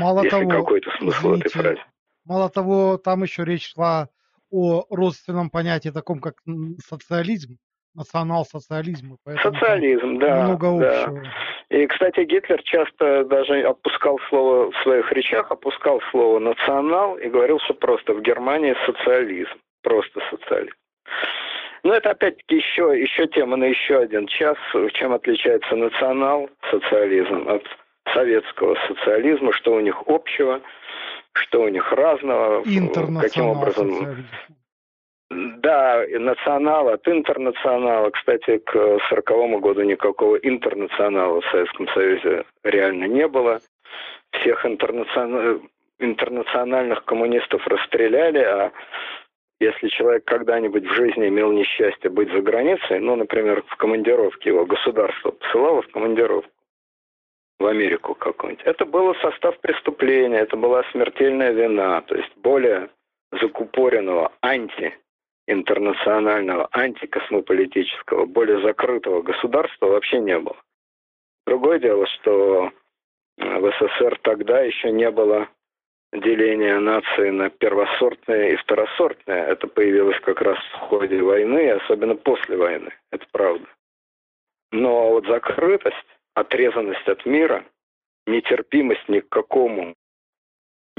Мало 0.00 0.24
Если 0.24 0.30
того, 0.30 0.50
какой-то 0.50 0.90
смысл 0.98 1.18
извините, 1.18 1.48
в 1.48 1.52
этой 1.52 1.62
фразе. 1.62 1.84
Мало 2.24 2.50
того, 2.50 2.98
там 2.98 3.22
еще 3.22 3.44
речь 3.44 3.72
шла 3.72 4.08
о 4.50 4.84
родственном 4.90 5.50
понятии 5.50 5.90
таком, 5.90 6.20
как 6.20 6.42
социализм 6.84 7.58
национал-социализм. 7.94 9.16
Социализм, 9.42 10.18
да. 10.18 10.44
Много 10.44 10.66
общего. 10.68 11.22
Да. 11.22 11.76
И, 11.76 11.86
кстати, 11.86 12.24
Гитлер 12.24 12.62
часто 12.62 13.24
даже 13.24 13.62
опускал 13.62 14.18
слово 14.28 14.72
в 14.72 14.76
своих 14.82 15.10
речах, 15.12 15.50
опускал 15.50 16.00
слово 16.10 16.38
национал 16.38 17.16
и 17.16 17.28
говорил, 17.28 17.58
что 17.60 17.74
просто 17.74 18.14
в 18.14 18.22
Германии 18.22 18.74
социализм. 18.86 19.52
Просто 19.82 20.20
социализм. 20.30 20.74
Но 21.82 21.94
это 21.94 22.10
опять-таки 22.10 22.56
еще, 22.56 23.00
еще 23.00 23.26
тема 23.28 23.56
на 23.56 23.64
еще 23.64 23.98
один 23.98 24.26
час. 24.26 24.56
Чем 24.94 25.12
отличается 25.12 25.74
национал-социализм 25.76 27.48
от 27.48 27.64
советского 28.12 28.76
социализма, 28.86 29.52
что 29.52 29.74
у 29.74 29.80
них 29.80 30.02
общего, 30.06 30.60
что 31.32 31.62
у 31.62 31.68
них 31.68 31.90
разного, 31.92 32.62
каким 33.20 33.46
образом 33.46 34.26
да, 35.30 36.04
национал 36.18 36.88
от 36.88 37.06
интернационала. 37.06 38.10
Кстати, 38.10 38.58
к 38.58 38.98
сороковому 39.08 39.60
году 39.60 39.82
никакого 39.82 40.36
интернационала 40.36 41.40
в 41.40 41.46
Советском 41.50 41.88
Союзе 41.88 42.44
реально 42.64 43.04
не 43.04 43.28
было. 43.28 43.60
Всех 44.32 44.66
интернацион... 44.66 45.68
интернациональных 45.98 47.04
коммунистов 47.04 47.66
расстреляли, 47.66 48.38
а 48.38 48.72
если 49.60 49.88
человек 49.88 50.24
когда-нибудь 50.24 50.84
в 50.84 50.94
жизни 50.94 51.28
имел 51.28 51.52
несчастье 51.52 52.10
быть 52.10 52.32
за 52.32 52.40
границей, 52.40 52.98
ну, 52.98 53.14
например, 53.16 53.62
в 53.66 53.76
командировке 53.76 54.50
его 54.50 54.64
государство 54.64 55.32
посылало 55.32 55.82
в 55.82 55.88
командировку 55.88 56.50
в 57.58 57.66
Америку 57.66 58.14
какую-нибудь, 58.14 58.64
это 58.64 58.86
было 58.86 59.12
состав 59.20 59.58
преступления, 59.60 60.38
это 60.38 60.56
была 60.56 60.82
смертельная 60.92 61.52
вина, 61.52 62.00
то 62.00 62.14
есть 62.16 62.34
более 62.36 62.88
закупоренного 63.32 64.32
анти 64.40 64.96
интернационального, 65.50 66.68
антикосмополитического, 66.72 68.26
более 68.26 68.60
закрытого 68.62 69.22
государства 69.22 69.86
вообще 69.86 70.20
не 70.20 70.38
было. 70.38 70.56
Другое 71.46 71.78
дело, 71.78 72.06
что 72.06 72.70
э, 73.38 73.58
в 73.58 73.72
СССР 73.72 74.18
тогда 74.22 74.60
еще 74.60 74.90
не 74.92 75.10
было 75.10 75.48
деления 76.12 76.78
нации 76.78 77.30
на 77.30 77.50
первосортные 77.50 78.54
и 78.54 78.56
второсортные. 78.56 79.44
Это 79.46 79.66
появилось 79.66 80.20
как 80.20 80.40
раз 80.40 80.58
в 80.72 80.78
ходе 80.88 81.22
войны, 81.22 81.70
особенно 81.70 82.16
после 82.16 82.56
войны. 82.56 82.90
Это 83.10 83.26
правда. 83.32 83.66
Но 84.72 85.10
вот 85.10 85.26
закрытость, 85.26 85.96
отрезанность 86.34 87.08
от 87.08 87.24
мира, 87.26 87.64
нетерпимость 88.26 89.08
ни 89.08 89.20
к 89.20 89.28
какому, 89.28 89.94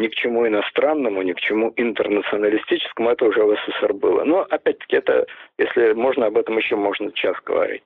ни 0.02 0.08
к 0.08 0.16
чему 0.16 0.48
иностранному, 0.48 1.22
ни 1.22 1.34
к 1.34 1.40
чему 1.40 1.74
интернационалистическому, 1.78 3.12
это 3.12 3.26
уже 3.26 3.44
в 3.44 3.56
СССР 3.56 3.94
было. 3.94 4.24
Но, 4.24 4.42
опять-таки, 4.50 4.98
это, 4.98 5.28
если 5.58 5.94
можно, 5.94 6.26
об 6.26 6.38
этом 6.38 6.58
еще 6.58 6.76
можно 6.76 7.12
час 7.12 7.38
говорить. 7.46 7.84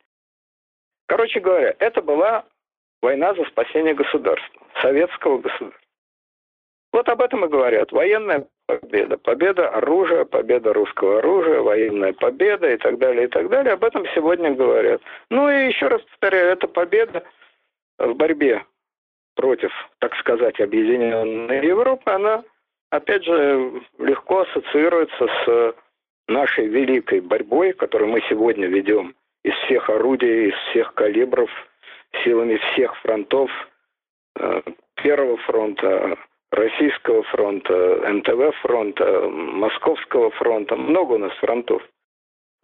Короче 1.07 1.39
говоря, 1.39 1.75
это 1.79 2.01
была 2.01 2.45
война 3.01 3.35
за 3.35 3.43
спасение 3.45 3.93
государства, 3.93 4.61
советского 4.81 5.37
государства. 5.39 5.81
Вот 6.93 7.09
об 7.09 7.21
этом 7.21 7.43
и 7.43 7.49
говорят. 7.49 7.91
Военная 7.91 8.47
победа. 8.65 9.17
Победа 9.17 9.69
оружия, 9.69 10.23
победа 10.23 10.73
русского 10.73 11.19
оружия, 11.19 11.59
военная 11.59 12.13
победа 12.13 12.71
и 12.71 12.77
так 12.77 12.97
далее, 12.97 13.25
и 13.25 13.27
так 13.27 13.49
далее. 13.49 13.73
Об 13.73 13.83
этом 13.83 14.05
сегодня 14.15 14.55
говорят. 14.55 15.01
Ну 15.29 15.49
и 15.49 15.67
еще 15.67 15.87
раз 15.87 16.01
повторяю, 16.03 16.53
это 16.53 16.67
победа 16.69 17.23
в 17.97 18.13
борьбе 18.13 18.63
против, 19.35 19.71
так 19.99 20.15
сказать, 20.17 20.59
объединенной 20.59 21.65
Европы, 21.65 22.11
она, 22.11 22.43
опять 22.89 23.23
же, 23.23 23.81
легко 23.99 24.41
ассоциируется 24.41 25.27
с 25.45 25.75
нашей 26.27 26.67
великой 26.67 27.21
борьбой, 27.21 27.73
которую 27.73 28.11
мы 28.11 28.21
сегодня 28.29 28.67
ведем 28.67 29.15
из 29.43 29.53
всех 29.65 29.89
орудий, 29.89 30.49
из 30.49 30.55
всех 30.69 30.93
калибров, 30.95 31.49
силами 32.23 32.57
всех 32.71 32.95
фронтов, 32.97 33.51
э, 34.39 34.61
Первого 34.95 35.37
фронта, 35.37 36.17
Российского 36.51 37.23
фронта, 37.23 38.01
НТВ 38.09 38.55
фронта, 38.61 39.29
Московского 39.29 40.31
фронта. 40.31 40.75
Много 40.75 41.13
у 41.13 41.17
нас 41.17 41.33
фронтов. 41.33 41.83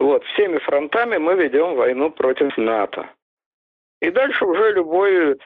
Вот, 0.00 0.24
всеми 0.24 0.58
фронтами 0.58 1.18
мы 1.18 1.34
ведем 1.34 1.74
войну 1.76 2.10
против 2.10 2.56
НАТО. 2.56 3.08
И 4.00 4.10
дальше 4.10 4.44
уже 4.44 4.72
любой 4.72 5.38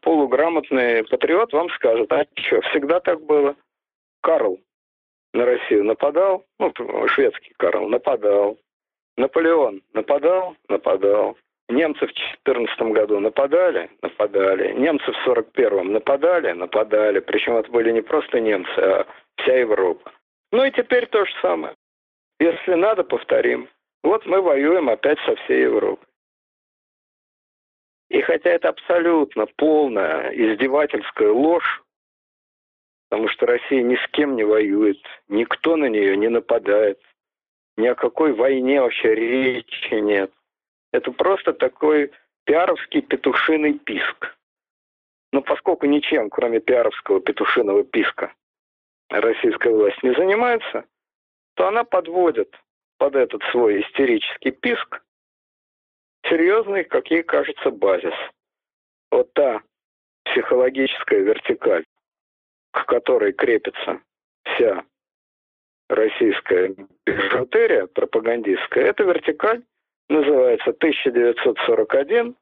полуграмотный 0.00 1.04
патриот 1.04 1.52
вам 1.52 1.70
скажет, 1.70 2.12
а 2.12 2.26
что, 2.36 2.60
всегда 2.62 3.00
так 3.00 3.20
было? 3.22 3.56
Карл 4.22 4.58
на 5.32 5.44
Россию 5.44 5.84
нападал, 5.84 6.44
ну, 6.58 6.72
шведский 7.08 7.54
Карл 7.56 7.88
нападал. 7.88 8.58
Наполеон 9.16 9.82
нападал, 9.92 10.56
нападал. 10.68 11.36
Немцы 11.68 12.06
в 12.06 12.12
14 12.12 12.80
году 12.92 13.20
нападали, 13.20 13.90
нападали. 14.02 14.72
Немцы 14.72 15.12
в 15.12 15.28
41-м 15.28 15.92
нападали, 15.92 16.52
нападали. 16.52 17.20
Причем 17.20 17.56
это 17.56 17.70
были 17.70 17.92
не 17.92 18.00
просто 18.00 18.40
немцы, 18.40 18.78
а 18.78 19.06
вся 19.36 19.58
Европа. 19.58 20.12
Ну 20.52 20.64
и 20.64 20.72
теперь 20.72 21.06
то 21.06 21.24
же 21.24 21.32
самое. 21.40 21.74
Если 22.40 22.74
надо, 22.74 23.04
повторим. 23.04 23.68
Вот 24.02 24.26
мы 24.26 24.40
воюем 24.40 24.88
опять 24.88 25.18
со 25.20 25.36
всей 25.36 25.62
Европой. 25.62 26.09
И 28.10 28.20
хотя 28.22 28.50
это 28.50 28.68
абсолютно 28.68 29.46
полная 29.56 30.30
издевательская 30.32 31.30
ложь, 31.30 31.82
потому 33.08 33.28
что 33.28 33.46
Россия 33.46 33.82
ни 33.82 33.94
с 33.94 34.08
кем 34.10 34.34
не 34.34 34.42
воюет, 34.42 34.98
никто 35.28 35.76
на 35.76 35.86
нее 35.86 36.16
не 36.16 36.28
нападает, 36.28 37.00
ни 37.76 37.86
о 37.86 37.94
какой 37.94 38.32
войне 38.32 38.80
вообще 38.80 39.14
речи 39.14 39.94
нет. 39.94 40.32
Это 40.92 41.12
просто 41.12 41.52
такой 41.52 42.10
пиаровский 42.44 43.00
петушиный 43.00 43.78
писк. 43.78 44.36
Но 45.32 45.40
поскольку 45.40 45.86
ничем, 45.86 46.30
кроме 46.30 46.58
пиаровского 46.58 47.20
петушиного 47.20 47.84
писка, 47.84 48.34
российская 49.08 49.70
власть 49.70 50.02
не 50.02 50.12
занимается, 50.14 50.84
то 51.54 51.68
она 51.68 51.84
подводит 51.84 52.58
под 52.98 53.14
этот 53.14 53.42
свой 53.52 53.82
истерический 53.82 54.50
писк 54.50 55.00
серьезный, 56.28 56.84
как 56.84 57.10
ей 57.10 57.22
кажется, 57.22 57.70
базис. 57.70 58.14
Вот 59.10 59.32
та 59.34 59.62
психологическая 60.24 61.20
вертикаль, 61.20 61.84
к 62.72 62.84
которой 62.86 63.32
крепится 63.32 64.00
вся 64.44 64.84
российская 65.88 66.74
бижутерия 67.04 67.86
пропагандистская, 67.86 68.84
эта 68.86 69.02
вертикаль 69.04 69.62
называется 70.08 70.70
1941-1945. 70.70 72.34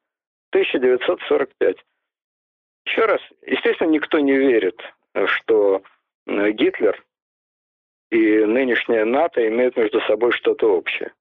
Еще 2.84 3.04
раз, 3.04 3.20
естественно, 3.46 3.90
никто 3.90 4.18
не 4.18 4.36
верит, 4.36 4.80
что 5.26 5.82
Гитлер 6.26 7.02
и 8.10 8.44
нынешняя 8.44 9.04
НАТО 9.04 9.46
имеют 9.48 9.76
между 9.76 10.00
собой 10.02 10.32
что-то 10.32 10.74
общее 10.74 11.12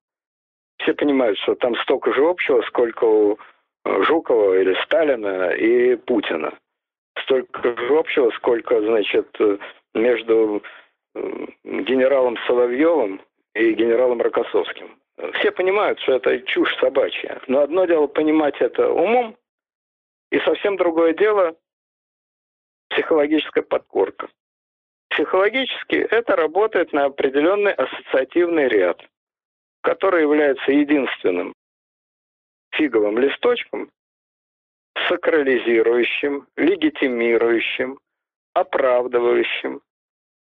все 0.88 0.93
понимают, 0.93 1.38
что 1.39 1.55
там 1.55 1.75
столько 1.81 2.13
же 2.13 2.25
общего, 2.25 2.61
сколько 2.61 3.03
у 3.03 3.38
э, 3.83 4.03
Жукова 4.03 4.57
или 4.57 4.73
Сталина 4.85 5.49
и 5.49 5.97
Путина. 5.97 6.57
Столько 7.23 7.75
же 7.75 7.99
общего, 7.99 8.31
сколько, 8.31 8.79
значит, 8.79 9.27
э, 9.39 9.57
между 9.93 10.63
э, 11.13 11.47
генералом 11.65 12.38
Соловьевым 12.47 13.19
и 13.53 13.73
генералом 13.73 14.21
Рокоссовским. 14.21 14.97
Все 15.33 15.51
понимают, 15.51 15.99
что 15.99 16.13
это 16.13 16.39
чушь 16.39 16.73
собачья. 16.77 17.41
Но 17.47 17.63
одно 17.63 17.83
дело 17.83 18.07
понимать 18.07 18.55
это 18.61 18.89
умом, 18.89 19.35
и 20.31 20.39
совсем 20.39 20.77
другое 20.77 21.13
дело 21.13 21.57
психологическая 22.91 23.63
подкорка. 23.63 24.29
Психологически 25.09 25.95
это 25.95 26.38
работает 26.38 26.93
на 26.93 27.05
определенный 27.05 27.73
ассоциативный 27.73 28.69
ряд– 28.69 29.01
который 29.88 30.23
является 30.23 30.69
единственным 30.69 31.53
фиговым 32.71 33.17
листочком, 33.19 33.89
сакрализирующим, 35.07 36.45
легитимирующим, 36.57 37.97
оправдывающим 38.53 39.79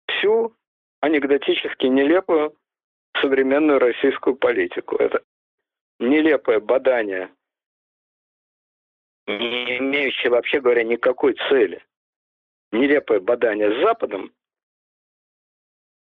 всю 0.10 0.54
анекдотически 1.00 1.86
нелепую 1.86 2.58
современную 3.22 3.80
российскую 3.80 4.36
политику. 4.36 4.98
Это 4.98 5.24
нелепое 5.98 6.60
бадание, 6.60 7.34
не 9.28 9.78
имеющее, 9.78 10.30
вообще 10.30 10.60
говоря, 10.60 10.84
никакой 10.84 11.36
цели. 11.48 11.82
Нелепое 12.74 13.22
бадание 13.22 13.80
с 13.80 13.82
Западом 13.82 14.34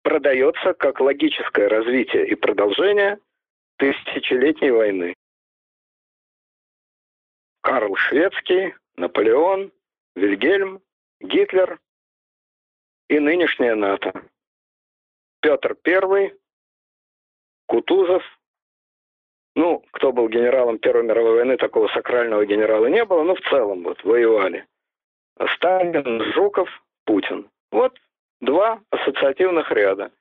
продается 0.04 0.74
как 0.74 1.00
логическое 1.00 1.68
развитие 1.68 2.28
и 2.28 2.36
продолжение 2.36 3.20
тысячелетней 3.78 4.72
войны. 4.72 5.14
Карл 7.62 7.96
Шведский, 7.96 8.76
Наполеон, 8.96 9.72
Вильгельм, 10.16 10.82
Гитлер 11.20 11.80
и 13.10 13.20
нынешняя 13.20 13.76
НАТО. 13.76 14.24
Петр 15.42 15.78
I, 15.86 16.34
Кутузов. 17.68 18.24
Ну, 19.56 19.84
кто 19.92 20.12
был 20.12 20.30
генералом 20.30 20.80
Первой 20.80 21.04
мировой 21.04 21.36
войны, 21.36 21.58
такого 21.58 21.88
сакрального 21.90 22.46
генерала 22.46 22.86
не 22.88 23.04
было, 23.04 23.24
но 23.24 23.36
в 23.36 23.42
целом 23.50 23.84
вот 23.84 24.04
воевали. 24.04 24.66
Сталин, 25.56 26.24
Жуков, 26.34 26.70
Путин. 27.06 27.50
Вот 27.72 27.98
два 28.42 28.82
ассоциативных 28.90 29.72
ряда. 29.72 30.12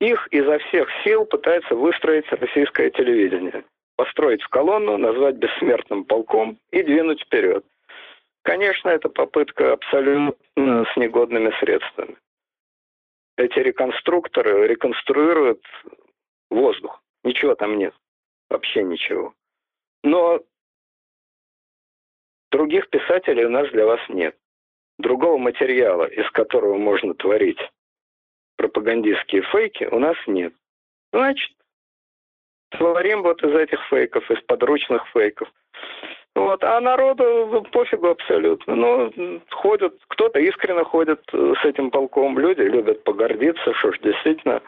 Их 0.00 0.26
изо 0.30 0.58
всех 0.58 0.88
сил 1.04 1.26
пытается 1.26 1.74
выстроить 1.74 2.30
российское 2.32 2.90
телевидение. 2.90 3.64
Построить 3.96 4.42
в 4.42 4.48
колонну, 4.48 4.96
назвать 4.96 5.36
бессмертным 5.36 6.04
полком 6.04 6.58
и 6.70 6.82
двинуть 6.82 7.22
вперед. 7.22 7.64
Конечно, 8.42 8.88
это 8.88 9.10
попытка 9.10 9.74
абсолютно 9.74 10.34
с 10.56 10.96
негодными 10.96 11.50
средствами. 11.60 12.16
Эти 13.36 13.58
реконструкторы 13.58 14.66
реконструируют 14.66 15.62
воздух. 16.50 17.02
Ничего 17.22 17.54
там 17.54 17.76
нет. 17.76 17.94
Вообще 18.48 18.82
ничего. 18.82 19.34
Но 20.02 20.40
других 22.50 22.88
писателей 22.88 23.44
у 23.44 23.50
нас 23.50 23.70
для 23.70 23.84
вас 23.84 24.00
нет 24.08 24.39
другого 25.00 25.38
материала, 25.38 26.04
из 26.04 26.28
которого 26.30 26.76
можно 26.76 27.14
творить 27.14 27.60
пропагандистские 28.56 29.42
фейки, 29.42 29.84
у 29.84 29.98
нас 29.98 30.16
нет. 30.26 30.52
Значит, 31.12 31.50
творим 32.70 33.22
вот 33.22 33.42
из 33.42 33.54
этих 33.54 33.82
фейков, 33.88 34.30
из 34.30 34.40
подручных 34.42 35.06
фейков. 35.12 35.50
Вот, 36.34 36.62
а 36.62 36.80
народу 36.80 37.66
пофигу 37.72 38.08
абсолютно. 38.08 38.74
Ну, 38.76 39.40
ходят, 39.50 39.94
кто-то 40.08 40.38
искренне 40.38 40.84
ходит 40.84 41.20
с 41.32 41.64
этим 41.64 41.90
полком. 41.90 42.38
Люди 42.38 42.60
любят 42.60 43.02
погордиться, 43.02 43.74
что 43.74 43.92
ж, 43.92 43.98
действительно, 44.00 44.62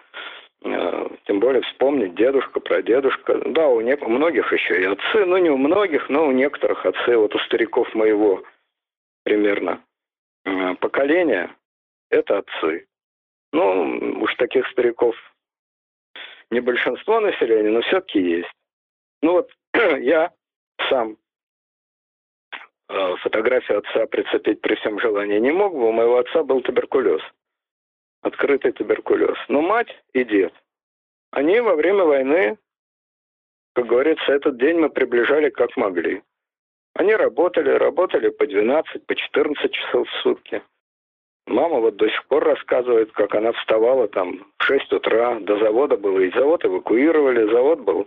э, 0.64 1.09
тем 1.26 1.39
более 1.39 1.62
вспомнить 1.62 2.14
дедушка, 2.14 2.61
прадедушка. 2.61 3.41
Да, 3.47 3.68
у, 3.68 3.80
не, 3.80 3.95
у 3.95 4.09
многих 4.09 4.53
еще 4.53 4.80
и 4.80 4.85
отцы, 4.85 5.24
ну 5.24 5.37
не 5.37 5.51
у 5.51 5.57
многих, 5.57 6.09
но 6.09 6.26
у 6.26 6.33
некоторых 6.33 6.85
отцы, 6.85 7.16
вот 7.16 7.35
у 7.35 7.39
стариков 7.41 7.95
моего 7.95 8.43
примерно 9.24 9.80
Э, 10.45 10.74
поколения– 10.74 11.55
это 12.11 12.38
отцы. 12.38 12.86
Ну, 13.53 14.20
уж 14.22 14.34
таких 14.36 14.66
стариков 14.68 15.14
не 16.51 16.61
большинство 16.61 17.20
населения, 17.20 17.70
но 17.70 17.80
все-таки 17.82 18.20
есть. 18.20 18.53
Ну 19.22 19.32
вот 19.32 19.51
я 20.01 20.32
сам 20.88 21.16
э, 22.88 23.16
фотографию 23.22 23.78
отца 23.78 24.07
прицепить 24.07 24.61
при 24.61 24.74
всем 24.76 25.01
желании 25.01 25.38
не 25.38 25.53
мог 25.53 25.72
бы. 25.72 25.88
У 25.88 25.93
моего 25.93 26.18
отца 26.18 26.43
был 26.43 26.61
туберкулез. 26.61 27.22
Открытый 28.22 28.72
туберкулез. 28.72 29.36
Но 29.49 29.62
мать 29.62 29.88
и 30.12 30.24
дед, 30.24 30.53
они 31.30 31.61
во 31.61 31.74
время 31.74 32.05
войны, 32.05 32.59
как 33.74 33.86
говорится, 33.86 34.32
этот 34.32 34.59
день 34.59 34.78
мы 34.78 34.90
приближали 34.90 35.49
как 35.51 35.76
могли. 35.76 36.22
Они 36.95 37.14
работали, 37.14 37.70
работали 37.70 38.28
по 38.28 38.47
12, 38.47 39.07
по 39.07 39.14
14 39.14 39.72
часов 39.72 40.09
в 40.09 40.22
сутки. 40.22 40.62
Мама 41.47 41.80
вот 41.80 41.97
до 41.97 42.09
сих 42.09 42.24
пор 42.26 42.45
рассказывает, 42.45 43.11
как 43.12 43.34
она 43.34 43.53
вставала 43.53 44.09
там 44.09 44.47
в 44.59 44.64
6 44.64 44.93
утра, 44.93 45.40
до 45.40 45.59
завода 45.59 45.97
было, 45.97 46.20
и 46.20 46.30
завод 46.30 46.64
эвакуировали, 46.64 47.51
завод 47.51 47.80
был, 47.80 48.07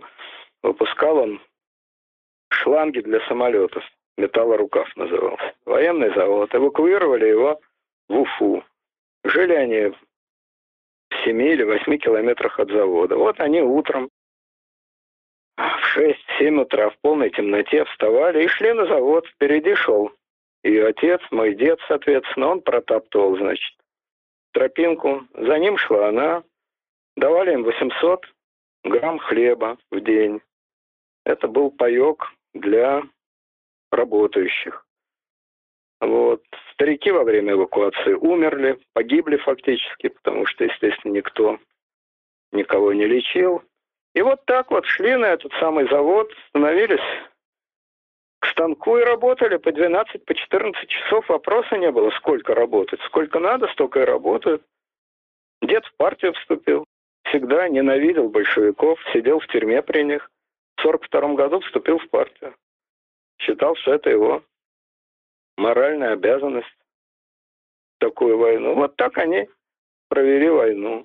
выпускал 0.62 1.18
он 1.18 1.40
шланги 2.50 3.00
для 3.00 3.20
самолетов, 3.28 3.84
металлорукав 4.16 4.88
назывался. 4.96 5.52
Военный 5.66 6.14
завод, 6.14 6.54
эвакуировали 6.54 7.26
его 7.26 7.60
в 8.08 8.20
Уфу. 8.20 8.64
Жили 9.24 9.54
они 9.54 9.92
в 11.10 11.24
7 11.24 11.42
или 11.42 11.64
8 11.64 11.98
километрах 11.98 12.58
от 12.58 12.70
завода. 12.70 13.16
Вот 13.16 13.38
они 13.40 13.60
утром 13.60 14.08
в 15.56 15.82
6-7 16.40 16.60
утра 16.60 16.90
в 16.90 16.98
полной 16.98 17.30
темноте 17.30 17.84
вставали 17.84 18.44
и 18.44 18.48
шли 18.48 18.72
на 18.72 18.86
завод. 18.86 19.26
Впереди 19.28 19.74
шел 19.74 20.12
и 20.66 20.78
отец, 20.78 21.20
мой 21.30 21.54
дед, 21.54 21.78
соответственно, 21.86 22.48
он 22.48 22.60
протаптывал, 22.60 23.36
значит, 23.36 23.72
тропинку. 24.52 25.24
За 25.32 25.58
ним 25.58 25.78
шла 25.78 26.08
она. 26.08 26.42
Давали 27.16 27.52
им 27.52 27.62
800 27.62 28.26
грамм 28.82 29.18
хлеба 29.20 29.78
в 29.92 30.00
день. 30.00 30.40
Это 31.24 31.46
был 31.46 31.70
паек 31.70 32.32
для 32.52 33.02
работающих. 33.92 34.84
Вот. 36.00 36.42
Старики 36.72 37.12
во 37.12 37.22
время 37.22 37.52
эвакуации 37.52 38.14
умерли, 38.14 38.80
погибли 38.92 39.36
фактически, 39.36 40.08
потому 40.08 40.46
что, 40.46 40.64
естественно, 40.64 41.12
никто 41.12 41.60
никого 42.50 42.92
не 42.92 43.06
лечил. 43.06 43.62
И 44.16 44.22
вот 44.22 44.42
так 44.46 44.70
вот 44.70 44.86
шли 44.86 45.14
на 45.14 45.26
этот 45.26 45.52
самый 45.60 45.86
завод, 45.90 46.32
становились 46.48 47.04
к 48.40 48.46
станку 48.46 48.96
и 48.96 49.04
работали 49.04 49.58
по 49.58 49.70
12, 49.70 50.24
по 50.24 50.34
14 50.34 50.88
часов. 50.88 51.28
Вопроса 51.28 51.76
не 51.76 51.90
было, 51.90 52.10
сколько 52.12 52.54
работать. 52.54 52.98
Сколько 53.02 53.40
надо, 53.40 53.68
столько 53.68 54.00
и 54.00 54.04
работают. 54.06 54.62
Дед 55.60 55.84
в 55.84 55.94
партию 55.98 56.32
вступил. 56.32 56.86
Всегда 57.24 57.68
ненавидел 57.68 58.30
большевиков, 58.30 58.98
сидел 59.12 59.38
в 59.38 59.46
тюрьме 59.48 59.82
при 59.82 60.02
них. 60.02 60.30
В 60.78 60.82
42 60.82 61.34
году 61.34 61.60
вступил 61.60 61.98
в 61.98 62.08
партию. 62.08 62.54
Считал, 63.38 63.76
что 63.76 63.92
это 63.92 64.08
его 64.08 64.42
моральная 65.58 66.14
обязанность 66.14 66.74
такую 67.98 68.38
войну. 68.38 68.76
Вот 68.76 68.96
так 68.96 69.18
они 69.18 69.46
провели 70.08 70.48
войну. 70.48 71.04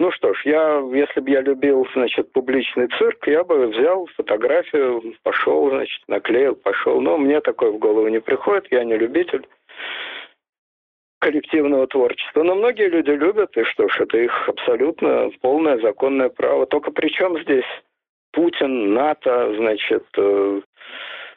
Ну 0.00 0.10
что 0.12 0.32
ж, 0.32 0.46
я, 0.46 0.82
если 0.94 1.20
бы 1.20 1.30
я 1.30 1.42
любил, 1.42 1.86
значит, 1.92 2.32
публичный 2.32 2.88
цирк, 2.96 3.26
я 3.26 3.44
бы 3.44 3.66
взял 3.66 4.06
фотографию, 4.16 5.14
пошел, 5.22 5.68
значит, 5.68 6.00
наклеил, 6.08 6.54
пошел. 6.54 7.02
Но 7.02 7.18
мне 7.18 7.42
такое 7.42 7.70
в 7.70 7.78
голову 7.78 8.08
не 8.08 8.18
приходит, 8.18 8.66
я 8.70 8.82
не 8.82 8.96
любитель 8.96 9.46
коллективного 11.18 11.86
творчества. 11.86 12.42
Но 12.42 12.54
многие 12.54 12.88
люди 12.88 13.10
любят, 13.10 13.54
и 13.58 13.64
что 13.64 13.88
ж, 13.88 14.00
это 14.00 14.16
их 14.16 14.48
абсолютно 14.48 15.30
полное 15.42 15.78
законное 15.80 16.30
право. 16.30 16.64
Только 16.64 16.92
при 16.92 17.10
чем 17.10 17.38
здесь 17.42 17.68
Путин, 18.32 18.94
НАТО, 18.94 19.54
значит, 19.58 20.06
э, 20.16 20.62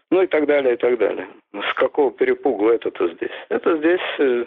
ну 0.09 0.21
и 0.21 0.27
так 0.27 0.45
далее, 0.45 0.75
и 0.75 0.77
так 0.77 0.97
далее. 0.99 1.27
С 1.53 1.73
какого 1.73 2.11
перепугу 2.11 2.69
это-то 2.69 3.09
здесь? 3.09 3.37
Это 3.49 3.75
здесь 3.75 4.19
э, 4.19 4.45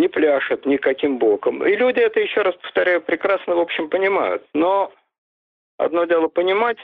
не 0.00 0.08
пляшет 0.08 0.64
никаким 0.66 1.18
боком. 1.18 1.64
И 1.64 1.76
люди 1.76 2.00
это, 2.00 2.20
еще 2.20 2.42
раз 2.42 2.56
повторяю, 2.56 3.02
прекрасно, 3.02 3.54
в 3.54 3.60
общем, 3.60 3.90
понимают. 3.90 4.46
Но 4.54 4.92
одно 5.76 6.06
дело 6.06 6.28
понимать, 6.28 6.78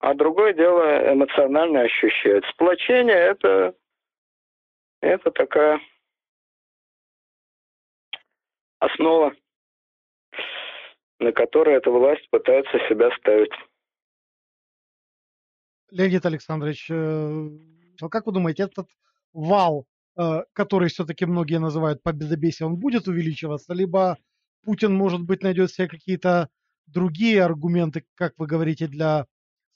а 0.00 0.14
другое 0.14 0.52
дело 0.52 1.12
эмоционально 1.12 1.82
ощущать. 1.82 2.44
Сплочение 2.52 3.16
это, 3.16 3.74
это 5.00 5.30
такая 5.30 5.80
основа, 8.78 9.34
на 11.18 11.32
которой 11.32 11.76
эта 11.76 11.90
власть 11.90 12.28
пытается 12.30 12.78
себя 12.88 13.10
ставить. 13.16 13.52
Леонид 15.90 16.24
Александрович, 16.26 16.90
э, 16.90 17.48
как 18.10 18.26
вы 18.26 18.32
думаете, 18.32 18.64
этот 18.64 18.88
вал 19.32 19.86
который 20.52 20.88
все-таки 20.88 21.26
многие 21.26 21.60
называют 21.60 22.02
победобесие, 22.02 22.66
он 22.66 22.76
будет 22.76 23.06
увеличиваться, 23.06 23.72
либо 23.72 24.18
Путин, 24.64 24.94
может 24.94 25.22
быть, 25.22 25.42
найдет 25.42 25.70
себе 25.70 25.86
какие-то 25.88 26.48
другие 26.86 27.42
аргументы, 27.42 28.04
как 28.14 28.34
вы 28.36 28.46
говорите, 28.46 28.88
для 28.88 29.26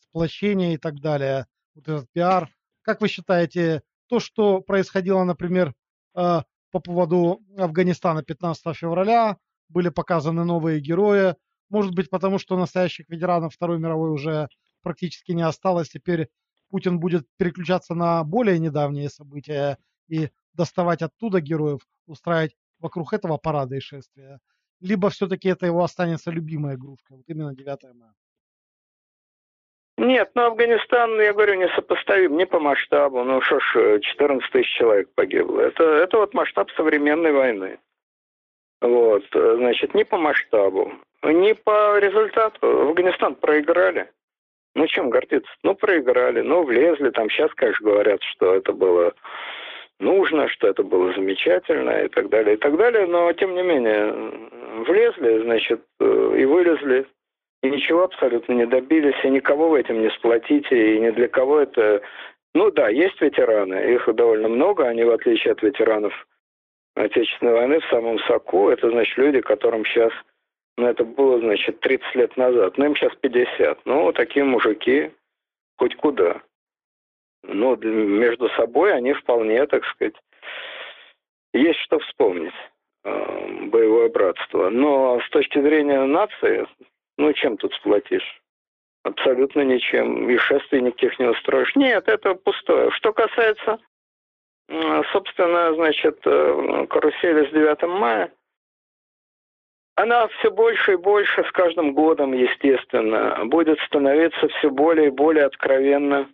сплочения 0.01 0.74
и 0.74 0.78
так 0.78 1.01
далее, 1.01 1.47
вот 1.74 1.88
этот 1.88 2.11
пиар. 2.12 2.51
Как 2.82 3.01
вы 3.01 3.09
считаете, 3.09 3.82
то, 4.09 4.18
что 4.20 4.61
происходило, 4.61 5.22
например, 5.24 5.74
э, 6.14 6.43
по 6.70 6.80
поводу 6.80 7.40
Афганистана 7.57 8.22
15 8.22 8.76
февраля, 8.76 9.38
были 9.68 9.88
показаны 9.88 10.45
новые 10.45 10.80
герои, 10.80 11.36
может 11.70 11.95
быть, 11.95 12.11
потому 12.11 12.38
что 12.38 12.59
настоящих 12.59 13.09
ветеранов 13.09 13.55
Второй 13.55 13.78
мировой 13.78 14.11
уже 14.11 14.49
практически 14.82 15.32
не 15.32 15.43
осталось, 15.43 15.88
теперь 15.88 16.28
Путин 16.68 16.99
будет 16.99 17.26
переключаться 17.38 17.95
на 17.95 18.24
более 18.24 18.59
недавние 18.59 19.09
события, 19.09 19.78
и 20.12 20.28
доставать 20.52 21.02
оттуда 21.02 21.40
героев, 21.40 21.80
устраивать 22.06 22.54
вокруг 22.78 23.14
этого 23.14 23.38
парада 23.38 23.76
и 23.76 23.80
шествия, 23.80 24.38
либо 24.80 25.08
все-таки 25.08 25.48
это 25.48 25.64
его 25.66 25.82
останется 25.82 26.30
любимая 26.30 26.74
игрушка, 26.74 27.14
вот 27.14 27.24
именно 27.28 27.54
9 27.54 27.66
мая? 27.94 28.14
Нет, 29.98 30.30
ну 30.34 30.42
Афганистан, 30.46 31.20
я 31.20 31.32
говорю, 31.32 31.54
не 31.54 31.68
сопоставим 31.68 32.36
ни 32.36 32.44
по 32.44 32.58
масштабу. 32.58 33.24
Ну 33.24 33.40
что 33.42 33.60
ж, 33.60 34.00
14 34.00 34.50
тысяч 34.50 34.76
человек 34.76 35.08
погибло. 35.14 35.60
Это, 35.60 35.84
это 35.84 36.18
вот 36.18 36.34
масштаб 36.34 36.70
современной 36.72 37.32
войны. 37.32 37.78
Вот, 38.80 39.24
значит, 39.32 39.94
ни 39.94 40.02
по 40.02 40.16
масштабу, 40.16 40.92
ни 41.22 41.52
по 41.52 41.98
результату. 41.98 42.88
Афганистан 42.88 43.36
проиграли. 43.36 44.10
Ну, 44.74 44.86
чем 44.86 45.10
гордиться? 45.10 45.50
Ну, 45.62 45.74
проиграли, 45.74 46.40
ну, 46.40 46.64
влезли. 46.64 47.10
Там 47.10 47.30
сейчас, 47.30 47.52
конечно, 47.54 47.84
говорят, 47.84 48.22
что 48.22 48.54
это 48.54 48.72
было 48.72 49.12
нужно, 50.01 50.49
что 50.49 50.68
это 50.68 50.82
было 50.82 51.12
замечательно 51.12 52.05
и 52.05 52.09
так 52.09 52.28
далее, 52.28 52.55
и 52.55 52.59
так 52.59 52.76
далее. 52.76 53.07
Но, 53.07 53.32
тем 53.32 53.55
не 53.55 53.62
менее, 53.62 54.12
влезли, 54.86 55.43
значит, 55.43 55.82
э, 56.01 56.34
и 56.38 56.45
вылезли, 56.45 57.07
и 57.62 57.70
ничего 57.70 58.05
абсолютно 58.05 58.53
не 58.53 58.66
добились, 58.66 59.24
и 59.24 59.30
никого 59.30 59.68
в 59.68 59.74
этом 59.74 60.03
не 60.03 60.11
сплотите, 60.11 60.97
и 60.97 61.01
ни 61.01 61.11
для 61.11 61.28
кого 61.28 61.61
это... 61.61 62.03
Ну 62.55 62.70
да, 62.70 62.88
есть 62.88 63.20
ветераны, 63.20 63.95
их 63.95 64.14
довольно 64.14 64.49
много, 64.49 64.86
они, 64.86 65.05
в 65.05 65.11
отличие 65.11 65.53
от 65.53 65.62
ветеранов 65.62 66.12
Отечественной 66.95 67.55
войны, 67.55 67.80
в 67.80 67.86
самом 67.86 68.18
соку. 68.20 68.68
Это, 68.68 68.90
значит, 68.90 69.16
люди, 69.16 69.40
которым 69.40 69.84
сейчас... 69.86 70.12
Ну, 70.78 70.86
это 70.86 71.05
было, 71.05 71.38
значит, 71.38 71.80
30 71.80 72.14
лет 72.14 72.36
назад, 72.36 72.78
но 72.78 72.86
им 72.86 72.97
сейчас 72.97 73.14
50. 73.16 73.80
Ну, 73.84 74.12
такие 74.12 74.45
мужики 74.45 75.11
хоть 75.76 75.97
куда 75.97 76.40
ну, 77.43 77.76
между 77.76 78.49
собой 78.51 78.95
они 78.95 79.12
вполне, 79.12 79.66
так 79.66 79.84
сказать, 79.86 80.14
есть 81.53 81.80
что 81.80 81.99
вспомнить, 81.99 82.55
э, 83.05 83.66
боевое 83.66 84.09
братство. 84.09 84.70
Но 84.70 85.20
с 85.20 85.28
точки 85.30 85.61
зрения 85.61 86.03
нации, 86.05 86.66
ну, 87.18 87.32
чем 87.32 87.57
тут 87.57 87.74
сплотишь? 87.74 88.40
Абсолютно 89.05 89.62
ничем. 89.62 90.30
И 90.30 90.36
шествий 90.38 90.80
никаких 90.80 91.18
не 91.18 91.26
устроишь. 91.26 91.74
Нет, 91.74 92.09
это 92.09 92.34
пустое. 92.34 92.90
Что 92.93 93.12
касается, 93.12 93.80
собственно, 95.12 95.74
значит, 95.74 96.20
э, 96.24 96.86
карусели 96.88 97.49
с 97.49 97.53
9 97.53 97.82
мая, 97.82 98.32
она 99.97 100.28
все 100.28 100.51
больше 100.51 100.93
и 100.93 100.97
больше 100.97 101.45
с 101.45 101.53
каждым 101.53 101.93
годом, 101.93 102.32
естественно, 102.32 103.45
будет 103.45 103.78
становиться 103.80 104.49
все 104.49 104.70
более 104.70 105.09
и 105.09 105.11
более 105.11 105.45
откровенно 105.45 106.28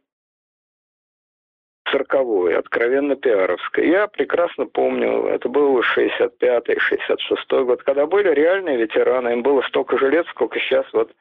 цирковой, 1.91 2.57
откровенно 2.57 3.16
пиаровской. 3.16 3.89
Я 3.89 4.09
прекрасно 4.09 4.66
помню, 4.66 5.26
это 5.26 5.49
был 5.49 5.80
65-й, 5.80 6.76
66-й 6.76 7.64
год, 7.64 7.82
когда 7.82 8.07
были 8.07 8.28
реальные 8.28 8.76
ветераны, 8.76 9.30
им 9.30 9.43
было 9.43 9.62
столько 9.62 9.99
же 9.99 10.11
лет, 10.11 10.26
сколько 10.28 10.59
сейчас 10.61 10.86
вот 10.93 11.12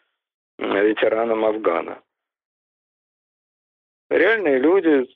ветеранам 0.58 1.46
Афгана. 1.46 2.02
Реальные 4.10 4.60
люди, 4.60 5.08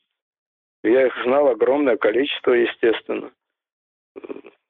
я 0.83 1.07
их 1.07 1.13
знал 1.23 1.47
огромное 1.47 1.97
количество, 1.97 2.51
естественно, 2.51 3.31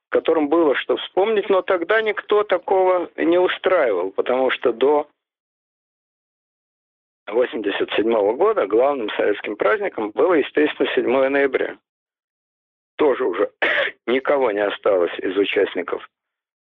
которым 0.09 0.49
было 0.49 0.75
что 0.75 0.97
вспомнить, 0.97 1.49
но 1.49 1.61
тогда 1.61 2.01
никто 2.01 2.43
такого 2.43 3.09
не 3.15 3.39
устраивал, 3.39 4.11
потому 4.11 4.51
что 4.51 4.71
до 4.73 5.07
1987 7.31 8.35
года 8.35 8.67
главным 8.67 9.09
советским 9.11 9.55
праздником 9.55 10.11
было, 10.11 10.33
естественно, 10.33 10.89
7 10.93 11.29
ноября. 11.29 11.77
Тоже 12.97 13.23
уже 13.23 13.51
никого 14.05 14.51
не 14.51 14.59
осталось 14.59 15.17
из 15.19 15.35
участников 15.37 16.09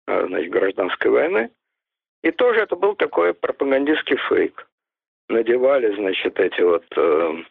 э, 0.07 0.25
значит, 0.27 0.51
гражданской 0.51 1.11
войны. 1.11 1.49
И 2.23 2.31
тоже 2.31 2.61
это 2.61 2.75
был 2.75 2.95
такой 2.95 3.33
пропагандистский 3.33 4.17
фейк. 4.27 4.67
Надевали, 5.29 5.95
значит, 5.95 6.39
эти 6.39 6.61
вот 6.61 6.85
э, 6.97 7.43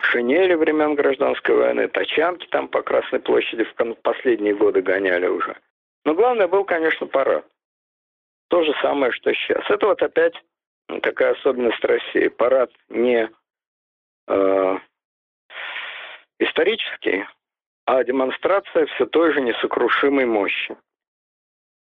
шинели 0.00 0.54
времен 0.54 0.94
гражданской 0.94 1.54
войны, 1.54 1.88
тачанки 1.88 2.46
там 2.48 2.68
по 2.68 2.82
Красной 2.82 3.20
площади 3.20 3.64
в 3.64 3.94
последние 4.02 4.54
годы 4.54 4.82
гоняли 4.82 5.26
уже. 5.26 5.56
Но 6.04 6.14
главное 6.14 6.46
был, 6.46 6.64
конечно, 6.64 7.06
парад. 7.06 7.44
То 8.48 8.62
же 8.62 8.72
самое, 8.80 9.10
что 9.10 9.32
сейчас. 9.32 9.68
Это 9.68 9.86
вот 9.86 10.00
опять 10.02 10.34
такая 11.02 11.32
особенность 11.32 11.84
России. 11.84 12.28
Парад 12.28 12.70
не 12.88 13.30
э, 14.28 14.78
исторический, 16.38 17.24
а 17.84 18.04
демонстрация 18.04 18.86
все 18.86 19.06
той 19.06 19.32
же 19.32 19.40
несокрушимой 19.40 20.26
мощи. 20.26 20.76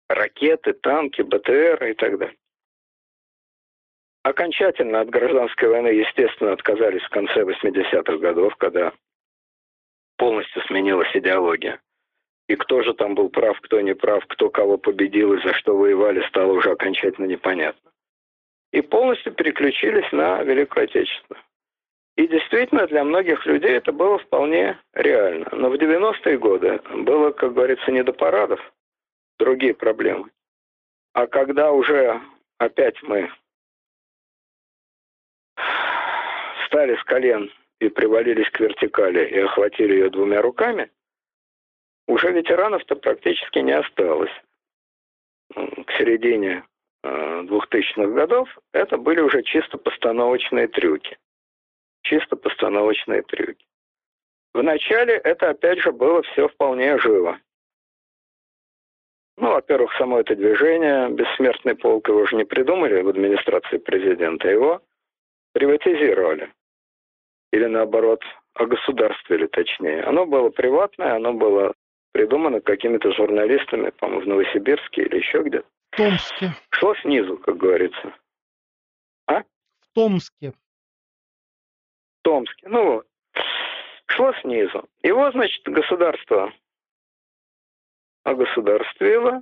Ракеты, 0.10 0.74
танки, 0.74 1.22
БТР 1.22 1.84
и 1.86 1.94
так 1.94 2.18
далее. 2.18 2.38
Окончательно 4.24 5.02
от 5.02 5.10
гражданской 5.10 5.70
войны, 5.70 5.88
естественно, 5.88 6.52
отказались 6.52 7.04
в 7.04 7.10
конце 7.10 7.44
80-х 7.44 8.18
годов, 8.18 8.56
когда 8.58 8.92
полностью 10.18 10.62
сменилась 10.64 11.10
идеология. 11.14 11.80
И 12.48 12.56
кто 12.56 12.82
же 12.82 12.94
там 12.94 13.16
был 13.16 13.30
прав, 13.30 13.60
кто 13.62 13.80
не 13.82 13.94
прав, 13.94 14.26
кто 14.28 14.50
кого 14.50 14.78
победил 14.78 15.34
и 15.34 15.42
за 15.44 15.54
что 15.54 15.78
воевали, 15.78 16.26
стало 16.28 16.54
уже 16.54 16.72
окончательно 16.72 17.26
непонятно. 17.26 17.92
И 18.72 18.82
полностью 18.82 19.34
переключились 19.34 20.12
на 20.12 20.44
Великую 20.44 20.86
Отечественную. 20.86 21.44
И 22.18 22.28
действительно, 22.28 22.88
для 22.88 23.04
многих 23.04 23.46
людей 23.46 23.78
это 23.78 23.92
было 23.92 24.18
вполне 24.18 24.80
реально. 24.94 25.48
Но 25.52 25.70
в 25.70 25.76
90-е 25.76 26.38
годы 26.40 26.82
было, 27.06 27.32
как 27.32 27.54
говорится, 27.54 27.92
не 27.92 28.04
до 28.04 28.12
парадов, 28.12 28.60
другие 29.38 29.76
проблемы. 29.76 30.30
А 31.14 31.28
когда 31.28 31.72
уже 31.72 32.20
опять 32.58 33.02
мы 33.04 33.32
встали 36.64 36.96
с 36.96 37.04
колен 37.04 37.52
и 37.80 37.90
привалились 37.90 38.50
к 38.50 38.60
вертикали 38.60 39.28
и 39.28 39.40
охватили 39.40 39.94
ее 39.94 40.10
двумя 40.10 40.42
руками, 40.42 40.90
уже 42.08 42.32
ветеранов-то 42.32 42.96
практически 42.96 43.60
не 43.60 43.74
осталось. 43.74 44.32
К 45.54 45.92
середине 45.98 46.64
2000-х 47.46 48.02
э, 48.02 48.08
годов 48.08 48.50
это 48.74 48.98
были 48.98 49.22
уже 49.22 49.44
чисто 49.44 49.78
постановочные 49.78 50.68
трюки. 50.68 51.18
Чисто 52.04 52.36
постановочные 52.36 53.22
трюки. 53.24 53.66
Вначале 54.54 55.16
это, 55.16 55.50
опять 55.50 55.80
же, 55.80 55.92
было 55.92 56.24
все 56.24 56.48
вполне 56.48 56.98
живо. 57.00 57.40
Ну, 59.38 59.52
во-первых, 59.52 59.94
само 59.98 60.20
это 60.20 60.36
движение, 60.36 61.10
бессмертный 61.10 61.76
полк, 61.76 62.08
его 62.08 62.26
же 62.26 62.36
не 62.36 62.44
придумали 62.44 63.02
в 63.02 63.10
администрации 63.10 63.78
президента, 63.78 64.50
его 64.50 64.82
приватизировали. 65.54 66.52
Или 67.52 67.66
наоборот, 67.66 68.24
огосударствовали 68.56 69.46
точнее. 69.48 70.04
Оно 70.04 70.26
было 70.26 70.50
приватное, 70.50 71.16
оно 71.16 71.34
было 71.34 71.74
придумано 72.14 72.62
какими-то 72.62 73.12
журналистами, 73.14 73.92
по-моему, 73.92 74.22
в 74.22 74.28
Новосибирске 74.28 75.04
или 75.04 75.18
еще 75.18 75.44
где-то. 75.44 75.68
Томске. 75.92 76.56
Шло 76.70 76.96
снизу, 76.96 77.38
как 77.38 77.58
говорится. 77.58 78.16
А? 79.28 79.42
В 79.42 79.88
Томске. 79.94 80.52
В 80.52 82.24
Томске. 82.24 82.68
Ну 82.68 82.86
вот. 82.86 83.08
Шло 84.08 84.34
снизу. 84.42 84.88
Его, 85.04 85.32
значит, 85.32 85.64
государство 85.66 86.52
огосударствило, 88.24 89.42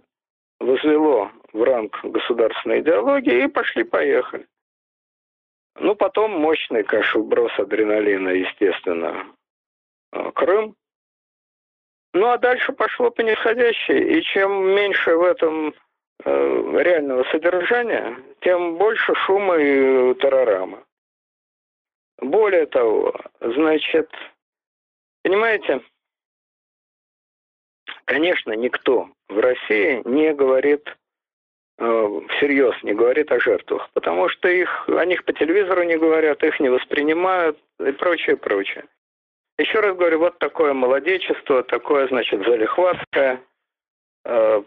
возвело 0.60 1.32
в 1.54 1.64
ранг 1.64 2.00
государственной 2.04 2.82
идеологии 2.82 3.46
и 3.46 3.48
пошли-поехали. 3.48 4.48
Ну, 5.78 5.96
потом 5.96 6.32
мощный, 6.40 6.84
конечно, 6.84 7.20
вброс 7.20 7.52
адреналина, 7.58 8.30
естественно, 8.30 9.26
э, 10.14 10.32
Крым. 10.32 10.76
Ну, 12.14 12.28
а 12.28 12.38
дальше 12.38 12.72
пошло 12.72 13.12
по 13.12 13.22
нисходящей, 13.22 14.18
и 14.18 14.22
чем 14.22 14.74
меньше 14.74 15.16
в 15.18 15.24
этом 15.24 15.74
реального 16.26 17.24
содержания, 17.26 18.18
тем 18.42 18.78
больше 18.78 19.14
шума 19.16 19.58
и 19.58 20.14
тарарама. 20.16 20.84
Более 22.20 22.66
того, 22.66 23.14
значит, 23.42 24.10
понимаете, 25.24 25.82
конечно, 28.06 28.54
никто 28.54 29.10
в 29.28 29.38
России 29.38 30.02
не 30.06 30.34
говорит 30.34 30.88
э, 31.78 32.22
всерьез, 32.30 32.76
не 32.84 32.94
говорит 32.94 33.32
о 33.32 33.40
жертвах, 33.40 33.90
потому 33.94 34.30
что 34.30 34.48
их, 34.48 34.88
о 34.90 35.06
них 35.06 35.26
по 35.26 35.34
телевизору 35.34 35.84
не 35.84 35.98
говорят, 35.98 36.44
их 36.44 36.60
не 36.60 36.70
воспринимают 36.70 37.60
и 37.80 37.92
прочее, 37.92 38.38
прочее. 38.38 38.86
Еще 39.58 39.80
раз 39.80 39.96
говорю, 39.96 40.20
вот 40.20 40.40
такое 40.40 40.74
молодечество, 40.74 41.64
такое, 41.64 42.08
значит, 42.08 42.44
залихватское, 42.46 43.42
э, 44.26 44.64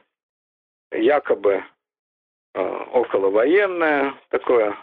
якобы 0.93 1.65
э, 2.55 2.61
околовоенное, 2.61 4.15
такое 4.31 4.77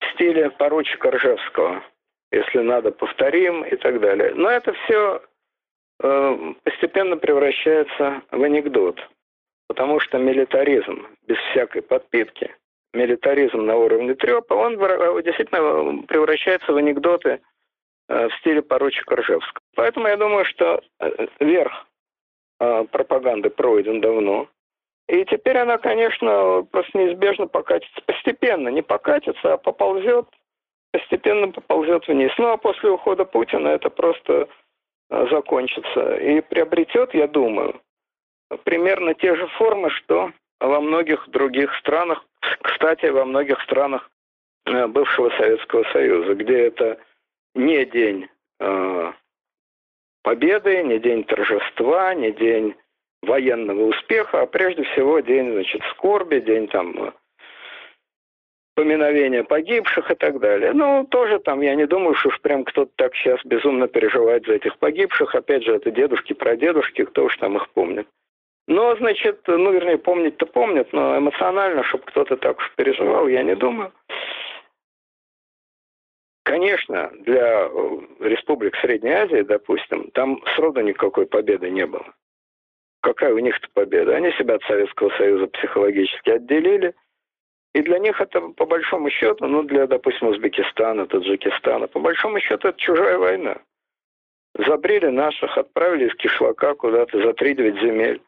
в 0.00 0.12
стиле 0.14 0.50
поручика 0.50 1.10
Ржевского. 1.10 1.82
Если 2.30 2.58
надо, 2.58 2.90
повторим 2.90 3.64
и 3.64 3.76
так 3.76 4.00
далее. 4.00 4.32
Но 4.34 4.50
это 4.50 4.72
все 4.72 5.22
э, 6.02 6.54
постепенно 6.64 7.16
превращается 7.16 8.22
в 8.30 8.42
анекдот. 8.42 9.00
Потому 9.68 10.00
что 10.00 10.18
милитаризм 10.18 11.06
без 11.26 11.38
всякой 11.50 11.82
подпитки, 11.82 12.54
милитаризм 12.92 13.64
на 13.64 13.76
уровне 13.76 14.14
трепа, 14.14 14.54
он 14.54 14.76
действительно 15.22 16.02
превращается 16.06 16.72
в 16.72 16.76
анекдоты 16.76 17.40
Э, 18.08 18.28
в 18.28 18.34
стиле 18.40 18.60
поручика 18.62 19.16
Ржевского. 19.16 19.60
Поэтому 19.76 20.08
я 20.08 20.16
думаю, 20.16 20.44
что 20.44 20.82
э, 21.00 21.26
верх 21.40 21.86
э, 22.60 22.84
пропаганды 22.90 23.48
пройден 23.48 24.00
давно. 24.00 24.48
И 25.08 25.24
теперь 25.26 25.58
она, 25.58 25.78
конечно, 25.78 26.66
просто 26.70 26.98
неизбежно 26.98 27.46
покатится 27.46 28.00
постепенно. 28.06 28.68
Не 28.68 28.82
покатится, 28.82 29.54
а 29.54 29.56
поползет, 29.58 30.26
постепенно 30.92 31.52
поползет 31.52 32.08
вниз. 32.08 32.32
Ну 32.38 32.48
а 32.48 32.56
после 32.56 32.90
ухода 32.90 33.24
Путина 33.24 33.68
это 33.68 33.90
просто 33.90 34.48
закончится. 35.10 36.16
И 36.16 36.40
приобретет, 36.40 37.12
я 37.14 37.28
думаю, 37.28 37.80
примерно 38.64 39.14
те 39.14 39.36
же 39.36 39.46
формы, 39.58 39.90
что 39.90 40.32
во 40.60 40.80
многих 40.80 41.28
других 41.28 41.74
странах, 41.76 42.24
кстати, 42.62 43.06
во 43.06 43.24
многих 43.24 43.60
странах 43.62 44.10
бывшего 44.64 45.30
Советского 45.36 45.84
Союза, 45.92 46.34
где 46.34 46.66
это 46.68 46.98
не 47.54 47.84
день 47.84 48.28
э, 48.60 49.12
победы, 50.22 50.82
не 50.82 50.98
день 50.98 51.24
торжества, 51.24 52.14
не 52.14 52.32
день 52.32 52.74
военного 53.24 53.86
успеха, 53.86 54.42
а 54.42 54.46
прежде 54.46 54.84
всего 54.84 55.20
день, 55.20 55.52
значит, 55.52 55.82
скорби, 55.92 56.40
день 56.40 56.68
там 56.68 57.14
поминовения 58.74 59.44
погибших 59.44 60.10
и 60.10 60.14
так 60.14 60.40
далее. 60.40 60.72
Ну, 60.72 61.04
тоже 61.04 61.38
там, 61.38 61.60
я 61.60 61.74
не 61.74 61.86
думаю, 61.86 62.14
что 62.14 62.28
уж 62.28 62.40
прям 62.40 62.64
кто-то 62.64 62.90
так 62.96 63.14
сейчас 63.14 63.40
безумно 63.44 63.88
переживает 63.88 64.46
за 64.46 64.54
этих 64.54 64.78
погибших. 64.78 65.34
Опять 65.34 65.64
же, 65.64 65.74
это 65.74 65.90
дедушки, 65.90 66.32
прадедушки, 66.32 67.04
кто 67.04 67.24
уж 67.24 67.36
там 67.36 67.56
их 67.56 67.68
помнит. 67.70 68.06
Но, 68.66 68.96
значит, 68.96 69.42
ну, 69.46 69.72
вернее, 69.72 69.98
помнить-то 69.98 70.46
помнят, 70.46 70.92
но 70.92 71.18
эмоционально, 71.18 71.84
чтобы 71.84 72.04
кто-то 72.04 72.36
так 72.36 72.58
уж 72.58 72.72
переживал, 72.76 73.28
я 73.28 73.42
не 73.42 73.54
думаю. 73.54 73.92
Конечно, 76.44 77.10
для 77.20 77.66
э, 77.66 77.68
республик 78.20 78.76
Средней 78.76 79.12
Азии, 79.12 79.42
допустим, 79.42 80.10
там 80.12 80.42
сроду 80.54 80.80
никакой 80.80 81.26
победы 81.26 81.70
не 81.70 81.86
было. 81.86 82.06
Какая 83.04 83.34
у 83.34 83.38
них-то 83.38 83.68
победа? 83.74 84.16
Они 84.16 84.32
себя 84.32 84.54
от 84.54 84.62
Советского 84.62 85.10
Союза 85.18 85.46
психологически 85.48 86.30
отделили. 86.30 86.94
И 87.74 87.82
для 87.82 87.98
них 87.98 88.18
это, 88.18 88.40
по 88.40 88.64
большому 88.64 89.10
счету, 89.10 89.46
ну, 89.46 89.62
для, 89.62 89.86
допустим, 89.86 90.28
Узбекистана, 90.28 91.06
Таджикистана, 91.06 91.86
по 91.86 92.00
большому 92.00 92.40
счету, 92.40 92.68
это 92.68 92.80
чужая 92.80 93.18
война. 93.18 93.58
Забрили 94.54 95.08
наших, 95.08 95.58
отправили 95.58 96.08
из 96.08 96.14
кишлака 96.14 96.74
куда-то 96.74 97.22
за 97.22 97.34
три 97.34 97.54
девять 97.54 97.78
земель. 97.78 98.22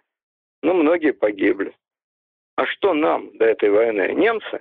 Ну, 0.62 0.74
многие 0.74 1.12
погибли. 1.12 1.72
А 2.56 2.66
что 2.66 2.92
нам 2.92 3.34
до 3.38 3.46
этой 3.46 3.70
войны? 3.70 4.12
Немцы? 4.12 4.60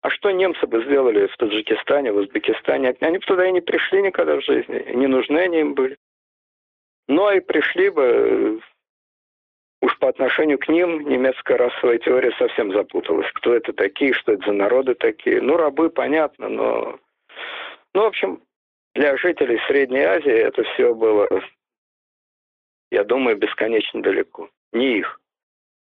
А 0.00 0.10
что 0.10 0.32
немцы 0.32 0.66
бы 0.66 0.82
сделали 0.82 1.28
в 1.28 1.36
Таджикистане, 1.36 2.10
в 2.10 2.16
Узбекистане? 2.16 2.96
Они 2.98 3.18
бы 3.18 3.24
туда 3.24 3.46
и 3.46 3.52
не 3.52 3.60
пришли 3.60 4.02
никогда 4.02 4.38
в 4.38 4.44
жизни. 4.44 4.90
Не 4.92 5.06
нужны 5.06 5.38
они 5.38 5.60
им 5.60 5.74
были. 5.74 5.96
А 7.08 7.34
и 7.34 7.40
пришли 7.40 7.90
бы, 7.90 8.60
уж 9.82 9.98
по 9.98 10.08
отношению 10.08 10.58
к 10.58 10.68
ним 10.68 11.06
немецкая 11.08 11.58
расовая 11.58 11.98
теория 11.98 12.32
совсем 12.38 12.72
запуталась. 12.72 13.30
Кто 13.34 13.54
это 13.54 13.72
такие, 13.72 14.14
что 14.14 14.32
это 14.32 14.46
за 14.46 14.52
народы 14.52 14.94
такие? 14.94 15.42
Ну, 15.42 15.56
рабы, 15.56 15.90
понятно, 15.90 16.48
но 16.48 16.98
Ну, 17.92 18.02
в 18.02 18.06
общем, 18.06 18.40
для 18.94 19.16
жителей 19.16 19.60
Средней 19.66 20.02
Азии 20.02 20.32
это 20.32 20.62
все 20.62 20.94
было, 20.94 21.28
я 22.90 23.04
думаю, 23.04 23.36
бесконечно 23.36 24.00
далеко. 24.02 24.48
Не 24.72 24.98
их. 24.98 25.20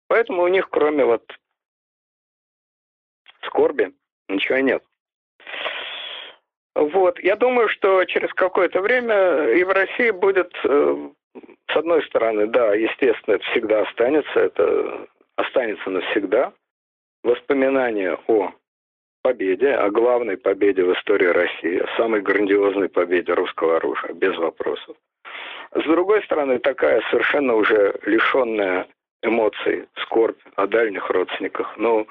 Поэтому 0.07 0.43
у 0.43 0.47
них, 0.47 0.69
кроме 0.69 1.05
вот 1.05 1.23
скорби, 3.43 3.93
ничего 4.27 4.57
нет. 4.59 4.83
Вот, 6.73 7.19
я 7.19 7.35
думаю, 7.35 7.69
что 7.69 8.03
через 8.05 8.33
какое-то 8.33 8.81
время 8.81 9.49
и 9.49 9.63
в 9.63 9.69
России 9.69 10.11
будет, 10.11 10.53
э, 10.63 11.09
с 11.35 11.75
одной 11.75 12.03
стороны, 12.03 12.47
да, 12.47 12.73
естественно, 12.73 13.35
это 13.35 13.45
всегда 13.51 13.81
останется, 13.81 14.39
это 14.39 15.07
останется 15.37 15.89
навсегда. 15.89 16.53
Воспоминания 17.23 18.17
о 18.27 18.51
победе, 19.21 19.73
о 19.73 19.89
главной 19.89 20.37
победе 20.37 20.83
в 20.83 20.93
истории 20.93 21.27
России, 21.27 21.79
о 21.79 21.97
самой 21.97 22.21
грандиозной 22.21 22.89
победе 22.89 23.33
русского 23.33 23.77
оружия, 23.77 24.13
без 24.13 24.35
вопросов. 24.37 24.97
С 25.73 25.83
другой 25.83 26.23
стороны, 26.23 26.59
такая 26.59 27.01
совершенно 27.09 27.55
уже 27.55 27.97
лишенная 28.05 28.87
эмоций, 29.21 29.87
скорбь 30.01 30.39
о 30.55 30.67
дальних 30.67 31.09
родственниках. 31.09 31.77
Ну, 31.77 32.07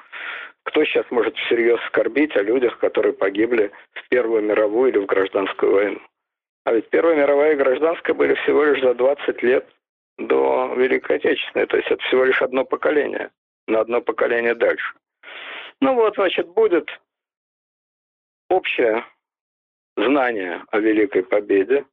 кто 0.63 0.83
сейчас 0.85 1.05
может 1.11 1.35
всерьез 1.37 1.79
скорбить 1.87 2.35
о 2.35 2.43
людях, 2.43 2.77
которые 2.79 3.13
погибли 3.13 3.71
в 3.93 4.09
Первую 4.09 4.41
мировую 4.41 4.91
или 4.91 4.97
в 4.99 5.05
гражданскую 5.05 5.73
войну? 5.73 5.99
А 6.63 6.73
ведь 6.73 6.89
Первая 6.89 7.15
мировая 7.15 7.53
и 7.53 7.57
гражданская 7.57 8.15
были 8.15 8.35
всего 8.35 8.63
лишь 8.63 8.81
за 8.81 8.93
20 8.93 9.41
лет 9.43 9.67
до 10.17 10.73
Великой 10.75 11.17
Отечественной. 11.17 11.65
То 11.65 11.77
есть 11.77 11.89
это 11.89 12.01
всего 12.03 12.23
лишь 12.25 12.41
одно 12.41 12.65
поколение, 12.65 13.31
на 13.67 13.79
одно 13.79 14.01
поколение 14.01 14.53
дальше. 14.53 14.93
Ну 15.79 15.95
вот, 15.95 16.15
значит, 16.15 16.47
будет 16.49 16.87
общее 18.49 19.03
знание 19.97 20.63
о 20.69 20.79
Великой 20.79 21.23
Победе 21.23 21.85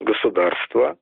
государства, 0.00 0.98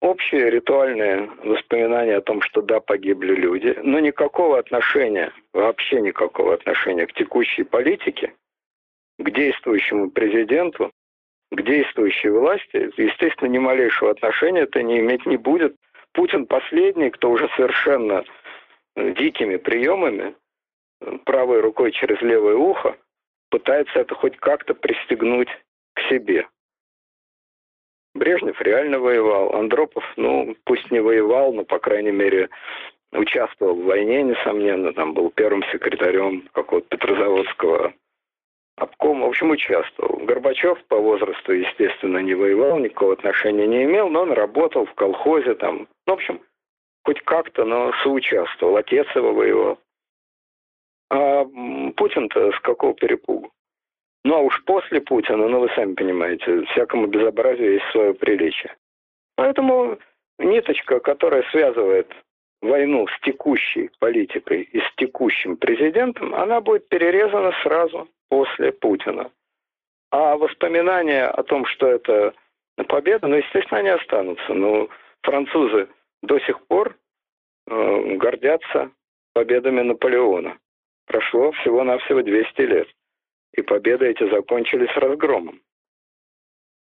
общие 0.00 0.50
ритуальные 0.50 1.30
воспоминания 1.44 2.16
о 2.16 2.22
том, 2.22 2.42
что 2.42 2.62
да, 2.62 2.80
погибли 2.80 3.34
люди, 3.34 3.78
но 3.82 4.00
никакого 4.00 4.58
отношения, 4.58 5.32
вообще 5.52 6.00
никакого 6.00 6.54
отношения 6.54 7.06
к 7.06 7.14
текущей 7.14 7.62
политике, 7.62 8.34
к 9.18 9.30
действующему 9.30 10.10
президенту, 10.10 10.90
к 11.50 11.62
действующей 11.62 12.30
власти, 12.30 12.90
естественно, 12.96 13.48
ни 13.48 13.58
малейшего 13.58 14.10
отношения 14.10 14.62
это 14.62 14.82
не 14.82 14.98
иметь 14.98 15.26
не 15.26 15.36
будет. 15.36 15.76
Путин 16.12 16.46
последний, 16.46 17.10
кто 17.10 17.30
уже 17.30 17.48
совершенно 17.56 18.24
дикими 18.96 19.56
приемами, 19.56 20.34
правой 21.24 21.60
рукой 21.60 21.92
через 21.92 22.20
левое 22.22 22.56
ухо, 22.56 22.96
пытается 23.50 24.00
это 24.00 24.14
хоть 24.14 24.36
как-то 24.38 24.74
пристегнуть 24.74 25.48
к 25.94 26.00
себе. 26.08 26.46
Брежнев 28.14 28.60
реально 28.62 28.98
воевал. 28.98 29.54
Андропов, 29.54 30.04
ну, 30.16 30.56
пусть 30.64 30.90
не 30.90 31.00
воевал, 31.00 31.52
но, 31.52 31.64
по 31.64 31.78
крайней 31.78 32.12
мере, 32.12 32.48
участвовал 33.12 33.74
в 33.74 33.84
войне, 33.84 34.22
несомненно. 34.22 34.92
Там 34.94 35.12
был 35.12 35.30
первым 35.30 35.62
секретарем 35.64 36.48
какого-то 36.52 36.88
Петрозаводского 36.88 37.92
обкома. 38.76 39.26
В 39.26 39.30
общем, 39.30 39.50
участвовал. 39.50 40.24
Горбачев 40.24 40.82
по 40.84 40.96
возрасту, 40.96 41.52
естественно, 41.52 42.18
не 42.18 42.34
воевал, 42.34 42.78
никакого 42.78 43.14
отношения 43.14 43.66
не 43.66 43.84
имел, 43.84 44.08
но 44.08 44.22
он 44.22 44.32
работал 44.32 44.86
в 44.86 44.94
колхозе 44.94 45.54
там. 45.54 45.88
В 46.06 46.10
общем, 46.10 46.40
хоть 47.04 47.20
как-то, 47.22 47.64
но 47.64 47.92
соучаствовал. 48.02 48.76
Отец 48.76 49.06
его 49.14 49.32
воевал. 49.32 49.78
А 51.10 51.44
Путин-то 51.96 52.52
с 52.52 52.60
какого 52.60 52.94
перепугу? 52.94 53.50
Ну 54.24 54.34
а 54.34 54.40
уж 54.40 54.62
после 54.64 55.00
Путина, 55.00 55.48
ну 55.48 55.60
вы 55.60 55.68
сами 55.76 55.94
понимаете, 55.94 56.64
всякому 56.66 57.06
безобразию 57.06 57.74
есть 57.74 57.86
свое 57.92 58.12
приличие. 58.12 58.74
Поэтому 59.36 59.98
ниточка, 60.38 60.98
которая 60.98 61.44
связывает 61.50 62.10
войну 62.66 63.06
с 63.08 63.20
текущей 63.20 63.90
политикой 63.98 64.62
и 64.62 64.80
с 64.80 64.94
текущим 64.96 65.56
президентом, 65.56 66.34
она 66.34 66.60
будет 66.60 66.88
перерезана 66.88 67.52
сразу 67.62 68.08
после 68.28 68.72
Путина. 68.72 69.30
А 70.10 70.36
воспоминания 70.36 71.26
о 71.26 71.42
том, 71.42 71.66
что 71.66 71.86
это 71.88 72.34
победа, 72.88 73.26
ну, 73.26 73.36
естественно, 73.36 73.80
они 73.80 73.88
останутся. 73.88 74.54
Но 74.54 74.88
французы 75.22 75.88
до 76.22 76.38
сих 76.40 76.64
пор 76.66 76.96
э, 77.68 78.16
гордятся 78.16 78.90
победами 79.32 79.82
Наполеона. 79.82 80.58
Прошло 81.06 81.52
всего-навсего 81.52 82.22
200 82.22 82.60
лет 82.62 82.88
и 83.56 83.62
победы 83.62 84.06
эти 84.06 84.28
закончились 84.30 84.94
разгромом. 84.96 85.60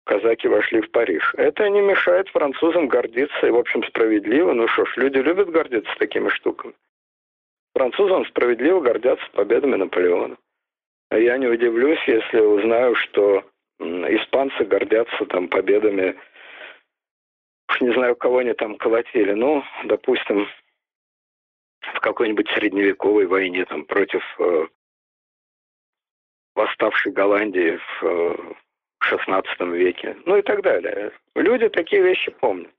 Казаки 0.06 0.47
вошли 0.47 0.82
в 0.82 0.91
Париж. 0.91 1.34
Это 1.38 1.70
не 1.70 1.82
мешает 1.82 2.28
французам 2.30 2.88
гордиться, 2.88 3.47
и, 3.47 3.52
в 3.52 3.58
общем, 3.58 3.84
справедливо. 3.84 4.54
Ну 4.54 4.68
что 4.68 4.86
ж, 4.86 4.97
люди 4.97 5.18
любят 5.18 5.49
гордиться 5.49 5.93
такими 5.97 6.30
штуками. 6.30 6.74
Французам 7.74 8.26
справедливо 8.26 8.82
гордятся 8.82 9.26
победами 9.34 9.76
Наполеона. 9.76 10.38
Я 11.12 11.38
не 11.38 11.47
удивлюсь, 11.47 11.99
если 12.08 12.39
узнаю, 12.39 12.95
что 12.95 13.43
испанцы 13.80 14.64
гордятся 14.66 15.26
там 15.26 15.47
победами, 15.47 16.18
уж 17.70 17.82
не 17.82 17.93
знаю, 17.93 18.16
кого 18.16 18.39
они 18.39 18.54
там 18.54 18.78
колотили, 18.78 19.34
ну, 19.34 19.64
допустим, 19.86 20.47
в 21.82 21.99
какой-нибудь 21.99 22.49
средневековой 22.49 23.26
войне 23.26 23.66
там 23.66 23.86
против 23.86 24.24
э, 24.39 24.68
восставшей 26.56 27.12
Голландии 27.12 27.80
в 27.99 28.56
XVI 29.02 29.43
э, 29.60 29.66
веке, 29.66 30.18
ну 30.26 30.38
и 30.38 30.41
так 30.41 30.62
далее. 30.62 31.12
Люди 31.36 31.70
такие 31.70 32.02
вещи 32.02 32.32
помнят. 32.32 32.72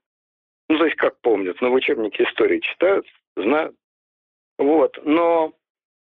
Ну, 0.69 0.77
то 0.77 0.85
есть 0.85 0.97
как 0.97 1.19
помнят, 1.21 1.59
но 1.61 1.69
в 1.69 1.73
учебнике 1.73 2.23
истории 2.23 2.59
читают, 2.59 3.05
знают. 3.35 3.75
Вот, 4.57 4.97
но 5.03 5.53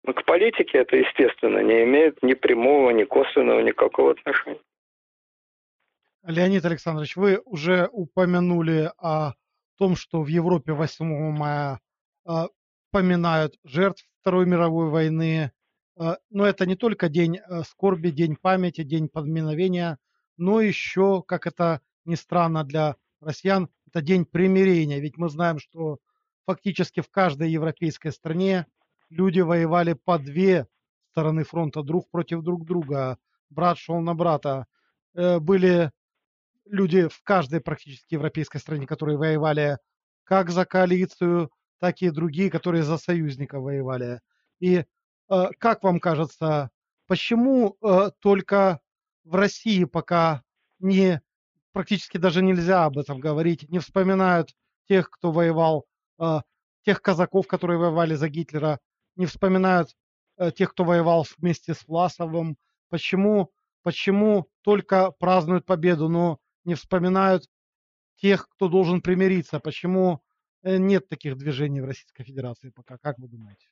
к 0.05 0.25
политике 0.25 0.79
это, 0.79 0.95
естественно, 0.95 1.59
не 1.59 1.83
имеет 1.83 2.21
ни 2.23 2.33
прямого, 2.33 2.91
ни 2.91 3.03
косвенного 3.03 3.61
никакого 3.61 4.11
отношения. 4.11 4.59
Леонид 6.23 6.65
Александрович, 6.65 7.15
вы 7.15 7.41
уже 7.45 7.87
упомянули 7.91 8.91
о 8.97 9.33
том, 9.77 9.95
что 9.95 10.21
в 10.21 10.27
Европе 10.27 10.73
8 10.73 11.05
мая 11.31 11.79
э, 12.27 12.31
поминают 12.91 13.55
жертв 13.63 14.03
Второй 14.19 14.45
мировой 14.45 14.89
войны, 14.89 15.51
Э, 15.99 16.15
но 16.29 16.45
это 16.45 16.65
не 16.65 16.75
только 16.75 17.09
день 17.09 17.37
э, 17.37 17.63
скорби, 17.63 18.09
день 18.09 18.35
памяти, 18.35 18.83
день 18.83 19.09
подминовения, 19.09 19.97
но 20.39 20.61
еще, 20.61 21.23
как 21.27 21.47
это 21.47 21.81
ни 22.05 22.15
странно 22.15 22.63
для 22.63 22.95
россиян, 23.21 23.69
это 23.87 24.01
день 24.01 24.25
примирения. 24.25 24.99
Ведь 24.99 25.17
мы 25.17 25.29
знаем, 25.29 25.59
что 25.59 25.99
фактически 26.45 27.01
в 27.01 27.09
каждой 27.09 27.51
европейской 27.51 28.11
стране 28.11 28.65
люди 29.09 29.39
воевали 29.41 29.93
по 29.93 30.17
две 30.17 30.67
стороны 31.11 31.43
фронта 31.43 31.83
друг 31.83 32.09
против 32.09 32.41
друг 32.41 32.65
друга. 32.65 33.17
Брат 33.49 33.77
шел 33.77 33.99
на 33.99 34.15
брата. 34.15 34.65
Э, 35.13 35.39
были 35.39 35.91
люди 36.65 37.07
в 37.07 37.21
каждой 37.23 37.61
практически 37.61 38.13
европейской 38.13 38.59
стране, 38.59 38.87
которые 38.87 39.17
воевали 39.17 39.77
как 40.23 40.49
за 40.51 40.65
коалицию, 40.65 41.51
так 41.79 42.01
и 42.01 42.09
другие, 42.09 42.51
которые 42.51 42.83
за 42.83 42.97
союзника 42.97 43.59
воевали. 43.59 44.21
И 44.59 44.83
Э, 45.29 45.49
как 45.59 45.83
вам 45.83 45.99
кажется, 45.99 46.71
почему 47.07 47.77
э, 47.81 48.09
только 48.19 48.79
в 49.29 49.35
России 49.35 49.83
пока 49.83 50.43
не 50.79 51.21
практически 51.71 52.17
даже 52.17 52.41
нельзя 52.41 52.85
об 52.85 52.97
этом 52.97 53.19
говорить, 53.19 53.69
не 53.69 53.79
вспоминают 53.79 54.55
тех, 54.87 55.09
кто 55.09 55.31
воевал, 55.31 55.85
э, 56.19 56.39
тех 56.83 57.01
казаков, 57.01 57.47
которые 57.47 57.77
воевали 57.77 58.15
за 58.15 58.27
Гитлера, 58.27 58.79
не 59.15 59.25
вспоминают 59.25 59.89
тех, 60.55 60.71
кто 60.71 60.85
воевал 60.85 61.25
вместе 61.37 61.73
с 61.73 61.85
Власовым, 61.85 62.57
почему, 62.89 63.51
почему 63.83 64.47
только 64.61 65.11
празднуют 65.11 65.65
победу, 65.65 66.07
но 66.07 66.39
не 66.63 66.75
вспоминают 66.75 67.43
тех, 68.15 68.47
кто 68.47 68.69
должен 68.69 69.01
примириться, 69.01 69.59
почему 69.59 70.21
нет 70.63 71.09
таких 71.09 71.37
движений 71.37 71.81
в 71.81 71.85
Российской 71.85 72.23
Федерации 72.23 72.69
пока, 72.69 72.97
как 72.97 73.19
вы 73.19 73.27
думаете? 73.27 73.67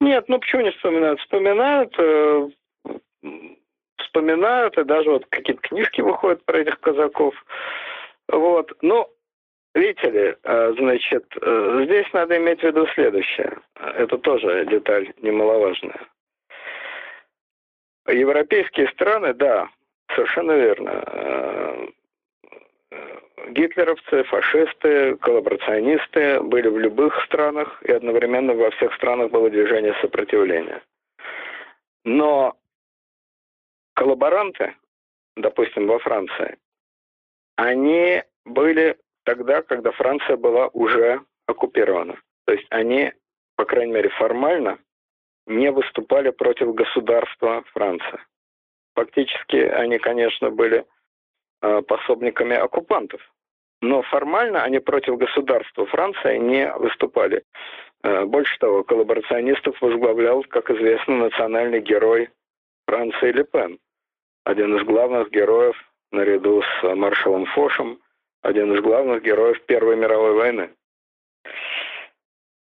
Нет, 0.00 0.28
ну 0.28 0.38
почему 0.38 0.62
не 0.62 0.70
вспоминают? 0.70 1.20
Вспоминают, 1.20 1.94
э, 1.98 2.48
вспоминают, 3.98 4.76
и 4.78 4.84
даже 4.84 5.10
вот 5.10 5.26
какие-то 5.26 5.62
книжки 5.62 6.00
выходят 6.00 6.44
про 6.44 6.58
этих 6.58 6.80
казаков. 6.80 7.34
Вот, 8.28 8.72
ну, 8.82 9.08
видите 9.74 10.10
ли, 10.10 10.36
э, 10.42 10.74
значит, 10.78 11.24
э, 11.40 11.82
здесь 11.84 12.12
надо 12.12 12.36
иметь 12.36 12.60
в 12.60 12.64
виду 12.64 12.86
следующее. 12.88 13.58
Это 13.74 14.18
тоже 14.18 14.66
деталь 14.66 15.12
немаловажная. 15.20 16.00
Европейские 18.08 18.88
страны, 18.88 19.34
да, 19.34 19.68
совершенно 20.14 20.52
верно, 20.52 21.02
э, 21.06 21.86
гитлеровцы, 23.50 24.24
фашисты, 24.24 25.16
коллаборационисты 25.16 26.40
были 26.40 26.68
в 26.68 26.78
любых 26.78 27.22
странах, 27.24 27.82
и 27.82 27.92
одновременно 27.92 28.54
во 28.54 28.70
всех 28.70 28.94
странах 28.94 29.30
было 29.30 29.50
движение 29.50 29.94
сопротивления. 30.00 30.82
Но 32.04 32.56
коллаборанты, 33.94 34.74
допустим, 35.36 35.86
во 35.86 35.98
Франции, 35.98 36.58
они 37.56 38.22
были 38.44 38.96
тогда, 39.24 39.62
когда 39.62 39.92
Франция 39.92 40.36
была 40.36 40.68
уже 40.68 41.20
оккупирована. 41.46 42.18
То 42.46 42.54
есть 42.54 42.66
они, 42.70 43.12
по 43.56 43.64
крайней 43.64 43.92
мере, 43.92 44.08
формально 44.10 44.78
не 45.46 45.70
выступали 45.70 46.30
против 46.30 46.74
государства 46.74 47.62
Франции. 47.72 48.20
Фактически 48.94 49.56
они, 49.56 49.98
конечно, 49.98 50.50
были 50.50 50.84
э, 51.62 51.82
пособниками 51.82 52.56
оккупантов, 52.56 53.20
но 53.80 54.02
формально 54.02 54.62
они 54.62 54.78
против 54.78 55.16
государства 55.16 55.86
Франции 55.86 56.38
не 56.38 56.72
выступали. 56.74 57.44
Э, 58.02 58.24
больше 58.24 58.58
того, 58.58 58.84
коллаборационистов 58.84 59.80
возглавлял, 59.80 60.42
как 60.44 60.70
известно, 60.70 61.16
национальный 61.16 61.80
герой 61.80 62.30
Франции 62.90 63.30
Ле 63.30 63.44
Пен, 63.44 63.78
один 64.42 64.76
из 64.76 64.84
главных 64.84 65.30
героев 65.30 65.76
наряду 66.10 66.60
с 66.60 66.94
маршалом 66.96 67.46
Фошем, 67.46 68.00
один 68.42 68.74
из 68.74 68.82
главных 68.82 69.22
героев 69.22 69.64
Первой 69.66 69.94
мировой 69.94 70.32
войны. 70.32 70.70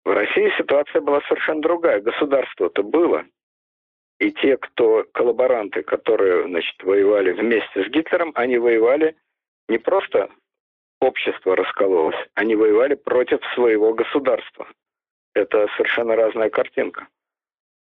В 0.05 0.11
России 0.11 0.53
ситуация 0.55 1.01
была 1.01 1.21
совершенно 1.21 1.63
другая. 1.63 1.99
Государство-то 2.01 2.83
было. 2.83 3.25
И 4.19 4.31
те, 4.31 4.57
кто 4.57 5.03
коллаборанты, 5.13 5.81
которые 5.81 6.43
значит, 6.43 6.75
воевали 6.83 7.31
вместе 7.31 7.83
с 7.83 7.87
Гитлером, 7.87 8.31
они 8.35 8.59
воевали 8.59 9.15
не 9.67 9.79
просто 9.79 10.29
общество 11.01 11.55
раскололось, 11.55 12.23
они 12.35 12.55
воевали 12.55 12.93
против 12.93 13.39
своего 13.55 13.95
государства. 13.95 14.67
Это 15.33 15.67
совершенно 15.75 16.15
разная 16.15 16.51
картинка. 16.51 17.07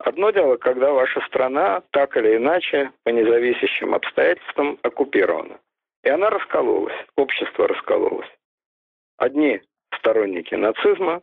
Одно 0.04 0.30
дело, 0.30 0.56
когда 0.56 0.92
ваша 0.92 1.20
страна 1.22 1.82
так 1.90 2.16
или 2.16 2.36
иначе 2.36 2.92
по 3.04 3.10
независящим 3.10 3.94
обстоятельствам 3.94 4.78
оккупирована. 4.82 5.60
И 6.02 6.08
она 6.08 6.30
раскололась, 6.30 6.96
общество 7.16 7.68
раскололось. 7.68 8.30
Одни 9.18 9.60
сторонники 9.96 10.54
нацизма, 10.54 11.22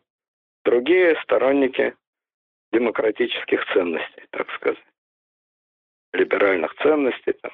Другие 0.66 1.16
сторонники 1.24 1.96
демократических 2.72 3.66
ценностей, 3.74 4.24
так 4.32 4.52
сказать, 4.52 4.78
либеральных 6.14 6.76
ценностей, 6.76 7.34
там, 7.34 7.52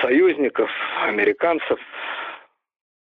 союзников, 0.00 0.70
американцев, 1.02 1.78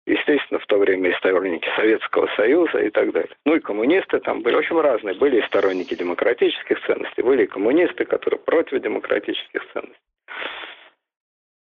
естественно, 0.06 0.60
в 0.60 0.66
то 0.66 0.78
время 0.78 1.12
и 1.12 1.16
сторонники 1.16 1.70
Советского 1.76 2.28
Союза 2.36 2.80
и 2.80 2.90
так 2.90 3.12
далее. 3.12 3.36
Ну 3.46 3.56
и 3.56 3.60
коммунисты 3.60 4.20
там 4.20 4.42
были, 4.42 4.56
общем, 4.56 4.80
разные. 4.80 5.16
Были 5.16 5.40
и 5.40 5.46
сторонники 5.48 5.96
демократических 5.96 6.86
ценностей, 6.86 7.22
были 7.22 7.44
и 7.44 7.48
коммунисты, 7.48 8.06
которые 8.06 8.40
против 8.40 8.82
демократических 8.82 9.62
ценностей. 9.72 10.00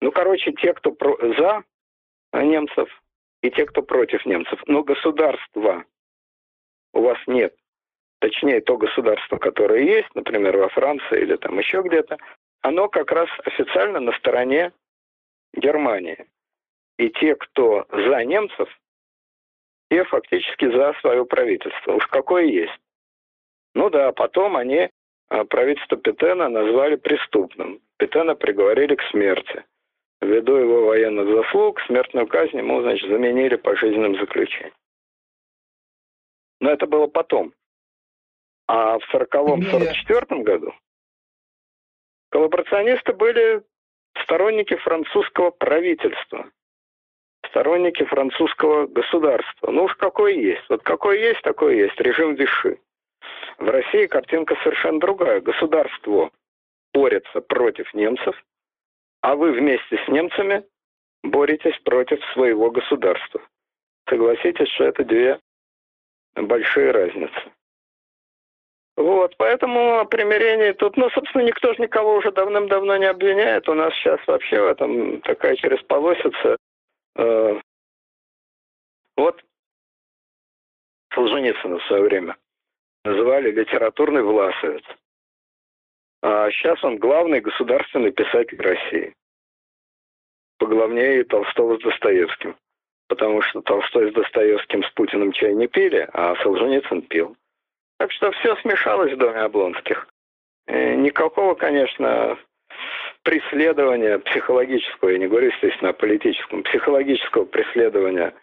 Ну, 0.02 0.12
короче, 0.12 0.52
те, 0.54 0.74
кто 0.74 0.92
про 0.92 1.18
за 1.38 1.64
немцев, 2.34 2.90
и 3.42 3.50
те, 3.52 3.66
кто 3.66 3.82
против 3.82 4.26
немцев. 4.26 4.62
Но 4.68 4.84
государство 4.84 5.86
у 6.94 7.02
вас 7.02 7.18
нет, 7.28 7.56
точнее 8.20 8.62
то 8.62 8.78
государство, 8.78 9.38
которое 9.38 9.84
есть, 9.84 10.14
например, 10.16 10.58
во 10.58 10.70
Франции 10.70 11.22
или 11.22 11.36
там 11.38 11.58
еще 11.58 11.82
где-то, 11.82 12.18
оно 12.62 12.90
как 12.90 13.12
раз 13.12 13.30
официально 13.46 14.00
на 14.00 14.12
стороне 14.14 14.72
Германии. 15.54 16.26
И 17.00 17.10
те, 17.12 17.34
кто 17.36 17.86
за 17.90 18.26
немцев, 18.26 18.68
те 19.90 20.04
фактически 20.04 20.70
за 20.70 20.94
свое 21.00 21.26
правительство. 21.26 21.94
Уж 21.94 22.06
какое 22.08 22.44
есть. 22.44 22.78
Ну 23.74 23.90
да, 23.90 24.12
потом 24.12 24.58
они 24.58 24.90
а, 25.30 25.46
правительство 25.46 25.96
Петена 25.96 26.50
назвали 26.50 26.98
преступным. 26.98 27.80
Петена 27.98 28.36
приговорили 28.36 28.96
к 28.96 29.02
смерти. 29.12 29.64
Ввиду 30.20 30.58
его 30.58 30.88
военных 30.88 31.30
заслуг, 31.30 31.80
смертную 31.84 32.28
казнь 32.28 32.58
ему, 32.58 32.82
значит, 32.82 33.10
заменили 33.10 33.56
пожизненным 33.56 34.20
заключением. 34.20 34.74
Но 36.60 36.70
это 36.70 36.86
было 36.86 37.08
потом. 37.08 37.54
А 38.68 39.00
в 39.00 39.16
40-44 39.16 40.44
году 40.44 40.74
коллаборационисты 42.30 43.14
были 43.14 43.64
сторонники 44.22 44.76
французского 44.76 45.52
правительства, 45.52 46.52
сторонники 47.50 48.04
французского 48.04 48.88
государства. 48.88 49.72
Ну 49.72 49.84
уж 49.84 49.96
какой 49.96 50.38
есть. 50.38 50.64
Вот 50.70 50.84
какой 50.84 51.20
есть, 51.20 51.42
такой 51.42 51.78
есть. 51.78 52.00
Режим 52.00 52.36
Виши. 52.36 52.80
В 53.58 53.70
России 53.70 54.08
картинка 54.08 54.56
совершенно 54.64 55.00
другая. 55.00 55.42
Государство 55.42 56.32
борется 56.94 57.42
против 57.42 57.94
немцев, 57.94 58.36
а 59.22 59.36
вы 59.36 59.52
вместе 59.52 59.98
с 60.06 60.08
немцами 60.08 60.64
боретесь 61.24 61.78
против 61.84 62.24
своего 62.34 62.72
государства. 62.72 63.42
Согласитесь, 64.08 64.70
что 64.70 64.86
это 64.86 65.04
две 65.04 65.40
большие 66.36 66.92
разницы. 66.92 67.40
Вот, 69.00 69.36
поэтому 69.38 70.00
о 70.00 70.06
примирении 70.06 70.74
тут, 70.74 70.98
ну, 70.98 71.10
собственно, 71.12 71.44
никто 71.44 71.74
же 71.74 71.82
никого 71.82 72.16
уже 72.16 72.32
давным-давно 72.32 72.98
не 72.98 73.06
обвиняет. 73.06 73.70
У 73.70 73.74
нас 73.74 73.94
сейчас 73.94 74.20
вообще 74.28 74.62
в 74.62 74.68
этом 74.68 75.22
такая 75.22 75.56
через 75.56 75.82
полосица. 75.84 76.58
Э, 77.20 77.62
вот 79.18 79.44
Солженицына 81.14 81.80
в 81.80 81.84
свое 81.86 82.04
время 82.04 82.38
называли 83.04 83.52
литературный 83.52 84.24
власовец. 84.24 84.84
А 86.22 86.50
сейчас 86.52 86.84
он 86.84 86.98
главный 86.98 87.42
государственный 87.42 88.12
писатель 88.12 88.62
России. 88.62 89.16
Поглавнее 90.58 91.24
Толстого 91.24 91.78
с 91.78 91.82
Достоевским 91.82 92.56
потому 93.10 93.42
что 93.42 93.62
Толстой 93.62 94.12
с 94.12 94.14
Достоевским 94.14 94.84
с 94.84 94.90
Путиным 94.92 95.34
чай 95.34 95.54
не 95.54 95.68
пили, 95.68 96.08
а 96.14 96.36
Солженицын 96.38 97.02
пил. 97.02 97.36
Так 97.98 98.12
что 98.14 98.32
все 98.32 98.56
смешалось 98.58 99.12
в 99.12 99.18
доме 99.18 99.40
Облонских. 99.40 100.08
И 100.68 100.96
никакого, 100.96 101.56
конечно, 101.56 102.38
преследования 103.24 104.20
психологического, 104.20 105.10
я 105.10 105.18
не 105.18 105.28
говорю, 105.28 105.48
естественно, 105.48 105.92
о 105.92 105.94
политическом, 105.94 106.64
психологического 106.64 107.46
преследования 107.46 108.34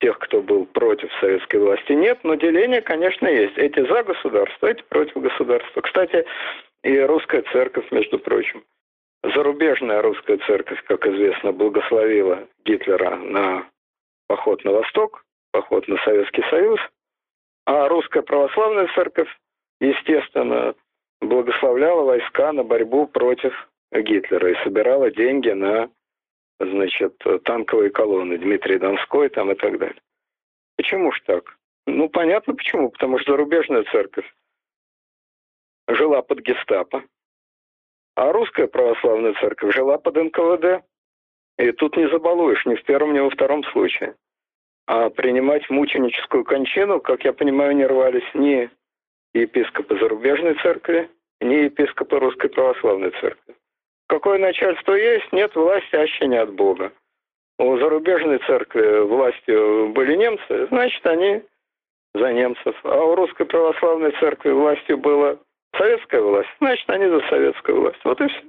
тех, 0.00 0.18
кто 0.18 0.42
был 0.42 0.66
против 0.66 1.12
советской 1.20 1.56
власти, 1.56 1.92
нет, 1.92 2.18
но 2.24 2.34
деление, 2.34 2.82
конечно, 2.82 3.28
есть. 3.28 3.56
Эти 3.56 3.80
за 3.86 4.02
государство, 4.02 4.66
эти 4.66 4.82
против 4.82 5.16
государства. 5.16 5.80
Кстати, 5.80 6.24
и 6.82 6.98
русская 6.98 7.42
церковь, 7.52 7.90
между 7.92 8.18
прочим. 8.18 8.64
Зарубежная 9.22 10.02
русская 10.02 10.38
церковь, 10.38 10.82
как 10.84 11.06
известно, 11.06 11.52
благословила 11.52 12.48
Гитлера 12.64 13.14
на 13.16 13.68
поход 14.26 14.64
на 14.64 14.72
восток, 14.72 15.24
поход 15.52 15.86
на 15.86 15.96
Советский 15.98 16.42
Союз, 16.50 16.80
а 17.66 17.88
русская 17.88 18.22
православная 18.22 18.88
церковь, 18.94 19.28
естественно, 19.80 20.74
благословляла 21.20 22.02
войска 22.02 22.52
на 22.52 22.64
борьбу 22.64 23.06
против 23.06 23.54
Гитлера 23.92 24.50
и 24.50 24.64
собирала 24.64 25.10
деньги 25.10 25.50
на 25.50 25.90
значит, 26.58 27.16
танковые 27.44 27.90
колонны 27.90 28.38
Дмитрий 28.38 28.78
Донской 28.78 29.28
там 29.28 29.50
и 29.52 29.54
так 29.54 29.78
далее. 29.78 30.00
Почему 30.76 31.12
ж 31.12 31.20
так? 31.26 31.58
Ну, 31.86 32.08
понятно 32.08 32.54
почему. 32.54 32.90
Потому 32.90 33.18
что 33.18 33.32
зарубежная 33.32 33.84
церковь 33.84 34.26
жила 35.88 36.22
под 36.22 36.40
гестапо, 36.40 37.04
а 38.14 38.32
русская 38.32 38.66
православная 38.66 39.34
церковь 39.34 39.74
жила 39.74 39.98
под 39.98 40.16
НКВД. 40.16 40.84
И 41.58 41.72
тут 41.72 41.96
не 41.96 42.08
забалуешь 42.08 42.64
ни 42.66 42.74
в 42.76 42.84
первом, 42.84 43.12
ни 43.12 43.18
во 43.18 43.30
втором 43.30 43.62
случае. 43.64 44.14
А 44.86 45.10
принимать 45.10 45.68
мученическую 45.70 46.44
кончину, 46.44 47.00
как 47.00 47.24
я 47.24 47.32
понимаю, 47.32 47.76
не 47.76 47.86
рвались 47.86 48.28
ни 48.34 48.70
епископы 49.34 49.98
зарубежной 49.98 50.54
церкви, 50.62 51.10
ни 51.40 51.54
епископы 51.54 52.18
русской 52.18 52.48
православной 52.48 53.10
церкви. 53.20 53.54
Какое 54.12 54.38
начальство 54.38 54.92
есть, 54.92 55.32
нет 55.32 55.56
власти, 55.56 55.96
аще 55.96 56.26
не 56.26 56.36
от 56.36 56.52
Бога. 56.52 56.92
У 57.58 57.78
зарубежной 57.78 58.40
церкви 58.40 59.00
властью 59.04 59.88
были 59.94 60.16
немцы, 60.16 60.66
значит, 60.66 61.06
они 61.06 61.42
за 62.14 62.30
немцев. 62.34 62.78
А 62.82 63.02
у 63.06 63.14
русской 63.14 63.46
православной 63.46 64.10
церкви 64.20 64.50
властью 64.50 64.98
была 64.98 65.38
советская 65.78 66.20
власть, 66.20 66.50
значит, 66.60 66.90
они 66.90 67.06
за 67.06 67.20
советскую 67.30 67.80
власть. 67.80 68.04
Вот 68.04 68.20
и 68.20 68.28
все. 68.28 68.42